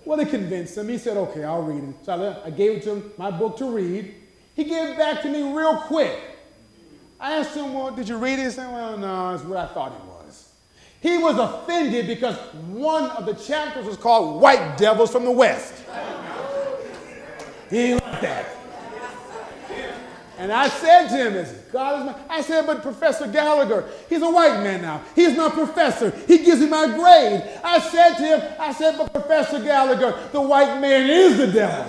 Well, 0.03 0.19
it 0.19 0.29
convinced 0.29 0.77
him. 0.77 0.89
He 0.89 0.97
said, 0.97 1.15
okay, 1.15 1.45
I'll 1.45 1.63
read 1.63 1.81
it. 1.81 1.95
So 2.03 2.41
I 2.45 2.49
gave 2.49 2.71
it 2.73 2.83
to 2.83 2.95
him, 2.95 3.11
my 3.17 3.31
book 3.31 3.55
to 3.59 3.73
read. 3.73 4.13
He 4.53 4.65
gave 4.65 4.89
it 4.89 4.97
back 4.97 5.21
to 5.21 5.29
me 5.29 5.43
real 5.43 5.77
quick. 5.77 6.33
I 7.19 7.37
asked 7.37 7.55
him, 7.55 7.73
well, 7.73 7.91
did 7.91 8.09
you 8.09 8.17
read 8.17 8.39
it? 8.39 8.43
He 8.45 8.49
said, 8.51 8.71
well, 8.71 8.97
no, 8.97 9.33
it's 9.33 9.43
what 9.43 9.57
I 9.57 9.67
thought 9.67 9.93
it 9.93 10.05
was. 10.05 10.49
He 11.01 11.17
was 11.17 11.37
offended 11.37 12.07
because 12.07 12.35
one 12.67 13.09
of 13.11 13.25
the 13.25 13.33
chapters 13.33 13.85
was 13.85 13.97
called 13.97 14.41
White 14.41 14.77
Devils 14.77 15.11
from 15.11 15.23
the 15.23 15.31
West. 15.31 15.83
He 17.69 17.77
didn't 17.77 18.03
like 18.03 18.21
that. 18.21 18.55
And 20.37 20.51
I 20.51 20.67
said 20.67 21.07
to 21.07 21.15
him, 21.15 21.33
as 21.35 21.51
God 21.71 21.99
is 21.99 22.05
my, 22.07 22.15
I 22.29 22.41
said, 22.41 22.65
but 22.65 22.81
Professor 22.81 23.27
Gallagher, 23.27 23.87
he's 24.09 24.21
a 24.21 24.29
white 24.29 24.61
man 24.61 24.81
now. 24.81 25.01
He's 25.15 25.35
my 25.37 25.49
professor. 25.49 26.11
He 26.27 26.39
gives 26.39 26.59
me 26.59 26.67
my 26.67 26.87
grade. 26.87 27.41
I 27.63 27.79
said 27.79 28.15
to 28.15 28.23
him, 28.23 28.53
I 28.59 28.73
said, 28.73 28.97
but 28.97 29.13
Professor 29.13 29.63
Gallagher, 29.63 30.27
the 30.33 30.41
white 30.41 30.81
man 30.81 31.09
is 31.09 31.37
the 31.37 31.47
devil. 31.47 31.85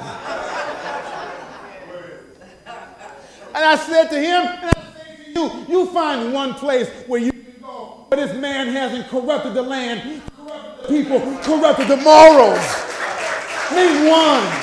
and 3.55 3.65
I 3.65 3.77
said 3.77 4.09
to 4.11 4.21
him, 4.21 4.85
you, 5.37 5.67
you 5.69 5.87
find 5.87 6.33
one 6.33 6.55
place 6.55 6.89
where 7.07 7.21
you 7.21 7.31
can 7.31 7.61
go, 7.61 8.07
but 8.09 8.17
this 8.17 8.35
man 8.37 8.69
hasn't 8.69 9.07
corrupted 9.09 9.55
the 9.55 9.63
land, 9.63 10.23
corrupted 10.35 10.85
the 10.85 10.89
people, 10.89 11.21
corrupted 11.43 11.89
the 11.89 11.97
morals. 11.99 12.59
Name 13.73 14.09
one. 14.09 14.63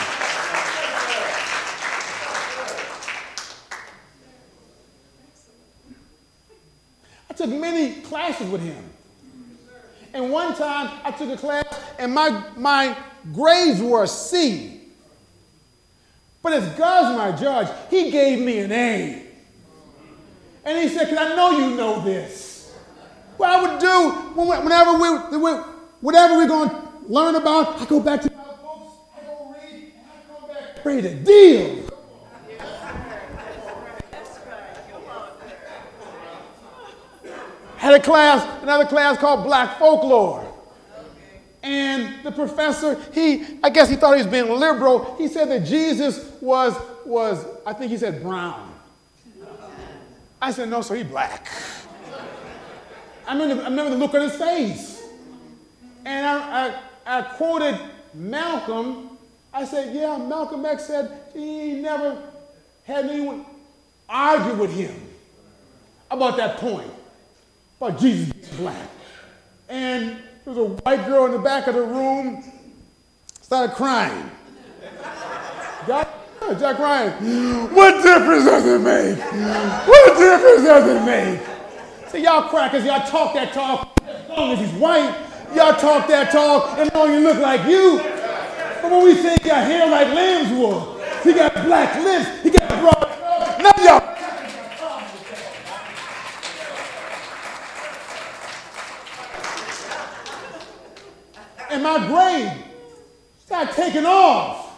I 7.30 7.34
took 7.36 7.50
many 7.50 8.02
classes 8.02 8.50
with 8.50 8.62
him. 8.62 8.84
And 10.14 10.32
one 10.32 10.56
time 10.56 11.00
I 11.04 11.12
took 11.12 11.30
a 11.32 11.38
class 11.38 11.66
and 11.98 12.14
my, 12.14 12.44
my 12.56 12.96
grades 13.32 13.82
were 13.82 14.04
a 14.04 14.08
C. 14.08 14.82
But 16.44 16.54
as 16.54 16.68
God's 16.78 17.18
my 17.18 17.32
judge, 17.32 17.68
he 17.90 18.12
gave 18.12 18.40
me 18.40 18.60
an 18.60 18.72
A. 18.72 19.33
And 20.66 20.78
he 20.78 20.94
said, 20.96 21.10
Because 21.10 21.32
I 21.32 21.36
know 21.36 21.52
you 21.52 21.76
know 21.76 22.04
this. 22.04 22.74
What 23.38 23.50
I 23.50 23.62
would 23.62 23.80
do 23.80 24.12
whenever 24.40 24.94
we, 24.94 25.50
whatever 26.02 26.38
we're 26.38 26.48
going 26.48 26.70
to 26.70 26.90
learn 27.08 27.36
about, 27.36 27.82
I 27.82 27.86
go 27.86 28.00
back 28.00 28.22
to 28.22 28.32
my 28.32 28.44
books, 28.44 28.98
I 29.16 29.26
go 29.26 29.54
read, 29.54 29.94
and 29.96 30.06
I 30.08 30.40
come 30.40 30.48
back 30.48 30.86
ready 30.86 31.02
to 31.02 31.16
deal. 31.16 31.90
had 37.84 37.96
a 37.96 38.00
class, 38.00 38.64
another 38.64 38.86
class 38.86 39.18
called 39.18 39.44
Black 39.44 39.78
Folklore. 39.78 40.50
And 41.62 42.24
the 42.24 42.32
professor, 42.32 42.98
he, 43.14 43.60
I 43.62 43.70
guess 43.70 43.90
he 43.90 43.98
thought 43.98 44.16
he 44.16 44.24
was 44.24 44.32
being 44.32 44.50
liberal. 44.50 45.18
He 45.18 45.28
said 45.28 45.50
that 45.50 45.66
Jesus 45.66 46.32
was, 46.40 46.74
was 47.06 47.46
I 47.66 47.74
think 47.74 47.92
he 47.92 47.98
said 47.98 48.22
brown. 48.22 48.73
I 50.44 50.52
said, 50.52 50.68
no, 50.70 50.82
so 50.82 50.94
he 50.94 51.04
black. 51.04 51.48
I 53.26 53.32
remember, 53.32 53.64
I 53.64 53.70
remember 53.70 53.92
the 53.92 53.98
look 53.98 54.14
on 54.14 54.24
his 54.24 54.36
face. 54.36 55.02
And 56.06 56.26
I, 56.28 56.76
I, 57.06 57.20
I 57.20 57.22
quoted 57.22 57.80
Malcolm. 58.14 59.18
I 59.54 59.64
said, 59.64 59.96
yeah, 59.96 60.18
Malcolm 60.18 60.66
X 60.66 60.88
said 60.88 61.30
he 61.34 61.76
never 61.76 62.22
had 62.84 63.06
anyone 63.06 63.46
argue 64.10 64.56
with 64.56 64.74
him 64.74 64.94
about 66.12 66.36
that 66.36 66.58
point, 66.58 66.92
about 67.80 67.98
Jesus 67.98 68.34
being 68.34 68.58
black. 68.58 68.90
And 69.70 70.18
there 70.44 70.54
was 70.54 70.58
a 70.58 70.66
white 70.66 71.06
girl 71.06 71.26
in 71.28 71.32
the 71.32 71.40
back 71.40 71.68
of 71.68 71.76
the 71.76 71.84
room, 71.84 72.44
started 73.42 73.78
crying. 73.78 74.30
Got, 75.88 76.13
Jack 76.52 76.78
Ryan, 76.78 77.74
What 77.74 78.04
difference 78.04 78.44
does 78.46 78.66
it 78.66 78.82
make? 78.82 79.18
What 79.18 80.18
difference 80.18 80.64
does 80.64 80.88
it 80.88 81.06
make? 81.06 81.40
See, 82.10 82.22
y'all 82.24 82.50
crackers, 82.50 82.84
y'all 82.84 83.08
talk 83.08 83.34
that 83.34 83.54
talk 83.54 83.98
as 84.06 84.30
long 84.30 84.52
as 84.52 84.60
he's 84.60 84.74
white. 84.80 85.16
Y'all 85.56 85.74
talk 85.74 86.08
that 86.10 86.32
talk 86.32 86.78
and 86.78 86.94
long 86.94 87.14
you 87.14 87.22
look 87.22 87.40
like 87.40 87.66
you. 87.68 87.98
But 88.82 88.92
when 88.92 89.04
we 89.06 89.16
say 89.16 89.38
he 89.42 89.50
got 89.50 89.66
hair 89.66 89.90
like 89.90 90.10
lamb's 90.10 90.52
wool, 90.52 91.02
he 91.24 91.34
got 91.34 91.54
black 91.66 91.96
lips, 92.04 92.44
he 92.44 92.50
got 92.50 92.70
broad. 92.82 93.04
Of 93.66 93.84
y'all. 93.84 94.02
And 101.72 101.82
my 101.82 102.06
grade 102.06 102.64
started 103.46 103.74
taking 103.74 104.06
off. 104.06 104.78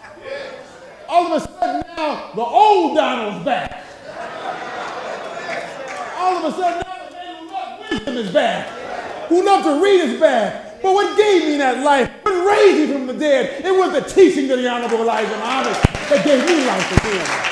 All 1.07 1.31
of 1.31 1.41
a 1.41 1.47
sudden 1.47 1.83
now, 1.95 2.31
the 2.33 2.41
old 2.41 2.95
Donald's 2.95 3.45
back. 3.45 3.85
All 6.17 6.37
of 6.37 6.53
a 6.53 6.57
sudden 6.57 6.83
now, 6.85 7.09
the 7.09 7.15
man 7.15 7.35
who 7.37 7.51
loved 7.51 7.91
wisdom 7.91 8.17
is 8.17 8.31
back. 8.31 8.67
Who 9.29 9.45
loved 9.45 9.65
to 9.65 9.83
read 9.83 10.01
is 10.01 10.19
back. 10.19 10.81
But 10.81 10.93
what 10.93 11.17
gave 11.17 11.43
me 11.43 11.57
that 11.57 11.83
life, 11.83 12.11
what 12.23 12.47
raised 12.47 12.89
me 12.89 12.93
from 12.93 13.07
the 13.07 13.13
dead, 13.13 13.65
it 13.65 13.71
was 13.71 13.91
the 13.91 14.01
teaching 14.01 14.49
of 14.51 14.59
the 14.59 14.69
Honorable 14.69 15.01
Elijah 15.01 15.29
Muhammad 15.29 15.73
that 15.73 16.23
gave 16.25 16.45
me 16.45 16.65
life 16.65 16.91
again. 16.91 17.51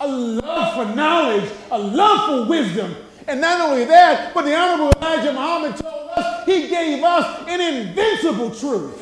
A 0.00 0.06
love 0.08 0.74
for 0.74 0.96
knowledge, 0.96 1.48
a 1.70 1.78
love 1.78 2.26
for 2.26 2.50
wisdom. 2.50 2.96
And 3.28 3.40
not 3.40 3.60
only 3.60 3.84
that, 3.84 4.34
but 4.34 4.42
the 4.42 4.54
Honorable 4.54 4.92
Elijah 4.98 5.32
Muhammad 5.32 5.76
told 5.76 6.10
us 6.10 6.44
he 6.44 6.68
gave 6.68 7.02
us 7.02 7.44
an 7.48 7.60
invincible 7.60 8.50
truth. 8.50 9.00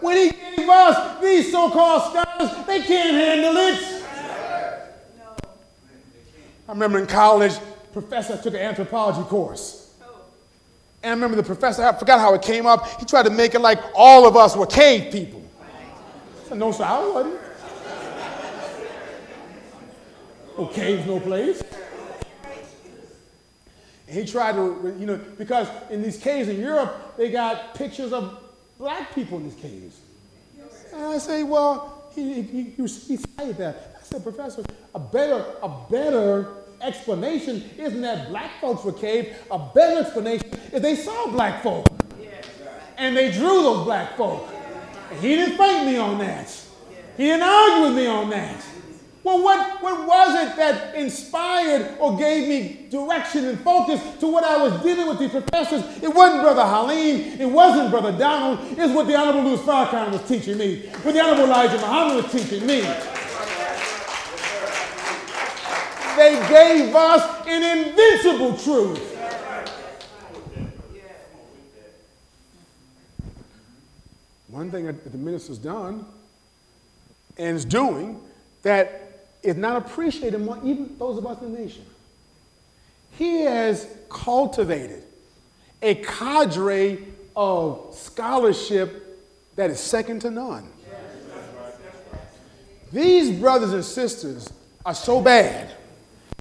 When 0.00 0.16
he 0.16 0.30
gave 0.30 0.68
us 0.68 1.20
these 1.20 1.50
so 1.50 1.70
called 1.70 2.02
scholars, 2.02 2.66
they 2.66 2.80
can't 2.82 3.14
handle 3.14 3.56
it. 3.56 4.04
I 6.68 6.72
remember 6.72 6.98
in 7.00 7.06
college, 7.06 7.54
professor 7.92 8.36
took 8.36 8.54
an 8.54 8.60
anthropology 8.60 9.22
course. 9.28 9.92
And 11.02 11.10
I 11.10 11.14
remember 11.14 11.36
the 11.36 11.42
professor, 11.42 11.82
I 11.82 11.98
forgot 11.98 12.20
how 12.20 12.34
it 12.34 12.42
came 12.42 12.66
up, 12.66 13.00
he 13.00 13.06
tried 13.06 13.24
to 13.24 13.30
make 13.30 13.54
it 13.54 13.60
like 13.60 13.80
all 13.94 14.26
of 14.26 14.36
us 14.36 14.54
were 14.54 14.66
cave 14.66 15.10
people. 15.10 15.42
I 15.60 16.48
said, 16.48 16.58
no, 16.58 16.70
sir, 16.72 16.84
I 16.84 17.06
wasn't. 17.08 17.40
No 20.60 20.66
caves, 20.66 21.06
no 21.06 21.18
place. 21.18 21.62
And 24.06 24.18
he 24.18 24.26
tried 24.26 24.52
to, 24.56 24.94
you 24.98 25.06
know, 25.06 25.18
because 25.38 25.66
in 25.88 26.02
these 26.02 26.18
caves 26.18 26.50
in 26.50 26.60
Europe, 26.60 27.16
they 27.16 27.30
got 27.30 27.74
pictures 27.74 28.12
of 28.12 28.38
black 28.76 29.14
people 29.14 29.38
in 29.38 29.44
these 29.44 29.54
caves. 29.54 29.98
And 30.92 31.02
I 31.02 31.16
say, 31.16 31.44
well, 31.44 32.10
he, 32.14 32.42
he, 32.42 32.62
he, 32.64 32.82
he 32.82 32.86
cited 33.16 33.56
that. 33.56 33.96
I 33.98 34.02
said, 34.02 34.22
Professor, 34.22 34.62
a 34.94 34.98
better, 34.98 35.46
a 35.62 35.70
better 35.90 36.48
explanation 36.82 37.64
isn't 37.78 38.02
that 38.02 38.28
black 38.28 38.60
folks 38.60 38.84
were 38.84 38.92
caved. 38.92 39.30
A 39.50 39.58
better 39.58 40.00
explanation 40.00 40.50
is 40.74 40.82
they 40.82 40.96
saw 40.96 41.30
black 41.30 41.62
folk. 41.62 41.86
And 42.98 43.16
they 43.16 43.32
drew 43.32 43.62
those 43.62 43.86
black 43.86 44.14
folk. 44.14 44.46
And 45.10 45.20
he 45.20 45.36
didn't 45.36 45.56
fight 45.56 45.86
me 45.86 45.96
on 45.96 46.18
that. 46.18 46.54
He 47.16 47.24
didn't 47.24 47.48
argue 47.48 47.84
with 47.86 47.96
me 47.96 48.06
on 48.06 48.28
that. 48.28 48.62
Well, 49.22 49.42
what, 49.42 49.82
what 49.82 50.06
was 50.06 50.34
it 50.34 50.56
that 50.56 50.94
inspired 50.94 51.98
or 51.98 52.16
gave 52.16 52.48
me 52.48 52.86
direction 52.88 53.44
and 53.44 53.60
focus 53.60 54.00
to 54.20 54.26
what 54.26 54.44
I 54.44 54.62
was 54.62 54.82
dealing 54.82 55.08
with 55.08 55.18
these 55.18 55.30
professors? 55.30 55.84
It 56.02 56.08
wasn't 56.14 56.42
Brother 56.42 56.64
Halim. 56.64 57.38
It 57.38 57.50
wasn't 57.50 57.90
Brother 57.90 58.16
Donald. 58.16 58.60
It's 58.78 58.94
what 58.94 59.06
the 59.06 59.16
Honorable 59.16 59.50
Louis 59.50 59.60
Farrakhan 59.60 60.12
was 60.12 60.26
teaching 60.26 60.56
me. 60.56 60.86
What 61.02 61.12
the 61.12 61.20
Honorable 61.20 61.44
Elijah 61.44 61.76
Muhammad 61.76 62.24
was 62.24 62.32
teaching 62.32 62.66
me. 62.66 62.80
They 66.16 66.34
gave 66.48 66.94
us 66.94 67.46
an 67.46 67.86
invincible 67.86 68.56
truth. 68.56 69.06
One 74.48 74.70
thing 74.70 74.86
that 74.86 75.12
the 75.12 75.18
minister's 75.18 75.58
done 75.58 76.06
and 77.38 77.56
is 77.56 77.64
doing 77.64 78.20
that 78.62 79.09
is 79.42 79.56
not 79.56 79.76
appreciated 79.76 80.34
among 80.34 80.66
even 80.66 80.96
those 80.98 81.18
of 81.18 81.26
us 81.26 81.40
in 81.40 81.52
the 81.52 81.58
nation. 81.58 81.84
He 83.12 83.42
has 83.42 83.86
cultivated 84.08 85.02
a 85.82 85.94
cadre 85.96 86.98
of 87.34 87.94
scholarship 87.94 89.06
that 89.56 89.70
is 89.70 89.80
second 89.80 90.20
to 90.20 90.30
none. 90.30 90.68
These 92.92 93.38
brothers 93.38 93.72
and 93.72 93.84
sisters 93.84 94.48
are 94.84 94.94
so 94.94 95.20
bad. 95.20 95.70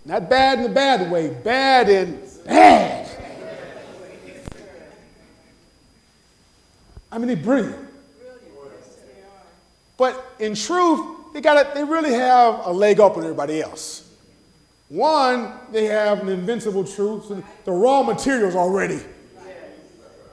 Not 0.06 0.30
bad 0.30 0.60
in 0.60 0.64
the 0.64 0.70
bad 0.70 1.12
way, 1.12 1.30
bad 1.30 1.90
in 1.90 2.22
bad. 2.46 3.08
I 7.12 7.18
mean, 7.18 7.28
they're 7.28 7.38
brilliant. 7.38 7.88
But 9.98 10.34
in 10.40 10.56
truth, 10.56 11.19
they 11.34 11.42
got 11.42 11.74
they 11.74 11.84
really 11.84 12.14
have 12.14 12.66
a 12.66 12.72
leg 12.72 13.00
up 13.00 13.18
on 13.18 13.24
everybody 13.24 13.62
else. 13.62 14.10
One, 14.90 15.54
they 15.72 15.86
have 15.86 16.22
an 16.22 16.30
invincible 16.30 16.84
truth, 16.84 17.32
the 17.64 17.72
raw 17.72 18.02
materials 18.02 18.56
already. 18.56 19.00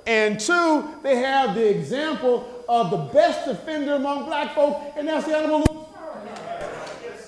And 0.07 0.39
two, 0.39 0.89
they 1.03 1.17
have 1.17 1.55
the 1.55 1.69
example 1.69 2.49
of 2.69 2.91
the 2.91 2.97
best 3.13 3.47
defender 3.47 3.95
among 3.95 4.25
black 4.25 4.55
folk, 4.55 4.95
and 4.97 5.07
that's 5.07 5.27
the 5.27 5.37
Honorable. 5.37 5.65
Louis 5.65 7.23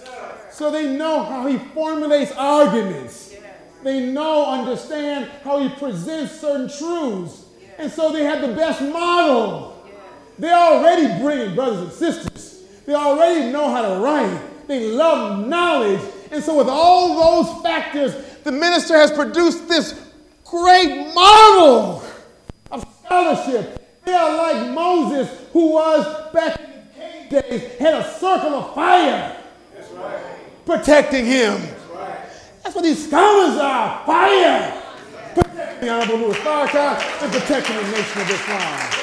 So 0.53 0.71
they 0.71 0.97
know 0.97 1.25
how 1.25 1.47
he 1.47 1.59
formulates 1.59 2.33
arguments. 2.33 3.35
They 3.83 4.07
know, 4.07 4.47
understand 4.47 5.31
how 5.45 5.61
he 5.61 5.69
presents 5.69 6.41
certain 6.41 6.69
truths. 6.69 7.45
And 7.79 7.93
so 7.93 8.12
they 8.12 8.25
have 8.25 8.41
the 8.41 8.55
best 8.55 8.81
model. 8.81 9.87
They're 10.39 10.55
already 10.55 11.21
brilliant 11.21 11.55
brothers 11.55 11.81
and 11.83 11.93
sisters. 11.93 12.48
They 12.89 12.95
already 12.95 13.53
know 13.53 13.68
how 13.68 13.82
to 13.82 14.01
write. 14.01 14.66
They 14.66 14.91
love 14.91 15.47
knowledge. 15.47 16.01
And 16.30 16.43
so, 16.43 16.57
with 16.57 16.68
all 16.68 17.45
those 17.45 17.62
factors, 17.62 18.14
the 18.45 18.51
minister 18.51 18.97
has 18.97 19.12
produced 19.12 19.68
this 19.68 20.11
great 20.43 21.12
model 21.12 22.03
of 22.70 22.86
scholarship. 23.05 24.03
They 24.07 24.14
are 24.14 24.34
like 24.39 24.74
Moses, 24.74 25.28
who 25.53 25.72
was 25.72 26.32
back 26.32 26.59
in 26.59 26.70
the 27.28 27.43
cave 27.43 27.61
days, 27.61 27.78
had 27.78 27.93
a 27.93 28.11
circle 28.14 28.55
of 28.55 28.74
fire 28.74 29.36
right. 29.93 30.64
protecting 30.64 31.26
him. 31.26 31.61
That's, 31.61 31.91
right. 31.91 32.18
That's 32.62 32.74
what 32.74 32.84
these 32.84 33.07
scholars 33.07 33.59
are 33.59 34.07
fire. 34.07 34.82
Protecting 35.34 35.89
the 35.89 35.93
Honorable 35.93 36.28
Louis 36.28 36.36
Farrakhan 36.36 37.22
and 37.22 37.32
protecting 37.32 37.76
the 37.76 37.82
nation 37.82 38.22
of 38.22 38.30
Islam. 38.30 38.98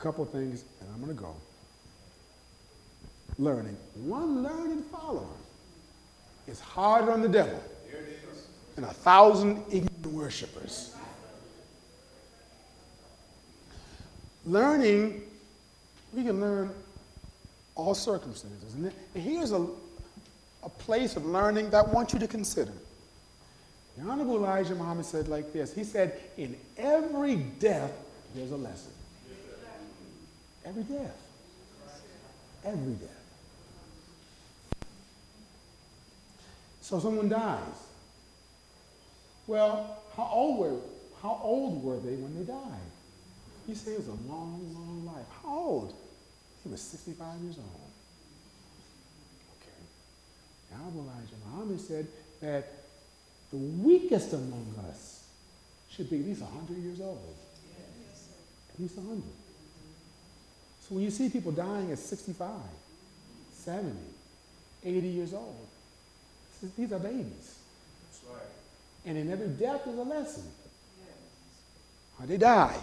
Couple 0.00 0.24
things, 0.24 0.64
and 0.80 0.88
I'm 0.92 1.00
going 1.02 1.14
to 1.14 1.22
go. 1.22 1.34
Learning. 3.38 3.76
One 3.94 4.42
learning 4.42 4.82
follower 4.84 5.26
is 6.46 6.58
harder 6.60 7.12
on 7.12 7.22
the 7.22 7.28
devil 7.28 7.62
than 8.74 8.84
a 8.84 8.92
thousand 8.92 9.62
ignorant 9.70 10.06
worshipers. 10.06 10.94
Learning, 14.46 15.22
we 16.14 16.24
can 16.24 16.40
learn 16.40 16.70
all 17.74 17.94
circumstances. 17.94 18.74
And 18.74 18.92
here's 19.14 19.52
a, 19.52 19.66
a 20.62 20.68
place 20.68 21.16
of 21.16 21.26
learning 21.26 21.70
that 21.70 21.86
I 21.86 21.88
want 21.90 22.12
you 22.12 22.18
to 22.18 22.26
consider. 22.26 22.72
The 23.96 24.08
Honorable 24.10 24.36
Elijah 24.36 24.74
Muhammad 24.74 25.04
said 25.04 25.28
like 25.28 25.52
this 25.52 25.74
He 25.74 25.84
said, 25.84 26.18
In 26.38 26.56
every 26.78 27.36
death, 27.36 27.92
there's 28.34 28.52
a 28.52 28.56
lesson. 28.56 28.92
Every 30.64 30.82
death. 30.82 31.16
Every 32.64 32.94
death. 32.94 33.08
So 36.80 36.98
someone 36.98 37.28
dies. 37.28 37.60
Well, 39.46 39.98
how 40.16 40.28
old 40.32 40.58
were, 40.58 40.76
how 41.22 41.40
old 41.42 41.82
were 41.82 41.98
they 41.98 42.14
when 42.16 42.36
they 42.36 42.44
died? 42.44 42.90
You 43.66 43.74
say 43.74 43.92
it 43.92 43.98
was 43.98 44.08
a 44.08 44.32
long, 44.32 44.68
long 44.74 45.06
life. 45.06 45.26
How 45.42 45.56
old? 45.56 45.94
He 46.62 46.68
was 46.68 46.80
65 46.80 47.40
years 47.40 47.56
old. 47.58 47.90
Okay. 49.56 49.80
Now 50.72 50.88
Elijah 50.94 51.36
Muhammad 51.46 51.80
said 51.80 52.06
that 52.40 52.84
the 53.50 53.56
weakest 53.56 54.32
among 54.32 54.74
us 54.88 55.24
should 55.90 56.10
be 56.10 56.20
at 56.20 56.26
least 56.26 56.42
100 56.42 56.82
years 56.82 57.00
old. 57.00 57.36
At 58.74 58.80
least 58.80 58.96
100. 58.96 59.22
So 60.90 60.96
when 60.96 61.04
you 61.04 61.10
see 61.12 61.28
people 61.28 61.52
dying 61.52 61.92
at 61.92 61.98
65, 62.00 62.50
70, 63.52 63.96
80 64.84 65.06
years 65.06 65.32
old, 65.32 65.68
these 66.76 66.92
are 66.92 66.98
babies. 66.98 67.58
Right. 68.28 68.40
And 69.06 69.16
in 69.16 69.30
every 69.30 69.46
death 69.46 69.86
is 69.86 69.96
a 69.96 70.02
lesson. 70.02 70.42
Yes. 70.98 71.16
How 72.18 72.26
they 72.26 72.36
die. 72.36 72.76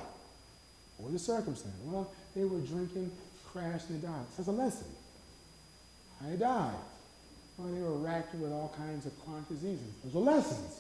What 0.98 1.12
the 1.12 1.20
circumstance? 1.20 1.76
Well, 1.84 2.10
they 2.34 2.46
were 2.46 2.60
drinking, 2.60 3.12
crashed, 3.52 3.90
and 3.90 4.02
died. 4.02 4.26
That's 4.38 4.48
a 4.48 4.52
lesson. 4.54 4.88
How 6.22 6.30
they 6.30 6.38
died. 6.38 6.76
Well, 7.58 7.74
they 7.74 7.82
were 7.82 7.98
racked 7.98 8.34
with 8.36 8.54
all 8.54 8.74
kinds 8.78 9.06
of 9.06 9.12
chronic 9.26 9.50
diseases. 9.50 9.86
Those 10.06 10.16
are 10.16 10.34
lessons. 10.34 10.80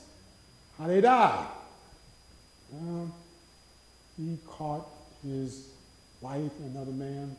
How 0.77 0.87
they 0.87 1.01
died. 1.01 1.45
Well, 2.71 3.11
he 4.15 4.37
caught 4.47 4.87
his 5.23 5.67
wife 6.21 6.51
another 6.59 6.91
man, 6.91 7.35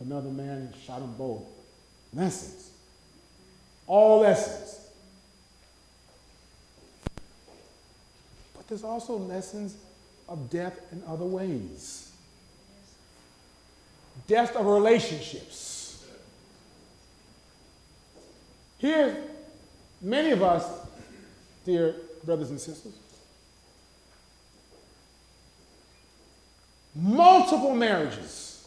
another 0.00 0.30
man, 0.30 0.48
and 0.48 0.74
shot 0.84 1.00
them 1.00 1.14
both. 1.16 1.42
Lessons. 2.12 2.70
All 3.86 4.20
lessons. 4.20 4.80
But 8.54 8.68
there's 8.68 8.84
also 8.84 9.16
lessons 9.16 9.76
of 10.28 10.50
death 10.50 10.78
in 10.92 11.02
other 11.06 11.24
ways. 11.24 12.12
Death 14.26 14.56
of 14.56 14.66
relationships. 14.66 16.04
Here, 18.78 19.16
many 20.02 20.32
of 20.32 20.42
us, 20.42 20.68
dear 21.64 21.94
brothers 22.24 22.50
and 22.50 22.60
sisters, 22.60 22.92
multiple 26.96 27.74
marriages. 27.74 28.66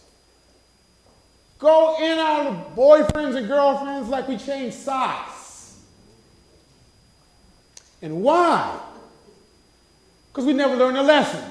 Go 1.57 1.97
in 1.99 2.17
out 2.19 2.47
of 2.47 2.75
boyfriends 2.75 3.35
and 3.35 3.47
girlfriends 3.47 4.07
like 4.07 4.27
we 4.27 4.37
change 4.37 4.73
socks. 4.73 5.77
And 8.01 8.21
why? 8.23 8.79
Because 10.31 10.45
we 10.45 10.53
never 10.53 10.75
learned 10.75 10.97
a 10.97 11.03
lesson. 11.03 11.43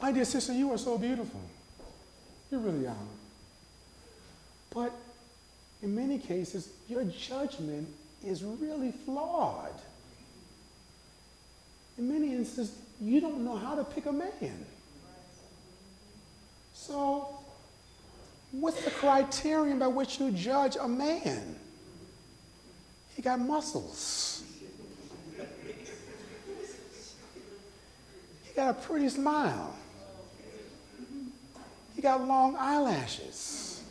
My 0.00 0.10
dear 0.10 0.24
sister, 0.24 0.52
you 0.52 0.72
are 0.72 0.78
so 0.78 0.98
beautiful. 0.98 1.40
You 2.50 2.58
really 2.58 2.86
are. 2.86 2.96
But 4.70 4.92
in 5.82 5.94
many 5.94 6.18
cases, 6.18 6.70
your 6.88 7.04
judgment 7.04 7.88
is 8.24 8.42
really 8.42 8.92
flawed. 9.04 9.80
In 11.96 12.08
many 12.08 12.34
instances, 12.34 12.76
you 13.00 13.20
don't 13.20 13.44
know 13.44 13.56
how 13.56 13.74
to 13.74 13.84
pick 13.84 14.06
a 14.06 14.12
man. 14.12 14.66
So, 16.72 17.28
what's 18.52 18.84
the 18.84 18.90
criterion 18.90 19.78
by 19.78 19.86
which 19.86 20.20
you 20.20 20.30
judge 20.30 20.76
a 20.76 20.88
man? 20.88 21.56
He 23.16 23.22
got 23.22 23.40
muscles. 23.40 24.42
He 28.44 28.54
got 28.54 28.70
a 28.70 28.74
pretty 28.74 29.08
smile. 29.08 29.74
He 31.94 32.02
got 32.02 32.26
long 32.26 32.56
eyelashes. 32.56 33.82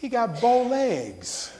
He 0.00 0.08
got 0.08 0.40
bow 0.40 0.64
legs. 0.64 1.52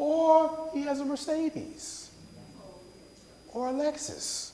Or 0.00 0.70
he 0.72 0.80
has 0.84 0.98
a 1.00 1.04
Mercedes 1.04 2.10
or 3.52 3.68
a 3.68 3.70
Lexus. 3.70 4.52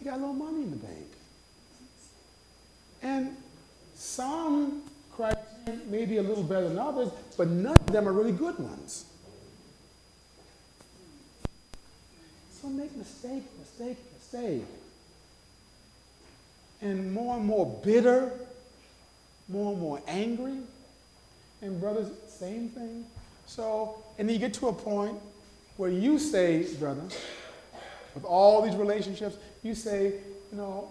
He 0.00 0.04
got 0.04 0.14
a 0.14 0.16
little 0.16 0.34
money 0.34 0.64
in 0.64 0.70
the 0.70 0.76
bank. 0.76 1.06
And 3.04 3.36
some 3.94 4.82
criteria 5.12 5.80
may 5.88 6.06
be 6.06 6.16
a 6.16 6.22
little 6.22 6.42
better 6.42 6.68
than 6.68 6.76
others, 6.76 7.10
but 7.36 7.46
none 7.46 7.76
of 7.76 7.86
them 7.86 8.08
are 8.08 8.12
really 8.12 8.32
good 8.32 8.58
ones. 8.58 9.04
So 12.50 12.66
make 12.68 12.96
mistake, 12.96 13.44
mistake, 13.60 13.98
mistake. 14.18 14.64
And 16.82 17.14
more 17.14 17.36
and 17.36 17.46
more 17.46 17.80
bitter, 17.84 18.32
more 19.48 19.70
and 19.70 19.80
more 19.80 20.02
angry. 20.08 20.58
And 21.62 21.80
brothers, 21.80 22.08
same 22.26 22.70
thing. 22.70 23.06
So, 23.46 24.02
and 24.18 24.28
then 24.28 24.34
you 24.34 24.40
get 24.40 24.54
to 24.54 24.68
a 24.68 24.72
point 24.72 25.18
where 25.76 25.90
you 25.90 26.18
say, 26.18 26.66
brother, 26.74 27.02
with 28.14 28.24
all 28.24 28.62
these 28.62 28.74
relationships, 28.74 29.36
you 29.62 29.74
say, 29.74 30.14
you 30.50 30.58
know, 30.58 30.90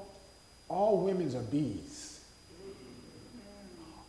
all 0.69 0.99
women's 0.99 1.35
are 1.35 1.41
bees. 1.41 2.21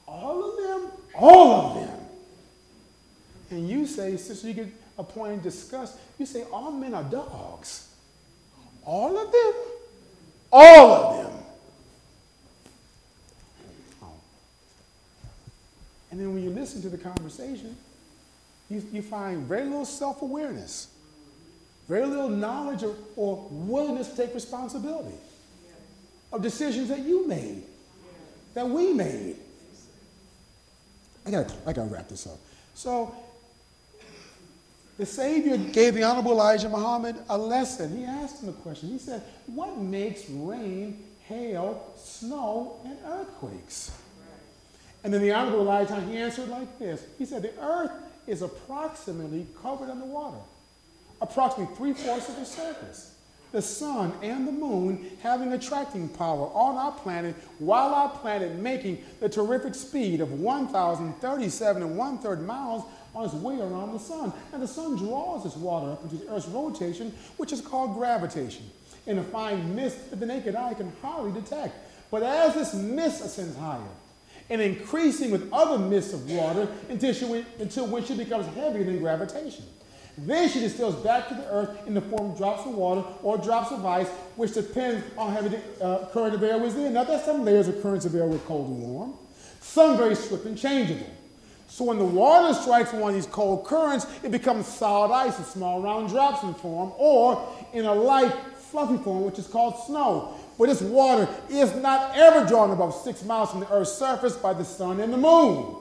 All 0.06 0.50
of 0.50 0.56
them? 0.56 0.90
All 1.14 1.52
of 1.52 1.74
them. 1.74 1.98
And 3.50 3.68
you 3.68 3.86
say, 3.86 4.16
sister, 4.16 4.48
you 4.48 4.54
get 4.54 4.68
a 4.98 5.04
point 5.04 5.34
in 5.34 5.40
disgust, 5.40 5.98
you 6.18 6.26
say, 6.26 6.44
all 6.52 6.70
men 6.70 6.94
are 6.94 7.04
dogs. 7.04 7.88
All 8.84 9.18
of 9.18 9.32
them? 9.32 9.54
All 10.52 10.92
of 10.92 11.24
them. 11.24 11.32
And 16.10 16.20
then 16.20 16.32
when 16.32 16.42
you 16.42 16.50
listen 16.50 16.80
to 16.82 16.88
the 16.88 16.96
conversation, 16.96 17.76
you, 18.68 18.84
you 18.92 19.02
find 19.02 19.46
very 19.46 19.64
little 19.64 19.84
self 19.84 20.22
awareness, 20.22 20.88
very 21.88 22.06
little 22.06 22.28
knowledge 22.28 22.82
or, 22.82 22.96
or, 23.16 23.46
willingness 23.50 24.08
to 24.10 24.16
take 24.16 24.34
responsibility 24.34 25.16
of 26.32 26.42
decisions 26.42 26.88
that 26.88 27.00
you 27.00 27.26
made, 27.26 27.62
that 28.54 28.68
we 28.68 28.92
made. 28.92 29.36
I 31.24 31.30
gotta, 31.30 31.54
I 31.66 31.72
gotta 31.72 31.88
wrap 31.88 32.08
this 32.08 32.26
up. 32.26 32.38
So, 32.74 33.14
the 34.98 35.06
Savior 35.06 35.58
gave 35.58 35.94
the 35.94 36.04
Honorable 36.04 36.32
Elijah 36.32 36.68
Muhammad 36.68 37.16
a 37.28 37.36
lesson. 37.36 37.96
He 37.96 38.04
asked 38.04 38.42
him 38.42 38.48
a 38.48 38.52
question. 38.52 38.88
He 38.88 38.98
said, 38.98 39.22
What 39.46 39.78
makes 39.78 40.28
rain, 40.30 41.04
hail, 41.24 41.92
snow, 41.96 42.80
and 42.84 42.96
earthquakes? 43.06 43.92
And 45.04 45.12
then 45.12 45.20
the 45.20 45.32
Honorable 45.32 45.60
Elijah, 45.60 46.00
he 46.00 46.16
answered 46.16 46.48
like 46.48 46.78
this 46.78 47.04
He 47.18 47.26
said, 47.26 47.42
The 47.42 47.52
earth 47.60 47.92
is 48.26 48.42
approximately 48.42 49.46
covered 49.62 49.90
underwater, 49.90 50.38
approximately 51.20 51.74
three 51.76 51.92
fourths 51.92 52.28
of 52.28 52.36
the 52.36 52.44
surface. 52.44 53.12
The 53.52 53.62
sun 53.62 54.12
and 54.22 54.46
the 54.46 54.52
moon 54.52 55.06
having 55.22 55.52
attracting 55.52 56.08
power 56.10 56.50
on 56.52 56.76
our 56.76 56.92
planet, 56.92 57.34
while 57.58 57.94
our 57.94 58.10
planet 58.10 58.56
making 58.56 59.02
the 59.20 59.28
terrific 59.28 59.74
speed 59.74 60.20
of 60.20 60.40
1,037 60.40 61.82
and 61.82 61.96
one 61.96 62.18
third 62.18 62.44
miles 62.44 62.84
on 63.14 63.24
its 63.24 63.34
way 63.34 63.58
around 63.58 63.92
the 63.92 63.98
sun. 63.98 64.32
And 64.52 64.62
the 64.62 64.68
sun 64.68 64.96
draws 64.96 65.44
this 65.44 65.56
water 65.56 65.92
up 65.92 66.02
into 66.02 66.16
the 66.16 66.30
Earth's 66.30 66.48
rotation, 66.48 67.14
which 67.38 67.52
is 67.52 67.60
called 67.60 67.94
gravitation, 67.94 68.68
in 69.06 69.18
a 69.18 69.24
fine 69.24 69.74
mist 69.74 70.10
that 70.10 70.20
the 70.20 70.26
naked 70.26 70.54
eye 70.54 70.74
can 70.74 70.92
hardly 71.00 71.32
detect. 71.40 71.74
But 72.10 72.22
as 72.22 72.54
this 72.54 72.74
mist 72.74 73.24
ascends 73.24 73.56
higher, 73.56 73.80
and 74.48 74.60
increasing 74.60 75.30
with 75.30 75.52
other 75.52 75.78
mists 75.78 76.12
of 76.12 76.30
water 76.30 76.68
until, 76.88 77.12
she, 77.12 77.44
until 77.58 77.86
when 77.86 78.04
she 78.04 78.14
becomes 78.14 78.46
heavier 78.54 78.84
than 78.84 78.98
gravitation. 78.98 79.64
Then 80.18 80.48
she 80.48 80.60
distills 80.60 80.94
back 80.96 81.28
to 81.28 81.34
the 81.34 81.46
earth 81.50 81.86
in 81.86 81.92
the 81.92 82.00
form 82.00 82.30
of 82.30 82.38
drops 82.38 82.64
of 82.64 82.74
water 82.74 83.04
or 83.22 83.36
drops 83.36 83.70
of 83.70 83.84
ice, 83.84 84.08
which 84.36 84.54
depends 84.54 85.04
on 85.18 85.32
how 85.32 85.42
the 85.42 85.60
uh, 85.82 86.08
current 86.08 86.34
of 86.34 86.42
air 86.42 86.58
was 86.58 86.74
in. 86.74 86.94
Now, 86.94 87.04
there's 87.04 87.24
some 87.24 87.44
layers 87.44 87.68
of 87.68 87.82
currents 87.82 88.06
of 88.06 88.14
air 88.14 88.26
with 88.26 88.44
cold 88.46 88.68
and 88.68 88.80
warm, 88.80 89.14
some 89.60 89.96
very 89.98 90.14
swift 90.14 90.46
and 90.46 90.56
changeable. 90.56 91.10
So 91.68 91.84
when 91.84 91.98
the 91.98 92.04
water 92.04 92.54
strikes 92.54 92.92
one 92.92 93.10
of 93.10 93.14
these 93.14 93.26
cold 93.26 93.66
currents, 93.66 94.06
it 94.22 94.30
becomes 94.30 94.66
solid 94.66 95.12
ice 95.12 95.38
in 95.38 95.44
small 95.44 95.82
round 95.82 96.08
drops 96.08 96.42
in 96.44 96.54
form, 96.54 96.92
or 96.96 97.46
in 97.74 97.84
a 97.84 97.94
light, 97.94 98.32
fluffy 98.56 98.96
form, 99.02 99.24
which 99.24 99.38
is 99.38 99.46
called 99.46 99.76
snow. 99.86 100.34
But 100.58 100.68
this 100.68 100.80
water 100.80 101.28
is 101.48 101.74
not 101.76 102.16
ever 102.16 102.46
drawn 102.46 102.70
above 102.70 102.94
six 102.94 103.24
miles 103.24 103.50
from 103.50 103.60
the 103.60 103.72
Earth's 103.72 103.92
surface 103.92 104.36
by 104.36 104.54
the 104.54 104.64
sun 104.64 105.00
and 105.00 105.12
the 105.12 105.18
moon. 105.18 105.76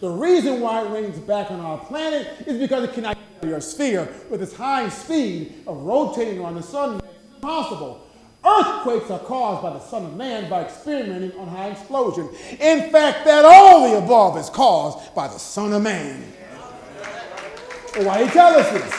The 0.00 0.08
reason 0.08 0.60
why 0.60 0.84
it 0.84 0.90
rains 0.90 1.18
back 1.18 1.50
on 1.50 1.60
our 1.60 1.78
planet 1.78 2.28
is 2.46 2.58
because 2.58 2.84
it 2.84 2.94
cannot 2.94 3.18
to 3.42 3.48
your 3.48 3.60
sphere 3.60 4.08
with 4.30 4.42
its 4.42 4.54
high 4.54 4.88
speed 4.88 5.62
of 5.66 5.82
rotating 5.82 6.40
around 6.40 6.56
the 6.56 6.62
sun 6.62 7.00
impossible. 7.36 8.04
Earthquakes 8.44 9.10
are 9.10 9.18
caused 9.18 9.62
by 9.62 9.70
the 9.70 9.80
Son 9.80 10.04
of 10.04 10.16
Man 10.16 10.48
by 10.48 10.62
experimenting 10.62 11.32
on 11.38 11.48
high 11.48 11.68
explosion. 11.68 12.28
In 12.60 12.90
fact, 12.90 13.24
that 13.24 13.44
all 13.44 13.90
the 13.90 13.98
above 13.98 14.38
is 14.38 14.48
caused 14.48 15.14
by 15.14 15.28
the 15.28 15.38
Son 15.38 15.72
of 15.72 15.82
Man. 15.82 16.22
Why 17.96 18.24
he 18.24 18.30
tell 18.30 18.54
us 18.54 18.70
this? 18.70 18.92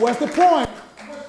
What's 0.00 0.18
the 0.18 0.28
point? 0.28 0.70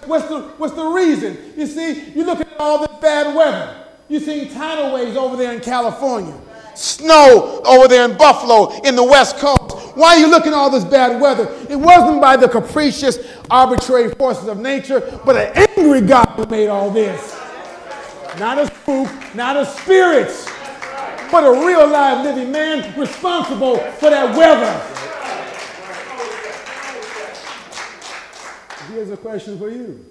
What's 0.08 0.28
the, 0.28 0.42
what's 0.58 0.74
the 0.74 0.86
reason? 0.86 1.54
You 1.58 1.68
see, 1.68 2.12
you 2.12 2.26
look 2.26 2.40
at 2.40 2.48
all 2.60 2.80
this 2.80 2.98
bad 3.00 3.36
weather. 3.36 3.86
You're 4.10 4.22
seeing 4.22 4.50
tidal 4.50 4.94
waves 4.94 5.18
over 5.18 5.36
there 5.36 5.54
in 5.54 5.60
California, 5.60 6.34
snow 6.76 7.62
over 7.66 7.90
there 7.90 8.10
in 8.10 8.18
Buffalo, 8.18 8.80
in 8.84 8.96
the 8.96 9.04
West 9.04 9.38
Coast. 9.38 9.98
Why 9.98 10.16
are 10.16 10.20
you 10.20 10.30
looking 10.30 10.54
at 10.54 10.58
all 10.58 10.70
this 10.70 10.86
bad 10.86 11.20
weather? 11.20 11.54
It 11.70 11.76
wasn't 11.76 12.22
by 12.22 12.38
the 12.38 12.48
capricious, 12.48 13.18
arbitrary 13.50 14.14
forces 14.14 14.48
of 14.48 14.60
nature, 14.60 15.02
but 15.26 15.36
an 15.36 15.68
angry 15.70 16.02
God 16.02 16.30
who 16.38 16.46
made 16.46 16.70
all 16.70 16.90
this. 16.90 17.36
Not 18.40 18.60
a 18.60 18.68
spook, 18.68 19.10
not 19.36 19.58
a 19.58 19.66
spirit, 19.66 20.30
but 21.32 21.44
a 21.44 21.66
real 21.66 21.88
live 21.88 22.24
living 22.24 22.52
man 22.52 22.98
responsible 22.98 23.78
for 23.94 24.10
that 24.10 24.38
weather. 24.38 25.07
Here's 28.98 29.12
a 29.12 29.18
question 29.18 29.60
for 29.60 29.70
you. 29.70 30.04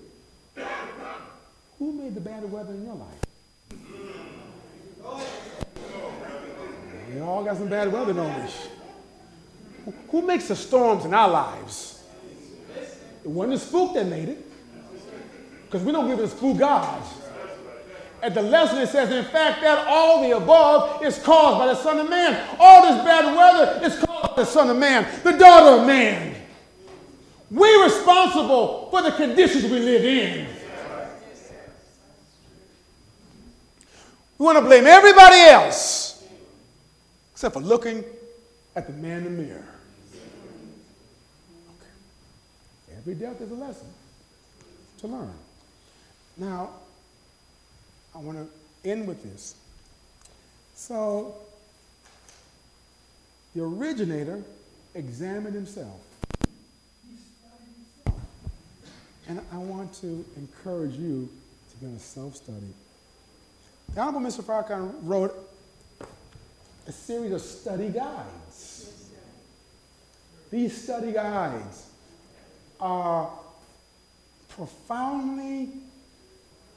Who 1.81 1.93
made 1.93 2.15
the 2.15 2.21
bad 2.21 2.49
weather 2.49 2.73
in 2.73 2.85
your 2.85 2.95
life? 2.95 3.19
We 7.13 7.21
all 7.21 7.43
got 7.43 7.57
some 7.57 7.69
bad 7.69 7.93
weather, 7.93 8.13
don't 8.13 8.33
we? 8.45 9.93
Who 10.13 10.23
makes 10.23 10.47
the 10.47 10.55
storms 10.55 11.05
in 11.05 11.13
our 11.13 11.29
lives? 11.29 12.05
It 13.25 13.29
wasn't 13.29 13.59
the 13.59 13.67
spook 13.67 13.95
that 13.95 14.07
made 14.07 14.29
it. 14.29 14.47
Because 15.65 15.83
we 15.83 15.91
don't 15.91 16.07
give 16.07 16.21
it 16.21 16.25
a 16.27 16.29
spook 16.29 16.59
God. 16.59 17.03
At 18.23 18.35
the 18.35 18.43
lesson, 18.43 18.79
it 18.79 18.89
says, 18.91 19.11
in 19.11 19.25
fact, 19.33 19.63
that 19.63 19.85
all 19.89 20.23
the 20.23 20.37
above 20.37 21.05
is 21.05 21.19
caused 21.19 21.59
by 21.59 21.67
the 21.67 21.75
Son 21.75 21.99
of 21.99 22.09
Man. 22.09 22.41
All 22.61 22.83
this 22.83 23.05
bad 23.05 23.37
weather 23.37 23.85
is 23.85 23.99
caused 24.05 24.37
by 24.37 24.43
the 24.45 24.49
Son 24.49 24.71
of 24.71 24.77
Man, 24.77 25.09
the 25.25 25.33
daughter 25.33 25.81
of 25.81 25.87
man. 25.89 26.37
We're 27.51 27.85
responsible 27.85 28.89
for 28.91 29.03
the 29.03 29.13
conditions 29.13 29.65
we 29.65 29.79
live 29.79 30.05
in. 30.05 30.47
We 34.39 34.45
want 34.45 34.59
to 34.59 34.65
blame 34.65 34.87
everybody 34.87 35.37
else 35.37 36.25
except 37.33 37.55
for 37.55 37.61
looking 37.61 38.05
at 38.75 38.87
the 38.87 38.93
man 38.95 39.19
in 39.19 39.37
the 39.37 39.43
mirror. 39.43 39.65
Okay. 41.69 42.97
Every 42.99 43.15
death 43.15 43.41
is 43.41 43.51
a 43.51 43.55
lesson 43.55 43.89
to 44.99 45.07
learn. 45.07 45.33
Now, 46.37 46.71
I 48.15 48.19
want 48.19 48.39
to 48.39 48.91
end 48.91 49.07
with 49.07 49.23
this. 49.23 49.55
So, 50.75 51.35
the 53.55 53.63
originator 53.63 54.43
examined 54.95 55.55
himself. 55.55 56.06
And 59.29 59.41
I 59.53 59.59
want 59.59 59.93
to 59.95 60.25
encourage 60.37 60.95
you 60.95 61.29
to 61.71 61.77
be 61.85 61.95
a 61.95 61.99
self 61.99 62.37
study. 62.37 62.73
The 63.95 64.01
Honorable 64.01 64.21
Mr. 64.21 64.43
Farrakhan 64.43 64.93
wrote 65.03 65.35
a 66.87 66.93
series 66.93 67.33
of 67.33 67.41
study 67.41 67.89
guides. 67.89 68.93
These 70.51 70.81
study 70.81 71.13
guides 71.13 71.89
are 72.81 73.31
profoundly 74.49 75.71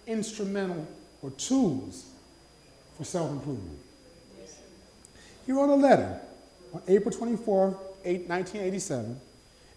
instrumental 0.07 0.87
or 1.21 1.31
tools 1.31 2.09
for 2.97 3.03
self 3.03 3.31
improvement. 3.31 3.79
He 5.45 5.51
wrote 5.51 5.69
a 5.69 5.75
letter 5.75 6.19
on 6.73 6.81
April 6.87 7.11
24, 7.11 7.69
1987, 7.69 9.19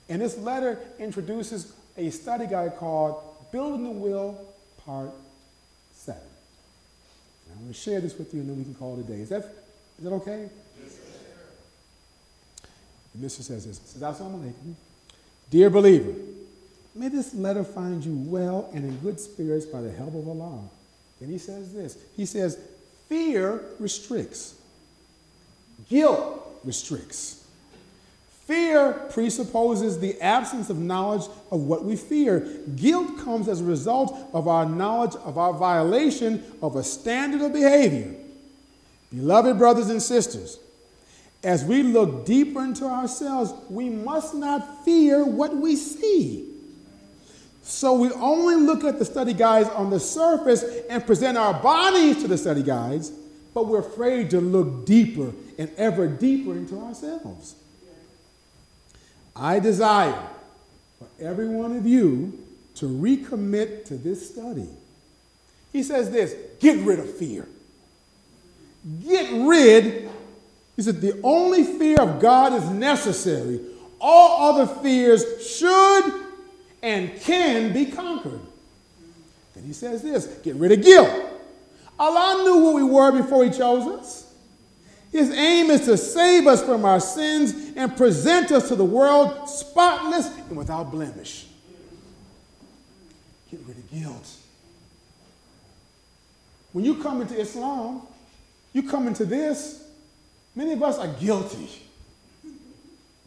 and 0.08 0.22
this 0.22 0.36
letter 0.38 0.78
introduces 0.98 1.72
a 1.96 2.10
study 2.10 2.46
guide 2.46 2.76
called 2.76 3.22
Building 3.52 3.84
the 3.84 3.90
Will, 3.90 4.38
Part 4.84 5.10
7. 5.92 6.20
I'm 7.52 7.58
going 7.58 7.72
to 7.72 7.78
share 7.78 8.00
this 8.00 8.16
with 8.18 8.32
you 8.32 8.40
and 8.40 8.48
then 8.48 8.58
we 8.58 8.64
can 8.64 8.74
call 8.74 8.98
it 8.98 9.00
a 9.00 9.04
day. 9.04 9.20
Is 9.20 9.28
that, 9.28 9.44
is 9.98 10.04
that 10.04 10.12
okay? 10.12 10.48
Yes, 10.82 10.98
the 13.12 13.18
minister 13.18 13.42
says 13.42 13.66
this. 13.66 13.78
Says, 13.84 14.02
Assalamu 14.02 14.42
alaikum. 14.42 14.74
Dear 15.50 15.68
believer, 15.68 16.14
may 16.94 17.08
this 17.08 17.34
letter 17.34 17.62
find 17.62 18.02
you 18.04 18.14
well 18.16 18.70
and 18.72 18.84
in 18.84 18.96
good 18.98 19.20
spirits 19.20 19.66
by 19.66 19.82
the 19.82 19.92
help 19.92 20.14
of 20.14 20.26
Allah. 20.26 20.60
Then 21.20 21.28
he 21.28 21.38
says 21.38 21.72
this. 21.74 21.98
He 22.16 22.24
says, 22.24 22.58
fear 23.08 23.60
restricts. 23.78 24.54
Guilt 25.88 26.60
restricts. 26.64 27.41
Fear 28.46 28.92
presupposes 29.10 30.00
the 30.00 30.20
absence 30.20 30.68
of 30.68 30.78
knowledge 30.78 31.30
of 31.50 31.60
what 31.60 31.84
we 31.84 31.94
fear. 31.94 32.40
Guilt 32.74 33.18
comes 33.18 33.48
as 33.48 33.60
a 33.60 33.64
result 33.64 34.18
of 34.32 34.48
our 34.48 34.66
knowledge 34.66 35.14
of 35.24 35.38
our 35.38 35.52
violation 35.52 36.42
of 36.60 36.74
a 36.74 36.82
standard 36.82 37.40
of 37.40 37.52
behavior. 37.52 38.14
Beloved 39.10 39.58
brothers 39.58 39.90
and 39.90 40.02
sisters, 40.02 40.58
as 41.44 41.64
we 41.64 41.82
look 41.82 42.24
deeper 42.24 42.64
into 42.64 42.84
ourselves, 42.84 43.52
we 43.68 43.88
must 43.88 44.34
not 44.34 44.84
fear 44.84 45.24
what 45.24 45.56
we 45.56 45.76
see. 45.76 46.48
So 47.62 47.94
we 47.94 48.10
only 48.12 48.56
look 48.56 48.82
at 48.82 48.98
the 48.98 49.04
study 49.04 49.34
guides 49.34 49.68
on 49.68 49.90
the 49.90 50.00
surface 50.00 50.64
and 50.90 51.06
present 51.06 51.38
our 51.38 51.54
bodies 51.54 52.20
to 52.22 52.28
the 52.28 52.38
study 52.38 52.62
guides, 52.62 53.12
but 53.54 53.68
we're 53.68 53.80
afraid 53.80 54.30
to 54.30 54.40
look 54.40 54.84
deeper 54.84 55.32
and 55.58 55.70
ever 55.76 56.08
deeper 56.08 56.52
into 56.52 56.80
ourselves. 56.80 57.54
I 59.34 59.58
desire 59.58 60.20
for 60.98 61.08
every 61.20 61.48
one 61.48 61.76
of 61.76 61.86
you 61.86 62.38
to 62.76 62.86
recommit 62.86 63.84
to 63.86 63.94
this 63.96 64.28
study. 64.28 64.68
He 65.72 65.82
says 65.82 66.10
this 66.10 66.34
get 66.60 66.78
rid 66.84 66.98
of 66.98 67.16
fear. 67.16 67.48
Get 69.06 69.30
rid, 69.46 70.10
he 70.76 70.82
said, 70.82 71.00
the 71.00 71.20
only 71.22 71.62
fear 71.62 72.00
of 72.00 72.20
God 72.20 72.52
is 72.52 72.68
necessary. 72.70 73.60
All 74.00 74.52
other 74.52 74.66
fears 74.82 75.24
should 75.56 76.12
and 76.82 77.14
can 77.20 77.72
be 77.72 77.86
conquered. 77.86 78.40
Then 79.54 79.64
he 79.64 79.72
says 79.72 80.02
this 80.02 80.26
get 80.42 80.56
rid 80.56 80.72
of 80.72 80.82
guilt. 80.82 81.10
Allah 81.98 82.42
knew 82.42 82.54
who 82.54 82.74
we 82.74 82.82
were 82.82 83.12
before 83.12 83.44
He 83.44 83.50
chose 83.50 83.86
us. 83.86 84.21
His 85.12 85.30
aim 85.30 85.70
is 85.70 85.82
to 85.82 85.98
save 85.98 86.46
us 86.46 86.64
from 86.64 86.86
our 86.86 86.98
sins 86.98 87.54
and 87.76 87.94
present 87.94 88.50
us 88.50 88.68
to 88.68 88.74
the 88.74 88.84
world 88.84 89.46
spotless 89.46 90.34
and 90.38 90.56
without 90.56 90.90
blemish. 90.90 91.46
Get 93.50 93.60
rid 93.68 93.76
of 93.76 93.90
guilt. 93.90 94.36
When 96.72 96.86
you 96.86 96.94
come 96.94 97.20
into 97.20 97.38
Islam, 97.38 98.00
you 98.72 98.88
come 98.88 99.06
into 99.06 99.26
this, 99.26 99.86
many 100.56 100.72
of 100.72 100.82
us 100.82 100.96
are 100.96 101.08
guilty. 101.08 101.68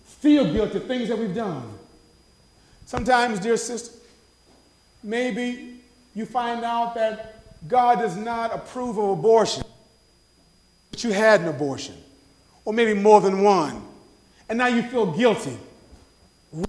Feel 0.05 0.51
guilty, 0.51 0.79
things 0.79 1.09
that 1.09 1.19
we've 1.19 1.35
done. 1.35 1.71
Sometimes, 2.87 3.39
dear 3.39 3.57
sister, 3.57 3.95
maybe 5.03 5.81
you 6.15 6.25
find 6.25 6.65
out 6.65 6.95
that 6.95 7.43
God 7.67 7.99
does 7.99 8.15
not 8.15 8.55
approve 8.55 8.97
of 8.97 9.19
abortion 9.19 9.63
but 10.95 11.03
you 11.03 11.11
had 11.11 11.41
an 11.41 11.49
abortion, 11.49 11.93
or 12.63 12.71
maybe 12.71 12.93
more 12.93 13.19
than 13.19 13.43
one, 13.43 13.85
and 14.47 14.57
now 14.57 14.67
you 14.67 14.81
feel 14.81 15.05
guilty, 15.07 15.57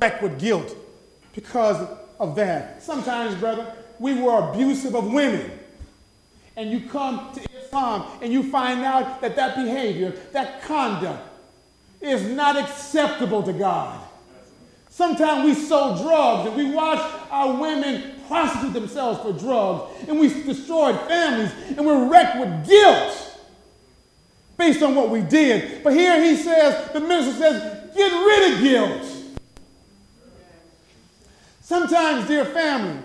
wrecked 0.01 0.21
with 0.21 0.37
guilt 0.41 0.77
because 1.33 1.89
of 2.19 2.35
that. 2.35 2.83
Sometimes, 2.83 3.37
brother, 3.37 3.73
we 4.01 4.21
were 4.21 4.51
abusive 4.51 4.97
of 4.97 5.13
women, 5.13 5.49
and 6.57 6.73
you 6.73 6.89
come 6.89 7.33
to 7.35 7.47
Islam 7.57 8.05
and 8.21 8.33
you 8.33 8.51
find 8.51 8.81
out 8.81 9.21
that 9.21 9.37
that 9.37 9.55
behavior, 9.55 10.11
that 10.33 10.61
conduct, 10.63 11.23
is 12.01 12.25
not 12.29 12.57
acceptable 12.57 13.45
to 13.45 13.53
God. 13.53 14.01
Sometimes 14.91 15.45
we 15.45 15.55
sold 15.55 16.03
drugs 16.03 16.49
and 16.49 16.57
we 16.57 16.75
watch 16.75 16.99
our 17.31 17.61
women 17.61 18.15
prostitute 18.27 18.73
themselves 18.73 19.21
for 19.21 19.33
drugs 19.33 20.09
and 20.09 20.19
we 20.19 20.31
destroyed 20.43 20.99
families 21.03 21.53
and 21.77 21.87
we're 21.87 22.09
wrecked 22.09 22.41
with 22.41 22.67
guilt 22.67 23.26
based 24.57 24.83
on 24.83 24.95
what 24.95 25.11
we 25.11 25.21
did. 25.23 25.83
But 25.85 25.93
here 25.93 26.23
he 26.23 26.37
says, 26.37 26.93
the 26.93 27.01
minister 27.01 27.39
says, 27.39 27.95
get 27.95 28.13
rid 28.13 28.53
of 28.55 28.61
guilt. 28.61 29.13
Sometimes, 31.61 32.29
dear 32.29 32.45
family, 32.45 33.03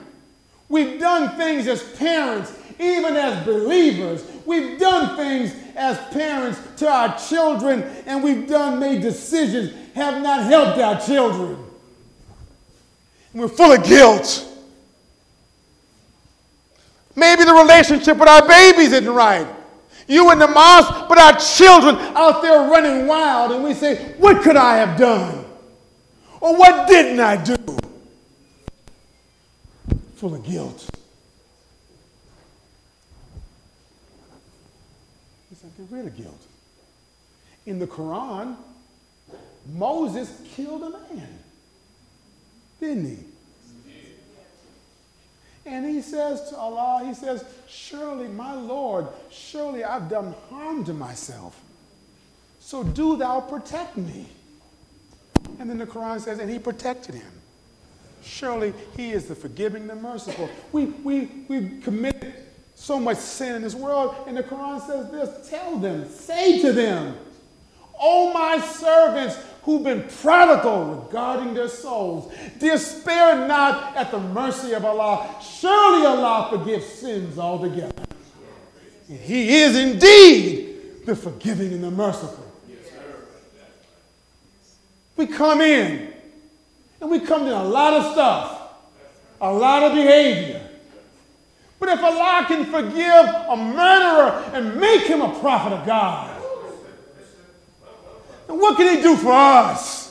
we've 0.70 1.00
done 1.00 1.36
things 1.38 1.68
as 1.68 1.82
parents 1.98 2.54
Even 2.82 3.16
as 3.16 3.46
believers, 3.46 4.26
we've 4.44 4.80
done 4.80 5.16
things 5.16 5.54
as 5.76 6.00
parents 6.12 6.60
to 6.78 6.90
our 6.90 7.16
children, 7.20 7.84
and 8.08 8.24
we've 8.24 8.48
done 8.48 8.80
made 8.80 9.04
decisions 9.04 9.72
have 9.94 10.24
not 10.24 10.42
helped 10.46 10.80
our 10.80 11.00
children. 11.00 11.64
And 13.34 13.42
we're 13.42 13.50
full 13.50 13.72
of 13.72 13.84
guilt. 13.84 14.48
Maybe 17.16 17.44
the 17.44 17.54
relationship 17.54 18.18
with 18.18 18.28
our 18.28 18.48
babies 18.48 18.94
isn't 18.94 19.08
right. 19.08 19.46
You 20.12 20.30
in 20.34 20.40
the 20.40 20.48
mosque, 20.50 21.08
but 21.08 21.18
our 21.18 21.40
children 21.40 21.96
out 22.18 22.42
there 22.42 22.70
running 22.70 23.08
wild, 23.08 23.54
and 23.54 23.64
we 23.64 23.74
say, 23.74 23.96
What 24.18 24.42
could 24.42 24.58
I 24.58 24.76
have 24.76 25.00
done? 25.00 25.46
Or 26.42 26.58
what 26.58 26.90
didn't 26.90 27.22
I 27.22 27.42
do? 27.42 27.56
Full 30.16 30.36
of 30.36 30.44
guilt. 30.44 30.86
It's 35.50 35.64
like 35.64 35.78
get 35.78 35.88
rid 35.90 36.06
of 36.08 36.18
guilt. 36.18 36.46
In 37.66 37.80
the 37.80 37.88
Quran, 37.88 38.58
Moses 39.74 40.42
killed 40.54 40.84
a 40.84 40.90
man, 40.90 41.40
didn't 42.82 43.06
he? 43.06 43.31
And 45.72 45.86
he 45.86 46.02
says 46.02 46.50
to 46.50 46.58
Allah, 46.58 47.02
he 47.06 47.14
says, 47.14 47.46
Surely, 47.66 48.28
my 48.28 48.54
Lord, 48.54 49.08
surely 49.30 49.86
I've 49.86 50.10
done 50.10 50.36
harm 50.50 50.84
to 50.84 50.94
myself. 50.94 51.58
So 52.60 52.84
do 52.84 53.16
thou 53.16 53.40
protect 53.40 53.96
me. 53.96 54.28
And 55.60 55.70
then 55.70 55.78
the 55.78 55.86
Quran 55.86 56.20
says, 56.20 56.40
and 56.40 56.52
he 56.52 56.60
protected 56.60 57.16
him. 57.16 57.32
Surely 58.22 58.74
he 58.98 59.12
is 59.12 59.28
the 59.28 59.36
forgiving, 59.36 59.88
the 59.88 59.96
merciful. 59.96 60.50
We, 60.74 60.86
we, 60.86 61.30
we 61.48 61.80
committed 61.80 62.34
so 62.76 63.00
much 63.00 63.18
sin 63.18 63.56
in 63.56 63.62
this 63.62 63.74
world, 63.74 64.14
and 64.28 64.36
the 64.36 64.44
Quran 64.44 64.86
says 64.86 65.10
this 65.10 65.50
tell 65.50 65.78
them, 65.78 66.10
say 66.10 66.62
to 66.62 66.74
them, 66.74 67.16
O 67.98 68.34
my 68.34 68.60
servants 68.60 69.38
who've 69.64 69.84
been 69.84 70.04
prodigal 70.22 71.06
regarding 71.06 71.54
their 71.54 71.68
souls, 71.68 72.34
despair 72.60 73.48
not 73.48 73.96
at 73.96 74.12
the 74.12 74.20
mercy 74.20 74.74
of 74.74 74.84
Allah. 74.84 75.36
Surely 75.42 76.06
Allah 76.06 76.48
forgives 76.50 76.86
sins 76.86 77.38
altogether. 77.38 77.94
And 79.08 79.20
he 79.20 79.62
is 79.62 79.76
indeed 79.78 81.06
the 81.06 81.16
forgiving 81.16 81.74
and 81.74 81.84
the 81.84 81.92
merciful. 81.92 82.46
We 85.18 85.28
come 85.28 85.62
in 85.62 86.14
and 87.00 87.12
we 87.12 87.20
come 87.20 87.44
in 87.44 87.54
a 87.54 87.64
lot 87.64 87.94
of 87.94 88.12
stuff, 88.14 88.74
a 89.40 89.52
lot 89.52 89.84
of 89.84 89.94
behavior. 89.94 90.68
But 91.80 91.90
if 91.90 92.04
Allah 92.04 92.46
can 92.48 92.66
forgive 92.66 93.26
a 93.50 93.58
murderer 93.58 94.52
and 94.54 94.80
make 94.80 95.02
him 95.02 95.22
a 95.22 95.40
prophet 95.40 95.74
of 95.74 95.86
God, 95.86 96.31
and 98.52 98.60
what 98.60 98.76
can 98.76 98.98
he 98.98 99.02
do 99.02 99.16
for 99.16 99.32
us? 99.32 100.10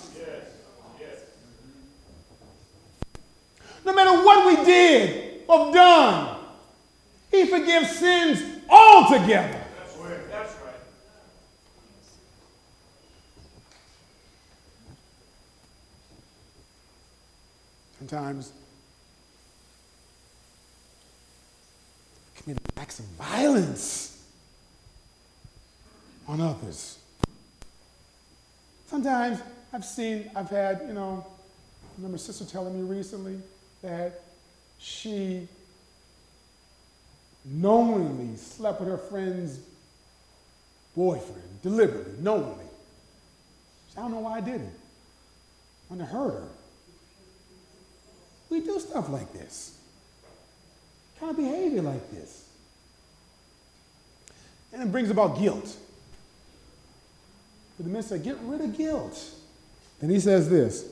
No 3.85 3.93
matter 3.93 4.25
what 4.25 4.47
we 4.47 4.65
did 4.65 5.43
or 5.47 5.71
done, 5.73 6.39
he 7.31 7.45
forgives 7.45 7.99
sins 7.99 8.43
altogether. 8.69 9.61
That's 9.79 9.97
right. 9.99 10.31
That's 10.31 10.55
right. 10.55 10.75
Sometimes 17.99 18.53
commit 22.37 22.59
acts 22.79 23.01
of 23.01 23.05
violence 23.05 24.25
on 26.27 26.41
others. 26.41 27.00
Sometimes 28.91 29.41
I've 29.73 29.85
seen, 29.85 30.29
I've 30.35 30.51
had, 30.51 30.83
you 30.89 30.93
know, 30.93 31.25
I 31.25 31.97
remember 31.97 32.19
sister 32.19 32.45
telling 32.45 32.75
me 32.75 32.83
recently 32.93 33.39
that 33.83 34.21
she 34.81 35.47
knowingly 37.45 38.37
slept 38.37 38.81
with 38.81 38.89
her 38.89 38.99
friend's 38.99 39.61
boyfriend, 40.97 41.63
deliberately, 41.63 42.15
knowingly. 42.19 42.65
I 43.97 44.01
don't 44.01 44.11
know 44.11 44.19
why 44.19 44.39
I 44.39 44.41
did 44.41 44.61
it. 44.61 44.73
I 45.89 45.95
want 45.95 46.01
to 46.01 46.07
hurt 46.07 46.33
her. 46.33 46.49
We 48.49 48.59
do 48.59 48.81
stuff 48.81 49.09
like 49.09 49.33
this. 49.33 49.79
Kind 51.21 51.31
of 51.31 51.37
behavior 51.37 51.83
like 51.83 52.11
this. 52.11 52.49
And 54.73 54.83
it 54.83 54.91
brings 54.91 55.11
about 55.11 55.39
guilt. 55.39 55.77
The 57.81 57.89
man 57.89 58.03
said, 58.03 58.23
Get 58.23 58.37
rid 58.43 58.61
of 58.61 58.77
guilt. 58.77 59.19
And 60.03 60.11
he 60.11 60.21
says 60.21 60.51
this 60.51 60.85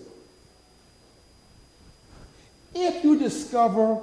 If 2.74 3.04
you 3.04 3.18
discover 3.18 4.00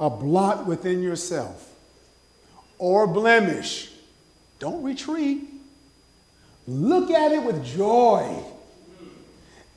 a 0.00 0.10
blot 0.10 0.66
within 0.66 1.00
yourself 1.00 1.72
or 2.78 3.06
blemish, 3.06 3.90
don't 4.58 4.82
retreat. 4.82 5.44
Look 6.66 7.10
at 7.10 7.32
it 7.32 7.42
with 7.44 7.64
joy, 7.64 8.42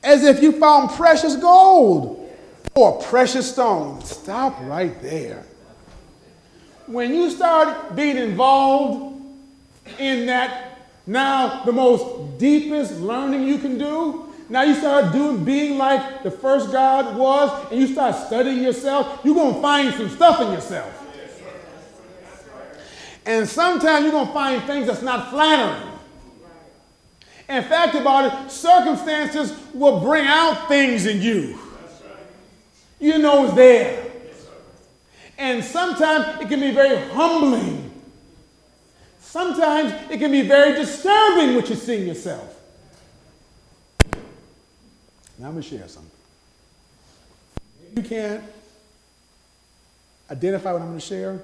as 0.02 0.24
if 0.24 0.42
you 0.42 0.58
found 0.58 0.90
precious 0.90 1.36
gold 1.36 2.28
or 2.74 3.00
precious 3.02 3.52
stone. 3.52 4.02
Stop 4.02 4.58
right 4.62 5.00
there. 5.00 5.44
When 6.86 7.14
you 7.14 7.30
start 7.30 7.94
being 7.94 8.16
involved 8.16 9.22
in 9.98 10.26
that 10.26 10.71
now, 11.06 11.64
the 11.64 11.72
most 11.72 12.38
deepest 12.38 13.00
learning 13.00 13.46
you 13.46 13.58
can 13.58 13.76
do, 13.76 14.32
now 14.48 14.62
you 14.62 14.74
start 14.74 15.12
doing 15.12 15.44
being 15.44 15.78
like 15.78 16.22
the 16.22 16.30
first 16.30 16.70
God 16.70 17.16
was, 17.16 17.72
and 17.72 17.80
you 17.80 17.86
start 17.88 18.14
studying 18.14 18.62
yourself, 18.62 19.20
you're 19.24 19.34
going 19.34 19.54
to 19.54 19.60
find 19.60 19.94
some 19.94 20.08
stuff 20.10 20.40
in 20.40 20.52
yourself. 20.52 20.98
And 23.24 23.48
sometimes 23.48 24.04
you're 24.04 24.12
going 24.12 24.26
to 24.26 24.32
find 24.32 24.62
things 24.64 24.86
that's 24.86 25.02
not 25.02 25.30
flattering. 25.30 25.90
In 27.48 27.62
fact, 27.64 27.94
about 27.94 28.46
it, 28.46 28.50
circumstances 28.50 29.56
will 29.74 30.00
bring 30.00 30.26
out 30.26 30.68
things 30.68 31.06
in 31.06 31.20
you. 31.20 31.58
You 33.00 33.18
know 33.18 33.44
it's 33.44 33.54
there. 33.54 34.10
And 35.38 35.64
sometimes 35.64 36.40
it 36.40 36.48
can 36.48 36.60
be 36.60 36.70
very 36.70 37.08
humbling 37.10 37.91
Sometimes 39.32 39.94
it 40.10 40.18
can 40.18 40.30
be 40.30 40.42
very 40.42 40.74
disturbing 40.74 41.56
what 41.56 41.66
you 41.70 41.74
see 41.74 42.02
in 42.02 42.06
yourself. 42.06 42.54
Now 45.38 45.46
I'm 45.46 45.52
going 45.52 45.62
to 45.62 45.62
share 45.62 45.88
something. 45.88 46.10
You 47.96 48.02
can't 48.02 48.44
identify 50.30 50.74
what 50.74 50.82
I'm 50.82 50.88
going 50.88 51.00
to 51.00 51.06
share. 51.06 51.40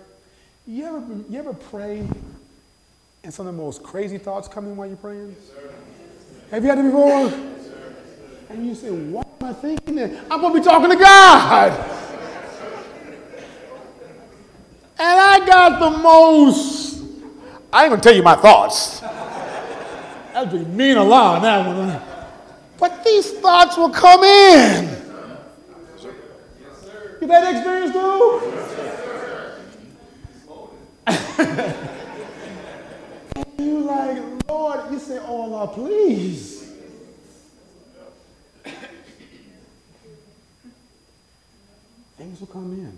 You 0.67 0.85
ever, 0.85 1.03
you 1.31 1.39
ever 1.39 1.55
pray 1.55 2.07
and 3.25 3.33
some 3.33 3.47
of 3.47 3.57
the 3.57 3.63
most 3.63 3.83
crazy 3.83 4.19
thoughts 4.19 4.49
come 4.49 4.67
in 4.67 4.77
while 4.77 4.87
you're 4.87 4.99
praying? 4.99 5.35
Yes, 5.35 5.63
Have 6.51 6.63
you 6.65 6.69
had 6.69 6.79
it 6.81 6.83
before? 6.83 7.09
Yes, 7.09 7.69
and 8.51 8.67
you 8.67 8.75
say, 8.75 8.91
What 8.91 9.27
am 9.41 9.49
I 9.49 9.53
thinking? 9.55 9.99
I'm 10.31 10.43
going 10.43 10.53
to 10.53 10.61
be 10.61 10.63
talking 10.63 10.91
to 10.91 10.97
God. 10.97 11.73
and 14.99 15.21
I 15.21 15.47
got 15.47 15.81
the 15.81 15.97
most 15.97 16.88
I 17.73 17.85
ain't 17.85 17.91
gonna 17.91 18.01
tell 18.03 18.15
you 18.15 18.23
my 18.23 18.37
thoughts. 18.37 19.01
That'd 19.01 20.53
be 20.53 20.65
mean 20.65 20.97
a 20.97 21.05
lot 21.05 21.37
on 21.37 21.43
that 21.43 21.67
one. 21.67 22.01
But 22.79 23.05
these 23.05 23.33
thoughts 23.33 23.77
will 23.77 23.91
come 23.91 24.23
in. 24.25 24.85
You 27.21 27.27
had 27.27 27.55
experience 27.57 27.93
too? 27.93 28.53
and 33.37 33.47
you 33.59 33.81
like, 33.81 34.23
Lord, 34.49 34.93
you 34.93 34.99
say, 34.99 35.19
oh 35.27 35.47
Lord, 35.47 35.73
please. 35.73 36.73
Things 42.17 42.41
will 42.41 42.47
come 42.47 42.73
in. 42.73 42.97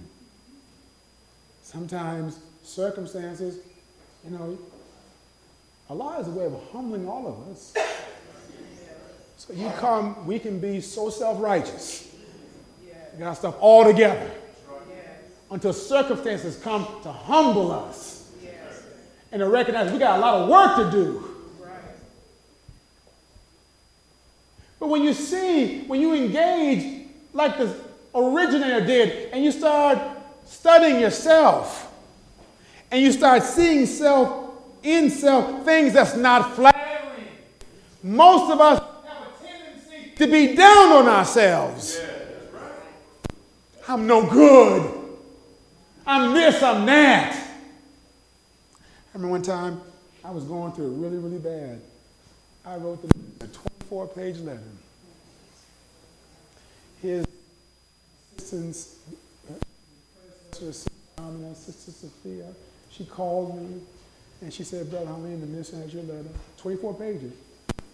Sometimes 1.63 2.39
circumstances 2.63 3.59
you 4.25 4.31
know, 4.31 4.59
Allah 5.89 6.21
is 6.21 6.29
a 6.29 6.31
way 6.31 6.45
of 6.47 6.61
humbling 6.73 7.09
all 7.09 7.27
of 7.27 7.53
us. 7.53 7.75
So 9.37 9.53
you 9.55 9.71
come, 9.79 10.27
we 10.27 10.39
can 10.39 10.59
be 10.59 10.81
so 10.81 11.11
self-righteous. 11.11 12.15
We 13.15 13.19
got 13.19 13.37
stuff 13.37 13.57
all 13.61 13.85
together. 13.85 14.31
Until 15.51 15.73
circumstances 15.73 16.57
come 16.63 16.87
to 17.03 17.11
humble 17.11 17.73
us. 17.73 18.31
And 19.33 19.41
to 19.41 19.49
recognize 19.49 19.91
we 19.93 19.99
got 19.99 20.19
a 20.19 20.21
lot 20.21 20.35
of 20.43 20.49
work 20.49 20.77
to 20.77 20.97
do. 20.97 21.27
But 24.79 24.89
when 24.89 25.03
you 25.03 25.13
see, 25.13 25.83
when 25.83 26.01
you 26.01 26.15
engage 26.15 27.07
like 27.33 27.59
the 27.59 27.75
originator 28.15 28.85
did, 28.85 29.33
and 29.33 29.45
you 29.45 29.53
start 29.53 29.99
studying 30.45 31.01
yourself, 31.01 31.90
and 32.91 33.03
you 33.03 33.13
start 33.13 33.43
seeing 33.43 33.87
self 33.87 34.49
in 34.83 35.11
self 35.11 35.65
things 35.65 35.93
that's 35.93 36.17
not 36.17 36.55
flattering. 36.55 37.27
Most 38.03 38.51
of 38.51 38.61
us 38.61 38.81
have 38.81 39.27
a 39.29 39.47
tendency 39.47 40.15
to 40.17 40.27
be 40.27 40.55
down 40.55 40.93
on 40.93 41.07
ourselves. 41.07 41.99
Yeah, 42.01 42.61
right. 42.61 42.73
I'm 43.89 44.07
no 44.07 44.27
good. 44.29 45.01
I'm 46.07 46.33
this, 46.33 46.63
I'm 46.63 46.87
that. 46.87 47.35
I 47.37 49.15
remember 49.15 49.33
one 49.33 49.43
time 49.43 49.81
I 50.25 50.31
was 50.31 50.45
going 50.45 50.73
through 50.73 50.87
it 50.87 50.97
really, 50.97 51.19
really 51.19 51.39
bad. 51.39 51.81
I 52.65 52.77
wrote 52.77 53.03
the 53.39 53.47
24 53.47 54.09
page 54.09 54.39
letter. 54.39 54.61
His 57.03 57.25
assistants, 58.37 58.97
uh, 59.49 59.55
Sister 61.55 61.91
Sophia, 61.91 62.47
she 62.91 63.05
called 63.05 63.61
me 63.61 63.81
and 64.43 64.53
she 64.53 64.65
said, 64.65 64.91
Brother, 64.91 65.11
I'm 65.11 65.25
in 65.27 65.41
the 65.41 65.47
mission 65.47 65.83
has 65.83 65.93
your 65.93 66.03
letter. 66.03 66.29
24 66.59 66.95
pages. 66.95 67.33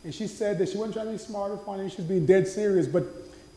And 0.05 0.15
she 0.15 0.27
said 0.27 0.59
that 0.59 0.69
she 0.69 0.77
wasn't 0.77 0.95
trying 0.95 1.07
to 1.07 1.13
be 1.13 1.19
smart 1.19 1.51
or 1.51 1.59
funny, 1.59 1.89
she 1.91 1.97
was 1.97 2.07
being 2.07 2.27
dead 2.27 2.47
serious, 2.47 2.87
but 2.87 3.05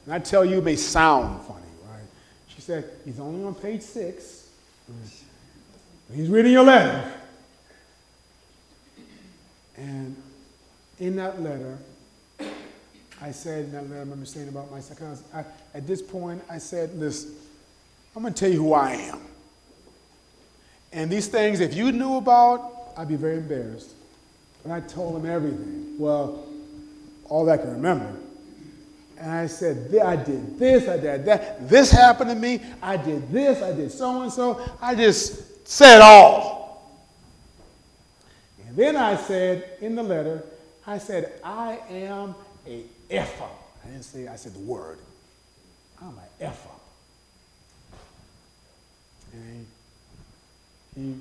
and 0.05 0.15
I 0.15 0.19
tell 0.19 0.43
you, 0.43 0.57
it 0.57 0.63
may 0.63 0.75
sound 0.75 1.45
funny, 1.45 1.61
right? 1.87 2.01
She 2.47 2.61
said, 2.61 2.89
He's 3.05 3.19
only 3.19 3.45
on 3.45 3.53
page 3.53 3.81
six. 3.81 4.49
He's 6.11 6.29
reading 6.29 6.53
your 6.53 6.63
letter. 6.63 7.11
And 9.77 10.15
in 10.97 11.15
that 11.17 11.41
letter, 11.41 11.77
I 13.21 13.31
said 13.31 13.65
in 13.65 13.71
that 13.73 13.83
letter, 13.83 13.97
I 13.97 13.99
remember 13.99 14.25
saying 14.25 14.47
about 14.47 14.71
myself, 14.71 15.21
I, 15.33 15.45
at 15.75 15.85
this 15.85 16.01
point, 16.01 16.41
I 16.49 16.57
said, 16.57 16.97
listen, 16.97 17.35
I'm 18.15 18.23
going 18.23 18.33
to 18.33 18.39
tell 18.39 18.49
you 18.49 18.63
who 18.63 18.73
I 18.73 18.93
am. 18.93 19.19
And 20.91 21.09
these 21.09 21.27
things, 21.27 21.59
if 21.59 21.75
you 21.75 21.91
knew 21.91 22.15
about, 22.15 22.93
I'd 22.97 23.07
be 23.07 23.15
very 23.15 23.37
embarrassed. 23.37 23.91
And 24.63 24.73
I 24.73 24.81
told 24.81 25.15
him 25.15 25.29
everything. 25.29 25.95
Well, 25.97 26.45
all 27.25 27.45
that 27.45 27.59
I 27.59 27.63
can 27.63 27.71
remember. 27.71 28.13
And 29.19 29.31
I 29.31 29.47
said, 29.47 29.93
I 30.03 30.15
did 30.15 30.57
this, 30.57 30.87
I 30.87 30.97
did 30.97 31.25
that. 31.25 31.67
This 31.69 31.91
happened 31.91 32.29
to 32.29 32.35
me. 32.35 32.61
I 32.81 32.97
did 32.97 33.29
this, 33.31 33.61
I 33.61 33.73
did 33.73 33.91
so 33.91 34.21
and 34.21 34.31
so. 34.31 34.61
I 34.81 34.95
just 34.95 35.67
said 35.67 36.01
all. 36.01 36.99
And 38.65 38.75
then 38.77 38.95
I 38.95 39.15
said 39.15 39.77
in 39.81 39.95
the 39.95 40.03
letter, 40.03 40.43
I 40.87 40.97
said, 40.97 41.33
I 41.43 41.79
am 41.89 42.33
a 42.65 42.83
up. 43.17 43.73
I 43.83 43.87
didn't 43.89 44.03
say, 44.03 44.27
I 44.27 44.35
said 44.35 44.53
the 44.53 44.59
word. 44.59 44.99
I'm 46.01 46.17
an 46.17 46.47
up. 46.47 46.81
And 49.33 49.65
he 50.95 51.15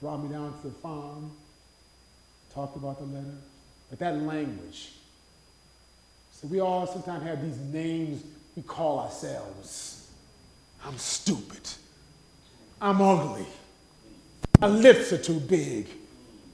brought 0.00 0.22
me 0.22 0.28
down 0.28 0.52
to 0.60 0.68
the 0.68 0.74
farm, 0.74 1.30
talked 2.52 2.76
about 2.76 2.98
the 2.98 3.06
letter, 3.06 3.36
but 3.90 3.98
that 3.98 4.20
language. 4.20 4.92
So 6.32 6.48
we 6.48 6.60
all 6.60 6.86
sometimes 6.86 7.22
have 7.24 7.42
these 7.42 7.58
names 7.58 8.22
we 8.54 8.62
call 8.62 9.00
ourselves. 9.00 10.10
I'm 10.84 10.98
stupid. 10.98 11.68
I'm 12.80 13.00
ugly. 13.00 13.46
My 14.60 14.68
lips 14.68 15.12
are 15.12 15.18
too 15.18 15.40
big. 15.40 15.86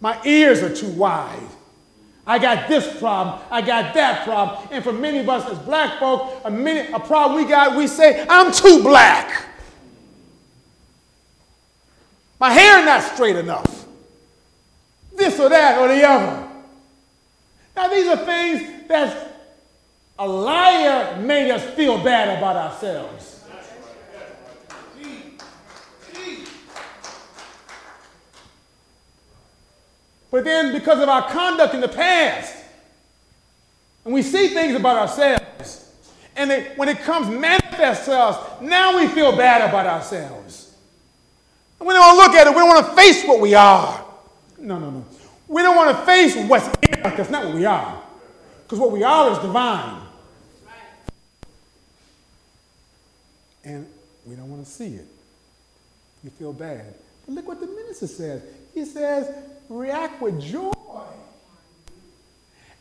My 0.01 0.21
ears 0.25 0.63
are 0.63 0.75
too 0.75 0.91
wide. 0.91 1.49
I 2.27 2.39
got 2.39 2.69
this 2.69 2.99
problem. 2.99 3.41
I 3.51 3.63
got 3.63 3.95
that 3.95 4.25
problem. 4.25 4.69
And 4.71 4.83
for 4.83 4.93
many 4.93 5.19
of 5.19 5.29
us 5.29 5.49
as 5.51 5.59
black 5.61 5.99
folk, 5.99 6.41
a, 6.45 6.51
minute, 6.51 6.91
a 6.93 7.01
problem 7.01 7.43
we 7.43 7.49
got, 7.49 7.77
we 7.77 7.87
say, 7.87 8.25
I'm 8.29 8.53
too 8.53 8.83
black. 8.83 9.47
My 12.43 12.51
hair 12.51 12.85
not 12.85 13.05
straight 13.05 13.37
enough. 13.37 13.87
This 15.15 15.39
or 15.39 15.49
that 15.49 15.79
or 15.79 15.87
the 15.87 16.03
other. 16.03 16.49
Now, 17.77 17.87
these 17.87 18.09
are 18.09 18.17
things 18.17 18.89
that 18.89 19.45
a 20.19 20.27
liar 20.27 21.21
made 21.21 21.53
us 21.53 21.63
feel 21.77 22.03
bad 22.03 22.37
about 22.37 22.57
ourselves. 22.57 23.45
But 30.33 30.43
then, 30.43 30.73
because 30.73 31.01
of 31.01 31.09
our 31.09 31.31
conduct 31.31 31.75
in 31.75 31.81
the 31.81 31.87
past, 31.87 32.57
and 34.05 34.13
we 34.13 34.23
see 34.23 34.49
things 34.49 34.75
about 34.75 34.97
ourselves, 34.97 35.93
and 36.35 36.51
they, 36.51 36.73
when 36.75 36.89
it 36.89 37.03
comes 37.03 37.29
manifest 37.29 38.07
to 38.07 38.19
us, 38.19 38.61
now 38.61 38.97
we 38.97 39.07
feel 39.07 39.37
bad 39.37 39.69
about 39.69 39.87
ourselves. 39.87 40.62
And 41.83 41.89
we 41.89 41.95
don't 41.95 42.17
want 42.17 42.33
to 42.33 42.39
look 42.39 42.41
at 42.41 42.47
it. 42.47 42.51
We 42.51 42.61
don't 42.61 42.69
want 42.69 42.87
to 42.87 42.95
face 42.95 43.25
what 43.27 43.41
we 43.41 43.55
are. 43.55 44.05
No, 44.57 44.79
no, 44.79 44.89
no. 44.89 45.05
We 45.49 45.63
don't 45.63 45.75
want 45.75 45.91
to 45.99 46.07
face 46.07 46.37
what's 46.49 46.69
in 46.69 47.03
us. 47.03 47.17
That's 47.17 47.29
not 47.29 47.47
what 47.47 47.57
we 47.57 47.65
are. 47.65 48.01
Because 48.63 48.79
what 48.79 48.93
we 48.93 49.03
are 49.03 49.33
is 49.33 49.39
divine. 49.39 50.01
And 53.65 53.85
we 54.25 54.37
don't 54.37 54.49
want 54.49 54.65
to 54.65 54.71
see 54.71 54.95
it. 54.95 55.09
You 56.23 56.31
feel 56.31 56.53
bad. 56.53 56.95
But 57.27 57.35
look 57.35 57.49
what 57.49 57.59
the 57.59 57.67
minister 57.67 58.07
says. 58.07 58.43
He 58.73 58.85
says, 58.85 59.35
react 59.69 60.23
with 60.23 60.41
joy. 60.41 61.03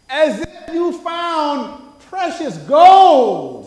As 0.07 0.41
if 0.41 0.75
you 0.75 0.91
found 0.99 1.99
precious 2.01 2.55
gold. 2.57 3.65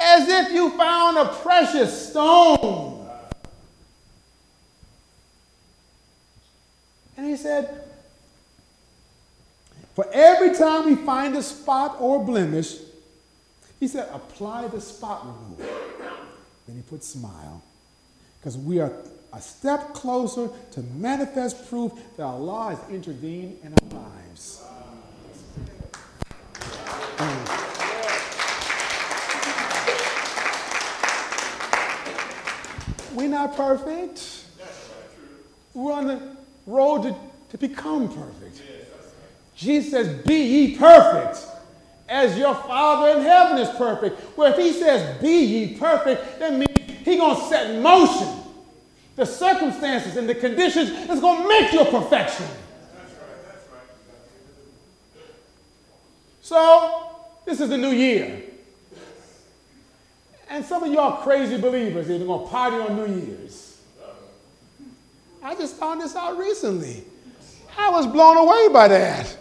As 0.00 0.26
if 0.26 0.54
you 0.54 0.70
found 0.70 1.18
a 1.18 1.26
precious 1.26 2.08
stone. 2.08 2.93
And 7.24 7.30
he 7.30 7.38
said, 7.38 7.80
For 9.94 10.06
every 10.12 10.54
time 10.54 10.84
we 10.84 10.94
find 10.94 11.34
a 11.34 11.42
spot 11.42 11.96
or 11.98 12.22
blemish, 12.22 12.76
he 13.80 13.88
said, 13.88 14.10
apply 14.12 14.68
the 14.68 14.78
spot 14.78 15.24
remover. 15.24 15.74
Then 16.66 16.76
he 16.76 16.82
put 16.82 17.02
smile. 17.02 17.62
Because 18.38 18.58
we 18.58 18.78
are 18.78 18.92
a 19.32 19.40
step 19.40 19.94
closer 19.94 20.50
to 20.72 20.82
manifest 20.82 21.70
proof 21.70 21.92
that 22.18 22.24
Allah 22.24 22.76
has 22.76 22.90
intervened 22.90 23.56
in 23.62 23.72
our 23.72 24.02
lives. 24.02 24.62
We're 33.14 33.28
not 33.28 33.56
perfect. 33.56 34.44
We're 35.72 35.92
on 35.92 36.06
the 36.06 36.43
road 36.66 37.02
to, 37.02 37.16
to 37.50 37.58
become 37.58 38.08
perfect. 38.08 38.62
Jesus 39.56 39.90
says, 39.90 40.22
Be 40.24 40.36
ye 40.36 40.76
perfect 40.76 41.46
as 42.08 42.36
your 42.36 42.54
Father 42.54 43.18
in 43.18 43.24
heaven 43.24 43.58
is 43.58 43.68
perfect. 43.76 44.36
Well, 44.36 44.52
if 44.52 44.58
he 44.58 44.72
says, 44.72 45.20
Be 45.20 45.44
ye 45.44 45.78
perfect, 45.78 46.38
that 46.40 46.52
means 46.52 47.00
he's 47.04 47.18
going 47.18 47.36
to 47.36 47.42
set 47.48 47.70
in 47.70 47.82
motion 47.82 48.44
the 49.16 49.24
circumstances 49.24 50.16
and 50.16 50.28
the 50.28 50.34
conditions 50.34 50.90
is 50.90 51.20
going 51.20 51.42
to 51.42 51.48
make 51.48 51.72
your 51.72 51.86
perfection. 51.86 52.46
So, 56.42 57.10
this 57.46 57.60
is 57.60 57.70
the 57.70 57.78
new 57.78 57.92
year. 57.92 58.42
And 60.50 60.64
some 60.64 60.82
of 60.82 60.92
y'all 60.92 61.22
crazy 61.22 61.56
believers, 61.56 62.08
they're 62.08 62.18
going 62.18 62.44
to 62.44 62.50
party 62.50 62.76
on 62.76 62.96
New 62.96 63.06
Year's. 63.06 63.63
I 65.44 65.54
just 65.54 65.76
found 65.76 66.00
this 66.00 66.16
out 66.16 66.38
recently. 66.38 67.04
I 67.76 67.90
was 67.90 68.06
blown 68.06 68.38
away 68.38 68.68
by 68.72 68.88
that. 68.88 69.36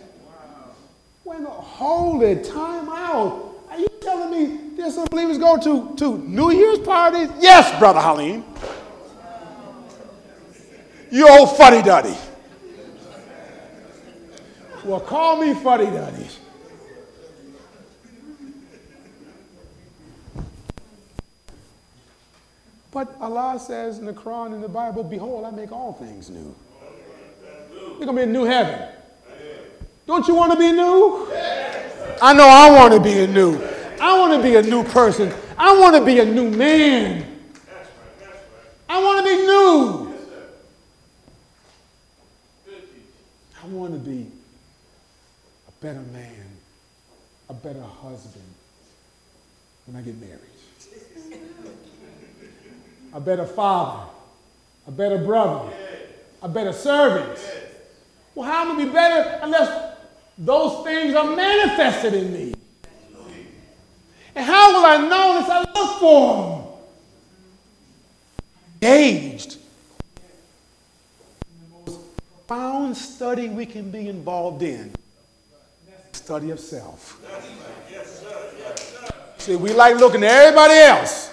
When 1.24 1.46
hold 1.46 2.24
it, 2.24 2.44
time 2.44 2.90
out. 2.90 3.56
Are 3.70 3.80
you 3.80 3.88
telling 4.02 4.30
me 4.30 4.76
there's 4.76 4.96
some 4.96 5.08
believers 5.10 5.38
go 5.38 5.58
to, 5.58 5.96
to 5.96 6.18
New 6.18 6.52
Year's 6.52 6.80
parties? 6.80 7.30
Yes, 7.40 7.80
Brother 7.80 8.02
Halim. 8.02 8.44
You 11.10 11.30
old 11.30 11.56
fuddy 11.56 11.82
duddy. 11.82 12.18
Well, 14.84 15.00
call 15.00 15.38
me 15.38 15.54
fuddy 15.54 15.86
duddy. 15.86 16.28
But 22.94 23.16
Allah 23.20 23.60
says 23.60 23.98
in 23.98 24.06
the 24.06 24.14
Quran 24.14 24.54
and 24.54 24.64
the 24.64 24.70
Bible, 24.70 25.04
Behold, 25.04 25.46
I 25.46 25.52
make 25.52 25.72
all 25.72 25.94
things 25.94 26.30
new. 26.30 26.56
You're 27.74 28.06
going 28.06 28.08
to 28.08 28.14
be 28.14 28.22
a 28.22 28.26
new 28.28 28.44
heaven. 28.44 28.88
Don't 30.06 30.28
you 30.28 30.36
want 30.36 30.52
to 30.52 30.58
be 30.60 30.72
new? 30.72 31.28
I 32.22 32.34
know 32.34 32.48
I 32.48 32.70
want 32.72 32.94
to 32.94 33.00
be 33.00 33.20
a 33.20 33.28
new. 33.28 33.60
I 34.00 34.20
want 34.20 34.34
to 34.34 34.44
be 34.44 34.56
a 34.56 34.62
new 34.62 34.84
person. 34.84 35.34
I 35.58 35.78
want 35.80 35.96
to 35.96 36.06
be 36.06 36.20
a 36.20 36.26
new 36.26 36.52
man. 36.52 37.26
I 38.88 39.02
want 39.02 39.26
to 39.26 39.32
be 39.32 39.38
new. 39.38 40.14
I 43.64 43.68
want 43.68 43.94
to 43.94 44.00
be 44.00 44.28
a 45.68 45.72
better 45.82 46.02
man, 46.12 46.46
a 47.50 47.54
better 47.54 47.82
husband 47.82 48.44
when 49.86 49.98
I 49.98 50.02
get 50.02 50.20
married, 50.20 50.53
a 53.14 53.20
better 53.20 53.46
father 53.46 54.08
a 54.88 54.92
better 54.92 55.18
brother, 55.18 55.72
a 56.42 56.50
better 56.50 56.74
servant. 56.74 57.40
Well, 58.36 58.50
how 58.50 58.64
am 58.64 58.72
I 58.72 58.74
gonna 58.74 58.86
be 58.86 58.92
better 58.92 59.40
unless 59.44 59.96
those 60.38 60.84
things 60.84 61.16
are 61.16 61.36
manifested 61.36 62.14
in 62.14 62.34
me? 62.34 62.54
And 64.36 64.46
how 64.46 64.74
will 64.74 64.86
I 64.86 64.98
know 65.08 65.38
unless 65.38 65.50
I 65.50 65.60
look 65.60 66.00
for 66.00 66.66
them? 68.82 68.92
Engaged. 68.92 69.58
The 71.86 71.92
most 71.92 72.00
profound 72.28 72.98
study 72.98 73.48
we 73.50 73.66
can 73.66 73.92
be 73.92 74.10
involved 74.10 74.64
in. 74.64 74.92
Study 76.14 76.50
of 76.50 76.60
self. 76.60 77.20
See, 79.38 79.56
we 79.56 79.74
like 79.74 79.98
looking 79.98 80.24
at 80.24 80.32
everybody 80.32 80.74
else. 80.74 81.33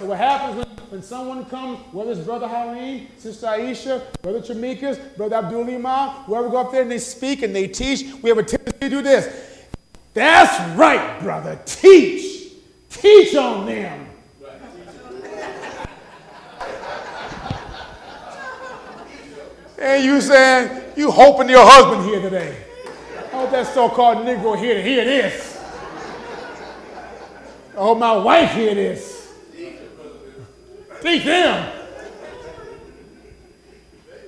So 0.00 0.06
what 0.06 0.16
happens 0.16 0.56
when, 0.56 0.66
when 0.88 1.02
someone 1.02 1.44
comes, 1.44 1.78
whether 1.92 2.12
it's 2.12 2.22
Brother 2.22 2.48
Halim, 2.48 3.06
Sister 3.18 3.48
Aisha, 3.48 4.02
Brother 4.22 4.40
Chamikas, 4.40 5.14
Brother 5.14 5.36
Abdul 5.36 5.64
Imam, 5.64 6.08
whoever 6.24 6.48
go 6.48 6.56
up 6.56 6.72
there 6.72 6.80
and 6.80 6.90
they 6.90 6.98
speak 6.98 7.42
and 7.42 7.54
they 7.54 7.68
teach, 7.68 8.10
we 8.22 8.30
have 8.30 8.38
a 8.38 8.42
tendency 8.42 8.78
to 8.80 8.88
do 8.88 9.02
this. 9.02 9.66
That's 10.14 10.58
right, 10.78 11.20
brother. 11.20 11.60
Teach. 11.66 12.52
Teach 12.88 13.34
on 13.36 13.66
them. 13.66 14.06
and 19.78 20.02
you 20.02 20.18
saying, 20.22 20.82
you 20.96 21.10
hoping 21.10 21.50
your 21.50 21.66
husband 21.66 22.06
here 22.06 22.22
today. 22.22 22.56
I 23.18 23.36
hope 23.36 23.50
that 23.50 23.66
so-called 23.66 24.26
Negro 24.26 24.58
here 24.58 24.76
to 24.76 24.82
hear 24.82 25.04
this. 25.04 25.62
I 27.74 27.80
hope 27.80 27.98
my 27.98 28.16
wife 28.16 28.52
hear 28.52 28.74
this. 28.74 29.19
Teach 31.02 31.24
them. 31.24 31.72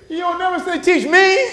You 0.09 0.19
don't 0.19 0.39
never 0.39 0.59
say, 0.65 0.81
teach 0.81 1.07
me. 1.09 1.51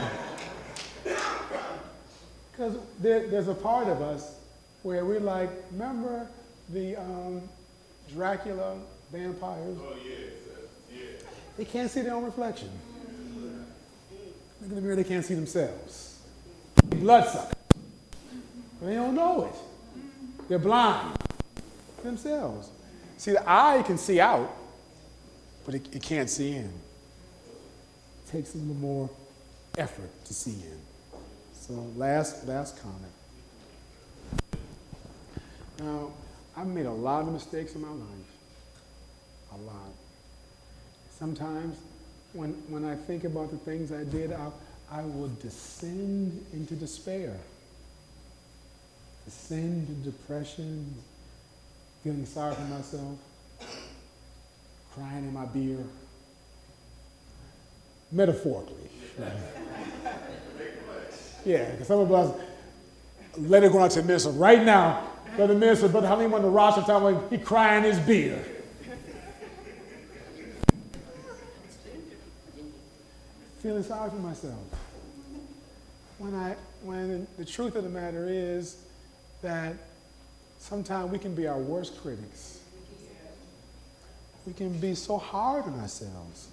Because 2.56 2.78
there, 3.00 3.28
there's 3.28 3.48
a 3.48 3.54
part 3.54 3.86
of 3.86 4.00
us 4.00 4.34
where 4.82 5.04
we're 5.04 5.20
like, 5.20 5.50
remember 5.72 6.26
the 6.70 6.96
um, 6.96 7.42
Dracula 8.10 8.78
vampires? 9.12 9.76
Oh, 9.78 9.94
yeah, 10.02 10.14
yeah. 10.90 11.04
They 11.58 11.66
can't 11.66 11.90
see 11.90 12.00
their 12.00 12.14
own 12.14 12.24
reflection. 12.24 12.70
Look 14.62 14.70
in 14.70 14.74
the 14.74 14.80
mirror, 14.80 14.96
they 14.96 15.04
can't 15.04 15.24
see 15.24 15.34
themselves. 15.34 16.18
Bloodsuckers. 16.86 17.65
They 18.80 18.94
don't 18.94 19.14
know 19.14 19.46
it. 19.46 19.54
They're 20.48 20.58
blind 20.58 21.16
themselves. 22.02 22.70
See, 23.16 23.32
the 23.32 23.42
eye 23.48 23.82
can 23.86 23.98
see 23.98 24.20
out, 24.20 24.54
but 25.64 25.74
it, 25.74 25.94
it 25.94 26.02
can't 26.02 26.28
see 26.30 26.52
in. 26.52 26.64
It 26.64 28.30
takes 28.30 28.54
a 28.54 28.58
little 28.58 28.74
more 28.74 29.10
effort 29.78 30.10
to 30.26 30.34
see 30.34 30.50
in. 30.62 30.80
So 31.52 31.72
last 31.96 32.46
last 32.46 32.80
comment. 32.82 33.12
Now, 35.78 36.10
I've 36.56 36.66
made 36.66 36.86
a 36.86 36.92
lot 36.92 37.22
of 37.22 37.32
mistakes 37.32 37.74
in 37.74 37.82
my 37.82 37.88
life. 37.88 38.30
A 39.52 39.56
lot. 39.58 39.92
Sometimes 41.18 41.78
when, 42.32 42.50
when 42.68 42.84
I 42.84 42.94
think 42.94 43.24
about 43.24 43.50
the 43.50 43.56
things 43.58 43.92
I 43.92 44.04
did, 44.04 44.32
I, 44.32 44.50
I 44.90 45.02
will 45.02 45.30
descend 45.40 46.44
into 46.52 46.74
despair, 46.74 47.36
into 49.50 49.92
depression, 49.92 50.94
feeling 52.02 52.26
sorry 52.26 52.54
for 52.54 52.62
myself, 52.62 53.18
crying 54.94 55.24
in 55.24 55.32
my 55.32 55.44
beer, 55.46 55.78
metaphorically. 58.12 58.90
Yeah, 61.44 61.70
because 61.70 61.86
some 61.86 62.00
of 62.00 62.12
us 62.12 62.40
let 63.38 63.62
it 63.62 63.72
go 63.72 63.80
out 63.80 63.90
to 63.92 64.02
minister 64.02 64.30
right 64.30 64.64
now. 64.64 65.08
Brother 65.36 65.54
minister, 65.54 65.88
Brother 65.88 66.08
Halim 66.08 66.32
on 66.32 66.42
the 66.42 66.48
roster 66.48 66.82
time 66.82 67.28
he 67.30 67.38
crying 67.38 67.84
his 67.84 67.98
beer. 68.00 68.42
Feeling 73.58 73.82
sorry 73.82 74.10
for 74.10 74.16
myself. 74.16 74.58
When 76.18 76.34
I 76.34 76.56
when 76.82 77.26
the 77.36 77.44
truth 77.44 77.74
of 77.74 77.84
the 77.84 77.90
matter 77.90 78.26
is 78.28 78.76
that 79.46 79.76
sometimes 80.58 81.12
we 81.12 81.18
can 81.18 81.32
be 81.32 81.46
our 81.46 81.58
worst 81.58 82.02
critics. 82.02 82.58
We 84.44 84.52
can 84.52 84.72
be 84.78 84.96
so 84.96 85.18
hard 85.18 85.64
on 85.66 85.78
ourselves. 85.78 86.48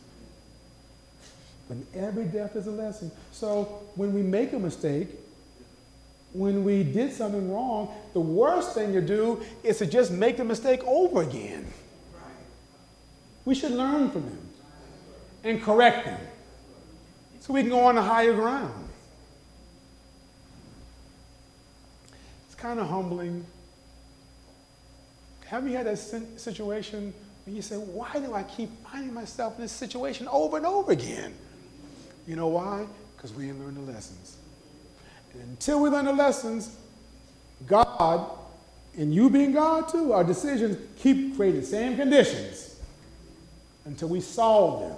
But 1.67 1.77
every 1.95 2.25
death 2.25 2.55
is 2.55 2.67
a 2.67 2.71
lesson. 2.71 3.11
So 3.31 3.63
when 3.95 4.13
we 4.13 4.21
make 4.21 4.53
a 4.53 4.59
mistake, 4.59 5.07
when 6.33 6.63
we 6.63 6.83
did 6.83 7.11
something 7.11 7.51
wrong, 7.51 7.91
the 8.13 8.19
worst 8.19 8.75
thing 8.75 8.93
to 8.93 9.01
do 9.01 9.41
is 9.63 9.79
to 9.79 9.87
just 9.87 10.11
make 10.11 10.37
the 10.37 10.43
mistake 10.43 10.83
over 10.85 11.23
again. 11.23 11.65
We 13.43 13.55
should 13.55 13.71
learn 13.71 14.11
from 14.11 14.23
them 14.23 14.49
and 15.43 15.63
correct 15.63 16.05
them 16.05 16.21
so 17.39 17.53
we 17.53 17.61
can 17.61 17.71
go 17.71 17.85
on 17.85 17.97
a 17.97 18.03
higher 18.03 18.33
ground. 18.33 18.83
It's 22.52 22.52
kind 22.63 22.79
of 22.79 22.87
humbling. 22.87 23.45
Have 25.47 25.67
you 25.67 25.75
had 25.75 25.85
that 25.85 25.97
situation 25.97 27.13
when 27.45 27.57
you 27.57 27.61
say, 27.61 27.75
Why 27.75 28.09
do 28.13 28.33
I 28.33 28.43
keep 28.43 28.69
finding 28.87 29.13
myself 29.13 29.57
in 29.57 29.63
this 29.63 29.73
situation 29.73 30.29
over 30.29 30.55
and 30.55 30.65
over 30.65 30.93
again? 30.93 31.33
You 32.25 32.37
know 32.37 32.47
why? 32.47 32.87
Because 33.17 33.33
we 33.33 33.47
didn't 33.47 33.65
learn 33.65 33.75
the 33.85 33.91
lessons. 33.91 34.37
And 35.33 35.43
until 35.43 35.81
we 35.81 35.89
learn 35.89 36.05
the 36.05 36.13
lessons, 36.13 36.73
God, 37.67 38.31
and 38.97 39.13
you 39.13 39.29
being 39.29 39.51
God 39.51 39.89
too, 39.89 40.13
our 40.13 40.23
decisions 40.23 40.77
keep 40.97 41.35
creating 41.35 41.59
the 41.59 41.67
same 41.67 41.97
conditions 41.97 42.79
until 43.83 44.07
we 44.07 44.21
solve 44.21 44.87
them 44.87 44.97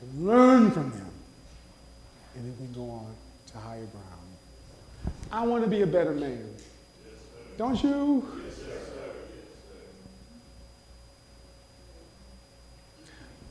and 0.00 0.26
learn 0.26 0.72
from 0.72 0.90
them. 0.90 1.10
And 2.34 2.44
then 2.44 2.56
we 2.60 2.74
go 2.74 2.90
on 2.90 3.14
to 3.52 3.58
higher 3.58 3.76
ground. 3.76 4.16
I 5.30 5.46
want 5.46 5.62
to 5.62 5.70
be 5.70 5.82
a 5.82 5.86
better 5.86 6.12
man. 6.12 6.55
Don't 7.56 7.82
you? 7.82 8.26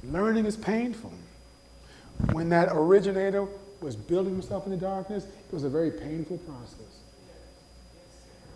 Learning 0.04 0.46
is 0.46 0.56
painful 0.56 1.12
when 2.32 2.50
that 2.50 2.70
originator 2.72 3.48
was 3.82 3.96
building 3.96 4.34
himself 4.34 4.66
in 4.66 4.72
the 4.72 4.78
darkness, 4.78 5.26
it 5.26 5.54
was 5.54 5.64
a 5.64 5.70
very 5.70 5.92
painful 5.92 6.38
process. 6.40 6.80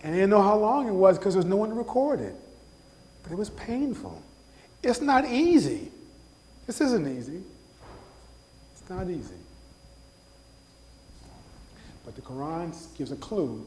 And 0.03 0.13
they 0.13 0.19
didn't 0.19 0.29
know 0.29 0.41
how 0.41 0.57
long 0.57 0.87
it 0.87 0.93
was 0.93 1.17
because 1.17 1.33
there 1.33 1.39
was 1.39 1.49
no 1.49 1.57
one 1.57 1.69
to 1.69 1.75
record 1.75 2.21
it. 2.21 2.35
But 3.23 3.31
it 3.31 3.37
was 3.37 3.49
painful. 3.49 4.21
It's 4.81 5.01
not 5.01 5.25
easy. 5.25 5.91
This 6.67 6.79
isn't 6.79 7.07
easy. 7.07 7.43
It's 8.73 8.89
not 8.89 9.09
easy. 9.09 9.35
But 12.05 12.15
the 12.15 12.21
Quran 12.21 12.73
gives 12.97 13.11
a 13.11 13.17
clue 13.17 13.65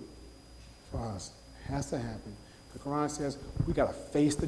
for 0.90 1.00
us. 1.00 1.32
It 1.64 1.70
has 1.70 1.90
to 1.90 1.98
happen. 1.98 2.36
The 2.72 2.78
Quran 2.78 3.10
says 3.10 3.39
we 3.66 3.72
got 3.74 3.89
to 3.89 3.93
face 3.93 4.36
the 4.36 4.47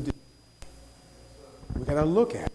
we 1.76 1.84
got 1.84 1.94
to 1.94 2.04
look 2.04 2.34
at 2.34 2.46
it. 2.46 2.52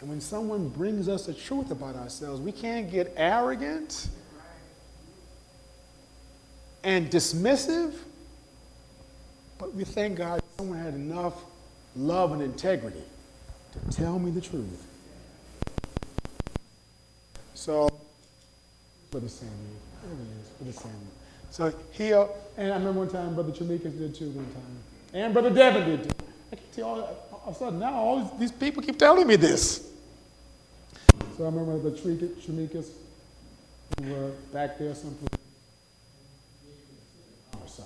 And 0.00 0.08
when 0.08 0.20
someone 0.20 0.68
brings 0.68 1.08
us 1.08 1.26
the 1.26 1.34
truth 1.34 1.70
about 1.70 1.96
ourselves, 1.96 2.40
we 2.40 2.52
can't 2.52 2.90
get 2.90 3.12
arrogant 3.16 4.08
and 6.82 7.10
dismissive, 7.10 7.94
but 9.58 9.74
we 9.74 9.84
thank 9.84 10.18
God 10.18 10.40
someone 10.58 10.78
had 10.78 10.94
enough 10.94 11.42
love 11.96 12.32
and 12.32 12.42
integrity 12.42 13.02
to 13.72 13.96
tell 13.96 14.18
me 14.18 14.30
the 14.30 14.40
truth. 14.40 14.86
So, 17.54 17.88
Brother 19.10 19.28
Samuel, 19.28 19.56
there 20.02 20.16
he 20.16 20.58
for 20.58 20.64
the 20.64 20.72
Samuel. 20.72 21.23
So 21.54 21.72
he, 21.92 22.12
uh, 22.12 22.26
and 22.56 22.72
I 22.72 22.78
remember 22.78 22.98
one 23.02 23.08
time 23.08 23.32
Brother 23.34 23.52
Chamikas 23.52 23.96
did 23.96 24.12
too 24.12 24.28
one 24.30 24.44
time. 24.46 24.76
And 25.12 25.32
Brother 25.32 25.50
Devin 25.50 25.88
did 25.88 26.02
too. 26.02 26.10
I 26.50 26.56
can 26.56 26.64
tell 26.74 26.88
all, 26.88 27.00
all 27.30 27.42
of 27.46 27.54
a 27.54 27.58
sudden 27.60 27.78
now 27.78 27.94
all 27.94 28.36
these 28.40 28.50
people 28.50 28.82
keep 28.82 28.98
telling 28.98 29.24
me 29.24 29.36
this. 29.36 29.88
So 31.36 31.44
I 31.44 31.46
remember 31.46 31.78
the 31.78 31.96
Tremikas 31.96 32.88
who 34.02 34.12
were 34.12 34.30
back 34.52 34.80
there 34.80 34.96
someplace. 34.96 35.28
Or. 37.56 37.84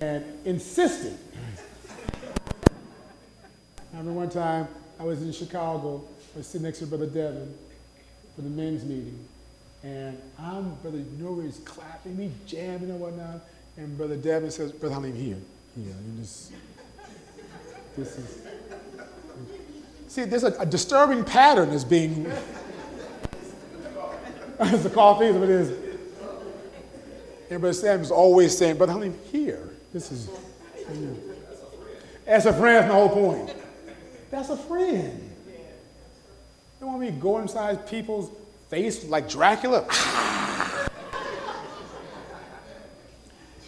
And 0.00 0.24
insisted. 0.44 1.16
I 3.94 3.98
remember 3.98 4.18
one 4.18 4.30
time 4.30 4.66
I 4.98 5.04
was 5.04 5.22
in 5.22 5.30
Chicago. 5.30 6.02
I 6.36 6.40
sitting 6.40 6.64
next 6.64 6.80
to 6.80 6.86
Brother 6.86 7.06
Devin 7.06 7.54
for 8.34 8.42
the 8.42 8.50
men's 8.50 8.84
meeting. 8.84 9.24
And 9.84 10.20
I'm, 10.38 10.74
Brother 10.76 11.04
Nori's 11.18 11.60
clapping, 11.64 12.16
me 12.16 12.32
jamming 12.46 12.90
and 12.90 12.98
whatnot. 12.98 13.40
And 13.76 13.96
Brother 13.96 14.16
Devin 14.16 14.50
says, 14.50 14.72
Brother 14.72 14.96
Halim, 14.96 15.14
here, 15.14 15.36
here. 15.76 15.94
You 15.94 16.20
just, 16.20 16.52
this 17.96 18.18
is. 18.18 18.42
See, 20.08 20.24
there's 20.24 20.42
a, 20.42 20.52
a 20.58 20.66
disturbing 20.66 21.22
pattern 21.22 21.70
that's 21.70 21.84
being. 21.84 22.26
it's 24.60 24.82
the 24.82 24.90
coffee, 24.90 25.26
is 25.26 25.36
it 25.36 25.50
is. 25.50 25.70
And 27.50 27.60
Brother 27.60 27.74
Sam 27.74 28.00
is 28.00 28.10
always 28.10 28.56
saying, 28.56 28.76
Brother 28.76 28.94
Halim, 28.94 29.16
here. 29.30 29.70
This 29.92 30.10
is. 30.10 30.28
As 32.26 32.46
a 32.46 32.52
friend, 32.52 32.76
that's 32.76 32.88
the 32.88 32.94
whole 32.94 33.08
point. 33.08 33.54
That's 34.30 34.48
a 34.48 34.56
friend. 34.56 35.33
You 36.84 36.88
want 36.88 37.00
me 37.00 37.06
to 37.06 37.12
go 37.12 37.38
inside 37.38 37.86
people's 37.86 38.30
face 38.68 39.06
like 39.06 39.26
Dracula? 39.26 39.88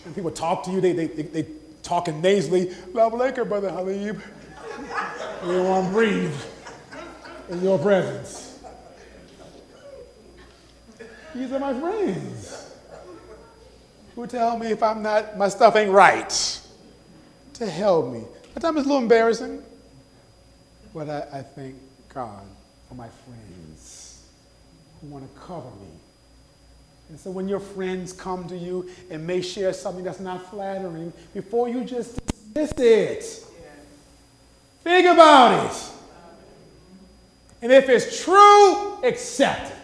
and 0.04 0.14
people 0.14 0.30
talk 0.30 0.64
to 0.64 0.70
you, 0.70 0.82
they, 0.82 0.92
they, 0.92 1.06
they, 1.06 1.22
they 1.22 1.46
talking 1.82 2.20
nasally, 2.20 2.74
Love 2.92 3.14
Laker, 3.14 3.46
Brother 3.46 3.70
Habib. 3.70 4.20
you 4.20 4.20
don't 5.40 5.66
want 5.66 5.86
to 5.86 5.92
breathe 5.94 6.34
in 7.48 7.62
your 7.62 7.78
presence. 7.78 8.62
These 11.34 11.52
are 11.52 11.58
my 11.58 11.72
friends 11.80 12.70
who 14.14 14.26
tell 14.26 14.58
me 14.58 14.72
if 14.72 14.82
I'm 14.82 15.00
not, 15.00 15.38
my 15.38 15.48
stuff 15.48 15.74
ain't 15.74 15.90
right 15.90 16.60
to 17.54 17.64
help 17.64 18.12
me. 18.12 18.24
Sometimes 18.52 18.76
it's 18.76 18.84
a 18.84 18.88
little 18.90 19.02
embarrassing, 19.02 19.62
but 20.92 21.08
I, 21.08 21.38
I 21.38 21.40
thank 21.40 21.76
God 22.12 22.46
for 22.88 22.94
my 22.94 23.08
friends 23.08 24.22
who 25.00 25.08
want 25.08 25.24
to 25.24 25.40
cover 25.40 25.70
me. 25.80 25.88
And 27.08 27.18
so 27.18 27.30
when 27.30 27.48
your 27.48 27.60
friends 27.60 28.12
come 28.12 28.48
to 28.48 28.56
you 28.56 28.90
and 29.10 29.26
may 29.26 29.40
share 29.40 29.72
something 29.72 30.04
that's 30.04 30.20
not 30.20 30.50
flattering, 30.50 31.12
before 31.34 31.68
you 31.68 31.84
just 31.84 32.18
dismiss 32.54 32.72
it, 32.78 33.46
think 34.82 35.06
about 35.06 35.66
it. 35.66 35.90
And 37.62 37.72
if 37.72 37.88
it's 37.88 38.24
true, 38.24 39.02
accept 39.04 39.70
it. 39.70 39.76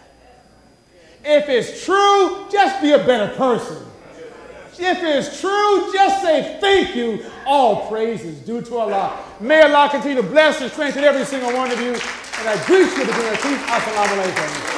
If 1.25 1.47
it's 1.47 1.85
true, 1.85 2.47
just 2.51 2.81
be 2.81 2.91
a 2.91 2.97
better 2.97 3.33
person. 3.35 3.77
If 4.77 4.97
it's 5.01 5.39
true, 5.39 5.93
just 5.93 6.21
say 6.21 6.57
thank 6.59 6.95
you. 6.95 7.23
All 7.45 7.87
praise 7.89 8.23
is 8.25 8.39
due 8.39 8.61
to 8.61 8.77
Allah. 8.77 9.23
May 9.39 9.61
Allah 9.61 9.87
continue 9.89 10.21
to 10.21 10.27
bless 10.27 10.59
and 10.61 10.71
strengthen 10.71 11.03
every 11.03 11.25
single 11.25 11.53
one 11.53 11.71
of 11.71 11.79
you. 11.79 11.95
And 12.39 12.49
I 12.49 12.65
greet 12.65 12.91
you 12.97 13.05
with 13.05 13.07
the 13.07 13.37
peace. 13.41 13.63
Assalamu 13.69 14.21
alaikum. 14.21 14.72